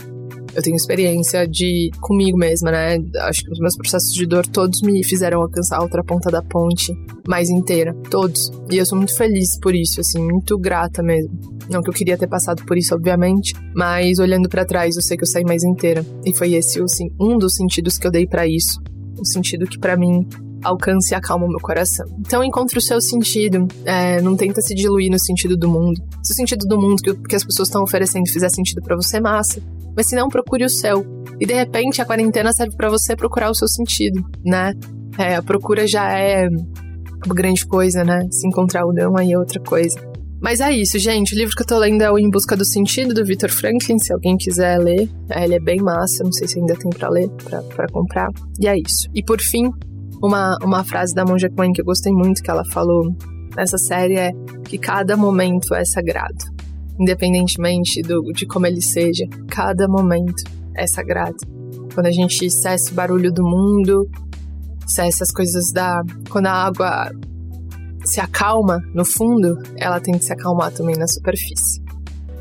Eu 0.54 0.62
tenho 0.62 0.76
experiência 0.76 1.48
de 1.48 1.90
comigo 2.00 2.38
mesma, 2.38 2.70
né? 2.70 3.00
Acho 3.22 3.44
que 3.44 3.52
os 3.52 3.58
meus 3.58 3.76
processos 3.76 4.14
de 4.14 4.28
dor 4.28 4.46
todos 4.46 4.84
me 4.84 5.04
fizeram 5.04 5.42
alcançar 5.42 5.80
a 5.80 5.82
outra 5.82 6.04
ponta 6.04 6.30
da 6.30 6.44
ponte 6.44 6.94
mais 7.28 7.50
inteira, 7.50 7.96
todos. 8.12 8.52
E 8.70 8.78
eu 8.78 8.86
sou 8.86 8.96
muito 8.96 9.18
feliz 9.18 9.60
por 9.60 9.74
isso, 9.74 10.02
assim, 10.02 10.24
muito 10.24 10.56
grata 10.56 11.02
mesmo. 11.02 11.32
Não 11.68 11.82
que 11.82 11.90
eu 11.90 11.94
queria 11.94 12.16
ter 12.16 12.28
passado 12.28 12.64
por 12.64 12.78
isso, 12.78 12.94
obviamente, 12.94 13.56
mas 13.76 14.20
olhando 14.20 14.48
para 14.48 14.66
trás, 14.66 14.96
eu 14.98 15.02
sei 15.02 15.18
que 15.18 15.24
eu 15.24 15.28
saí 15.28 15.44
mais 15.44 15.64
inteira. 15.64 16.06
E 16.24 16.32
foi 16.32 16.54
esse 16.54 16.80
assim, 16.80 17.10
um 17.20 17.40
dos 17.40 17.56
sentidos 17.56 17.98
que 17.98 18.06
eu 18.06 18.12
dei 18.12 18.28
para 18.28 18.48
isso. 18.48 18.80
O 19.20 19.26
sentido 19.26 19.66
que 19.66 19.80
para 19.80 19.98
mim 19.98 20.28
alcance 20.66 21.14
e 21.14 21.16
acalma 21.16 21.46
o 21.46 21.50
meu 21.50 21.60
coração. 21.60 22.06
Então 22.20 22.44
encontre 22.44 22.78
o 22.78 22.82
seu 22.82 23.00
sentido, 23.00 23.68
é, 23.86 24.22
não 24.22 24.36
tenta 24.36 24.62
se 24.62 24.74
diluir 24.74 25.12
no 25.12 25.20
sentido 25.20 25.56
do 25.56 25.70
mundo. 25.70 26.02
Se 26.24 26.34
o 26.34 26.36
sentido 26.36 26.66
do 26.68 26.80
mundo 26.80 26.96
que, 27.02 27.14
que 27.30 27.36
as 27.36 27.44
pessoas 27.44 27.68
estão 27.68 27.84
oferecendo 27.84 28.30
fizer 28.30 28.50
sentido 28.50 28.82
para 28.82 28.96
você, 28.96 29.20
massa. 29.20 29.62
Mas 29.96 30.08
se 30.08 30.16
não, 30.16 30.28
procure 30.28 30.66
o 30.66 30.70
seu. 30.70 31.06
E 31.40 31.46
de 31.46 31.54
repente 31.54 32.02
a 32.02 32.06
quarentena 32.06 32.52
serve 32.54 32.76
para 32.76 32.90
você 32.90 33.16
procurar 33.16 33.50
o 33.50 33.56
seu 33.56 33.68
sentido, 33.68 34.24
né? 34.44 34.74
É, 35.18 35.36
a 35.36 35.44
procura 35.44 35.88
já 35.88 36.12
é 36.12 36.50
grande 37.28 37.66
coisa, 37.66 38.04
né? 38.04 38.28
Se 38.32 38.48
encontrar 38.48 38.86
o 38.86 38.94
não 38.94 39.18
aí 39.18 39.32
é 39.32 39.40
outra 39.40 39.60
coisa. 39.62 39.98
Mas 40.42 40.60
é 40.60 40.72
isso, 40.72 41.00
gente. 41.00 41.34
O 41.34 41.38
livro 41.38 41.56
que 41.56 41.64
eu 41.64 41.68
tô 41.68 41.78
lendo 41.80 42.02
é 42.02 42.12
o 42.12 42.20
Em 42.20 42.30
Busca 42.30 42.56
do 42.56 42.66
Sentido, 42.66 43.14
do 43.14 43.26
Victor 43.26 43.50
Franklin, 43.50 43.98
se 43.98 44.14
alguém 44.14 44.38
quiser 44.38 44.78
ler. 44.78 45.10
É, 45.30 45.44
ele 45.44 45.56
é 45.56 45.60
bem 45.60 45.82
massa, 45.82 46.24
não 46.24 46.32
sei 46.32 46.48
se 46.48 46.60
ainda 46.60 46.76
tem 46.76 46.92
para 46.92 47.10
ler, 47.10 47.30
para 47.76 47.88
comprar. 47.88 48.30
E 48.60 48.68
é 48.68 48.78
isso. 48.78 49.10
E 49.16 49.24
por 49.24 49.42
fim, 49.42 49.72
uma, 50.26 50.58
uma 50.64 50.84
frase 50.84 51.14
da 51.14 51.26
Monja 51.26 51.50
Coen 51.50 51.72
que 51.72 51.82
eu 51.82 51.86
gostei 51.86 52.12
muito, 52.12 52.42
que 52.42 52.50
ela 52.50 52.64
falou 52.72 53.16
nessa 53.56 53.78
série 53.78 54.18
é 54.18 54.32
que 54.66 54.78
cada 54.78 55.16
momento 55.16 55.74
é 55.74 55.86
sagrado 55.86 56.56
independentemente 57.00 58.02
do, 58.02 58.22
de 58.34 58.46
como 58.46 58.66
ele 58.66 58.82
seja. 58.82 59.26
Cada 59.50 59.88
momento 59.88 60.44
é 60.76 60.88
sagrado. 60.88 61.36
Quando 61.94 62.08
a 62.08 62.12
gente 62.12 62.50
cessa 62.50 62.92
o 62.92 62.94
barulho 62.94 63.32
do 63.32 63.44
mundo, 63.44 64.10
cessa 64.86 65.24
as 65.24 65.32
coisas 65.32 65.72
da. 65.72 66.02
Quando 66.30 66.48
a 66.48 66.54
água 66.54 67.12
se 68.06 68.20
acalma 68.20 68.80
no 68.94 69.06
fundo, 69.06 69.58
ela 69.78 70.00
tem 70.00 70.18
que 70.18 70.26
se 70.26 70.34
acalmar 70.34 70.72
também 70.72 70.96
na 70.96 71.08
superfície. 71.08 71.82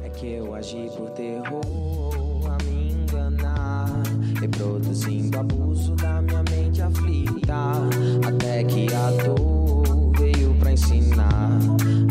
É 0.02 0.08
que 0.08 0.32
eu 0.32 0.54
agi 0.54 0.90
por 0.96 1.10
terror 1.10 2.50
a 2.50 2.64
me 2.64 2.92
enganar, 2.92 4.02
reproduzindo 4.40 5.38
abuso 5.38 5.94
da 5.94 6.20
minha 6.20 6.33
até 8.26 8.64
que 8.64 8.86
a 8.94 9.10
dor 9.22 10.12
veio 10.18 10.54
pra 10.54 10.72
ensinar 10.72 11.58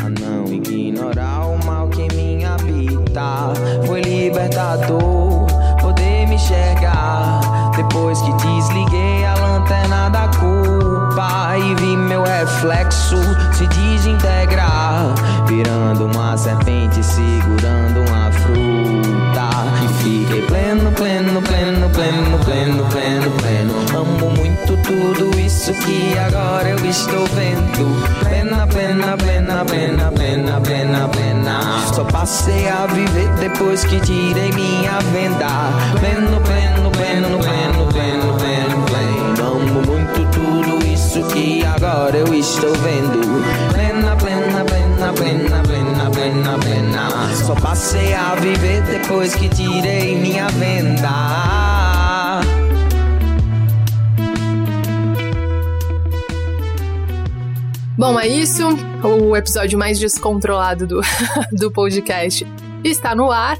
a 0.03 0.09
não 0.09 0.45
ignorar 0.51 1.45
o 1.47 1.65
mal 1.65 1.87
que 1.89 2.07
me 2.15 2.43
habita. 2.45 3.53
Foi 3.85 4.01
libertador 4.01 5.45
poder 5.81 6.27
me 6.27 6.35
enxergar 6.35 7.41
depois 7.75 8.21
que 8.21 8.31
desliguei 8.33 9.25
a 9.25 9.35
lanterna 9.35 10.09
da 10.09 10.27
culpa 10.39 11.57
e 11.57 11.75
vi 11.75 11.97
meu 11.97 12.23
reflexo 12.23 13.17
se 13.51 13.67
desintegrar, 13.67 15.13
virando 15.47 16.05
uma 16.05 16.37
serpente 16.37 17.03
segurando 17.03 17.99
uma 18.07 18.31
fruta. 18.31 19.49
E 19.83 19.87
fiquei 20.03 20.41
pleno, 20.43 20.91
pleno, 20.91 21.41
pleno, 21.41 21.89
pleno, 21.89 22.39
pleno. 22.39 22.82
Tudo 24.83 25.39
isso 25.39 25.73
que 25.73 26.17
agora 26.17 26.69
eu 26.69 26.85
estou 26.85 27.25
vendo. 27.27 28.03
Plena, 28.19 28.67
plena, 28.67 29.17
plena, 29.17 29.65
plena, 29.65 30.11
plena, 30.11 30.61
plena, 30.61 31.07
plena. 31.09 31.59
Só 31.93 32.03
passei 32.03 32.67
a 32.67 32.85
viver 32.87 33.29
depois 33.39 33.83
que 33.85 33.99
tirei 34.01 34.51
minha 34.51 34.99
venda. 35.13 35.71
Pleno, 35.99 36.39
pleno, 36.41 36.91
pleno, 36.91 37.39
pleno, 37.39 37.87
pleno, 37.87 38.37
pleno, 38.37 38.85
pleno. 38.85 39.55
Amo 39.55 39.81
muito 39.81 40.29
tudo 40.31 40.85
isso 40.85 41.23
que 41.27 41.65
agora 41.65 42.17
eu 42.17 42.33
estou 42.33 42.73
vendo. 42.73 43.43
Plena, 43.73 44.15
plena, 44.17 44.65
plena, 44.65 45.13
plena, 45.13 45.63
plena, 45.63 46.09
plena, 46.11 46.59
plena. 46.59 47.35
Só 47.35 47.55
passei 47.55 48.13
a 48.13 48.35
viver 48.35 48.81
depois 48.83 49.33
que 49.33 49.47
tirei 49.47 50.17
minha 50.17 50.49
venda. 50.49 51.72
Bom, 57.97 58.19
é 58.19 58.27
isso. 58.27 58.63
O 59.03 59.35
episódio 59.35 59.77
mais 59.77 59.99
descontrolado 59.99 60.87
do, 60.87 61.01
do 61.53 61.71
podcast 61.71 62.45
está 62.83 63.13
no 63.13 63.31
ar. 63.31 63.59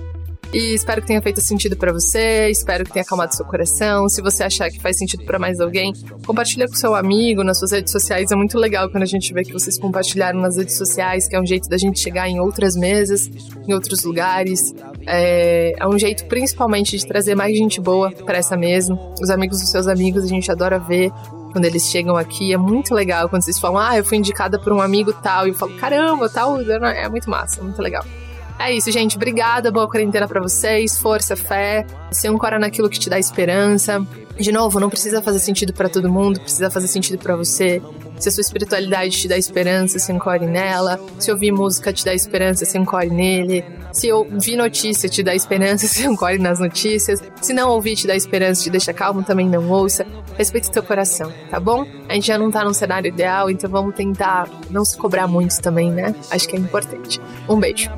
E 0.51 0.75
espero 0.75 1.01
que 1.01 1.07
tenha 1.07 1.21
feito 1.21 1.41
sentido 1.41 1.75
para 1.75 1.91
você, 1.91 2.47
espero 2.51 2.83
que 2.83 2.91
tenha 2.91 3.01
acalmado 3.01 3.35
seu 3.35 3.43
coração. 3.43 4.07
Se 4.07 4.21
você 4.21 4.43
achar 4.43 4.69
que 4.69 4.79
faz 4.79 4.99
sentido 4.99 5.23
para 5.23 5.39
mais 5.39 5.59
alguém, 5.59 5.93
compartilha 6.27 6.67
com 6.67 6.75
seu 6.75 6.93
amigo 6.93 7.43
nas 7.43 7.57
suas 7.57 7.71
redes 7.71 7.91
sociais. 7.91 8.31
É 8.31 8.35
muito 8.35 8.59
legal 8.59 8.87
quando 8.89 9.01
a 9.01 9.07
gente 9.07 9.33
vê 9.33 9.43
que 9.43 9.51
vocês 9.51 9.79
compartilharam 9.79 10.39
nas 10.39 10.55
redes 10.57 10.77
sociais, 10.77 11.27
que 11.27 11.35
é 11.35 11.41
um 11.41 11.45
jeito 11.45 11.67
da 11.67 11.77
gente 11.77 11.99
chegar 11.99 12.29
em 12.29 12.39
outras 12.39 12.75
mesas, 12.75 13.27
em 13.67 13.73
outros 13.73 14.03
lugares. 14.03 14.75
É, 15.07 15.73
é 15.79 15.87
um 15.87 15.97
jeito 15.97 16.25
principalmente 16.25 16.97
de 16.97 17.07
trazer 17.07 17.33
mais 17.33 17.57
gente 17.57 17.81
boa 17.81 18.11
para 18.11 18.37
essa 18.37 18.55
mesa. 18.55 18.93
Os 19.19 19.31
amigos 19.31 19.59
dos 19.59 19.71
seus 19.71 19.87
amigos, 19.87 20.23
a 20.23 20.27
gente 20.27 20.51
adora 20.51 20.77
ver 20.77 21.11
quando 21.53 21.63
eles 21.63 21.83
chegam 21.83 22.17
aqui. 22.17 22.51
É 22.51 22.57
muito 22.57 22.93
legal 22.93 23.29
quando 23.29 23.43
vocês 23.43 23.57
falam, 23.57 23.77
ah, 23.77 23.97
eu 23.97 24.03
fui 24.03 24.17
indicada 24.17 24.59
por 24.59 24.73
um 24.73 24.81
amigo 24.81 25.13
tal. 25.13 25.47
E 25.47 25.51
eu 25.51 25.55
falo, 25.55 25.73
caramba, 25.77 26.27
tal. 26.27 26.59
É 26.59 27.07
muito 27.07 27.29
massa, 27.29 27.61
é 27.61 27.63
muito 27.63 27.81
legal. 27.81 28.03
É 28.59 28.73
isso, 28.73 28.91
gente. 28.91 29.15
Obrigada. 29.15 29.71
Boa 29.71 29.87
quarentena 29.87 30.27
para 30.27 30.41
vocês. 30.41 30.97
Força, 30.97 31.35
fé. 31.35 31.85
Se 32.11 32.27
ancora 32.27 32.59
naquilo 32.59 32.89
que 32.89 32.99
te 32.99 33.09
dá 33.09 33.17
esperança. 33.17 34.05
De 34.37 34.51
novo, 34.51 34.79
não 34.79 34.89
precisa 34.89 35.21
fazer 35.21 35.39
sentido 35.39 35.73
para 35.73 35.87
todo 35.87 36.09
mundo, 36.11 36.39
precisa 36.39 36.69
fazer 36.69 36.87
sentido 36.87 37.19
para 37.19 37.35
você. 37.35 37.81
Se 38.23 38.29
a 38.29 38.31
sua 38.31 38.39
espiritualidade 38.39 39.19
te 39.19 39.27
dá 39.27 39.37
esperança, 39.37 39.99
se 39.99 40.09
ancore 40.09 40.45
nela. 40.45 40.97
Se 41.19 41.29
ouvir 41.29 41.51
música 41.51 41.91
te 41.91 42.05
dá 42.05 42.13
esperança, 42.13 42.63
se 42.63 42.77
ancore 42.77 43.09
nele. 43.09 43.65
Se 43.91 44.09
ouvir 44.13 44.55
notícia 44.55 45.09
te 45.09 45.21
dá 45.21 45.35
esperança, 45.35 45.87
se 45.91 46.07
ancore 46.07 46.37
nas 46.37 46.57
notícias. 46.57 47.21
Se 47.41 47.51
não 47.51 47.69
ouvir 47.71 47.97
te 47.97 48.07
dá 48.07 48.15
esperança, 48.15 48.63
te 48.63 48.69
deixa 48.69 48.93
calmo, 48.93 49.23
também 49.23 49.49
não 49.49 49.69
ouça. 49.69 50.07
Respeite 50.37 50.71
teu 50.71 50.81
coração, 50.81 51.33
tá 51.51 51.59
bom? 51.59 51.85
A 52.07 52.13
gente 52.13 52.27
já 52.27 52.37
não 52.37 52.49
tá 52.49 52.63
num 52.63 52.73
cenário 52.73 53.09
ideal, 53.09 53.49
então 53.49 53.69
vamos 53.69 53.93
tentar 53.93 54.49
não 54.69 54.85
se 54.85 54.95
cobrar 54.95 55.27
muito 55.27 55.59
também, 55.61 55.91
né? 55.91 56.15
Acho 56.31 56.47
que 56.47 56.55
é 56.55 56.59
importante. 56.59 57.19
Um 57.49 57.59
beijo. 57.59 57.91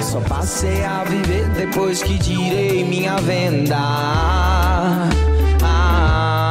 Só 0.00 0.20
passei 0.20 0.84
a 0.84 1.02
viver 1.02 1.48
depois 1.56 2.04
que 2.04 2.16
tirei 2.20 2.84
minha 2.84 3.16
venda. 3.16 3.80
Não 5.60 6.49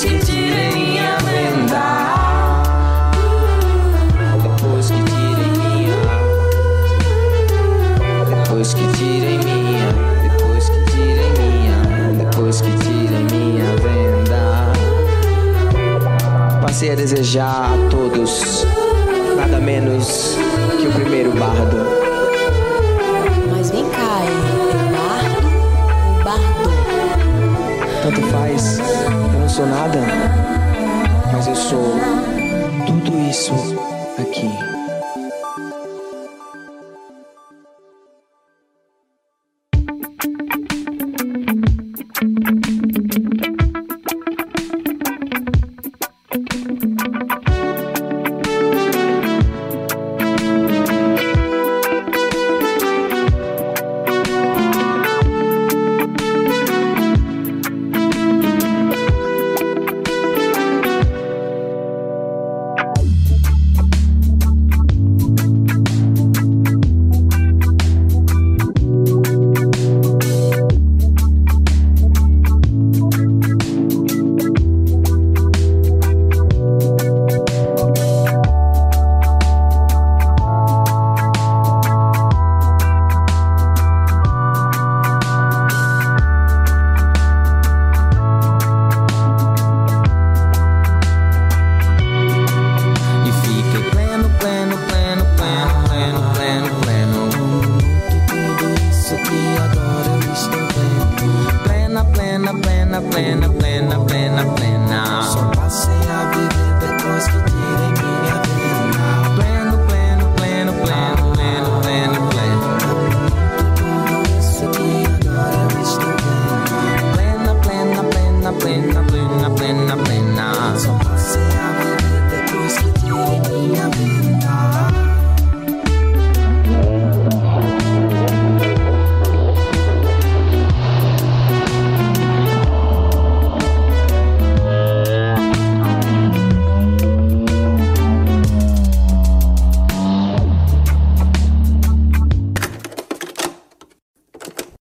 depois 0.00 0.04
que 0.04 0.18
tirei 0.24 0.70
minha 0.72 1.18
venda. 1.18 1.84
Depois 4.42 4.88
que 4.88 5.02
tirei 5.04 5.50
minha. 5.58 5.96
Depois 8.24 8.74
que 8.74 8.86
tirei 8.96 9.38
minha. 9.38 9.92
Depois 10.22 10.68
que 10.70 10.80
tirei 10.90 11.30
minha. 11.38 11.76
Depois 12.16 12.60
que 12.62 12.70
tirei 12.78 13.24
minha 13.30 13.76
venda. 13.76 14.72
Passei 16.62 16.92
a 16.92 16.94
desejar 16.94 17.74
a 17.74 17.90
todos 17.90 18.66
nada 19.36 19.58
menos 19.60 20.19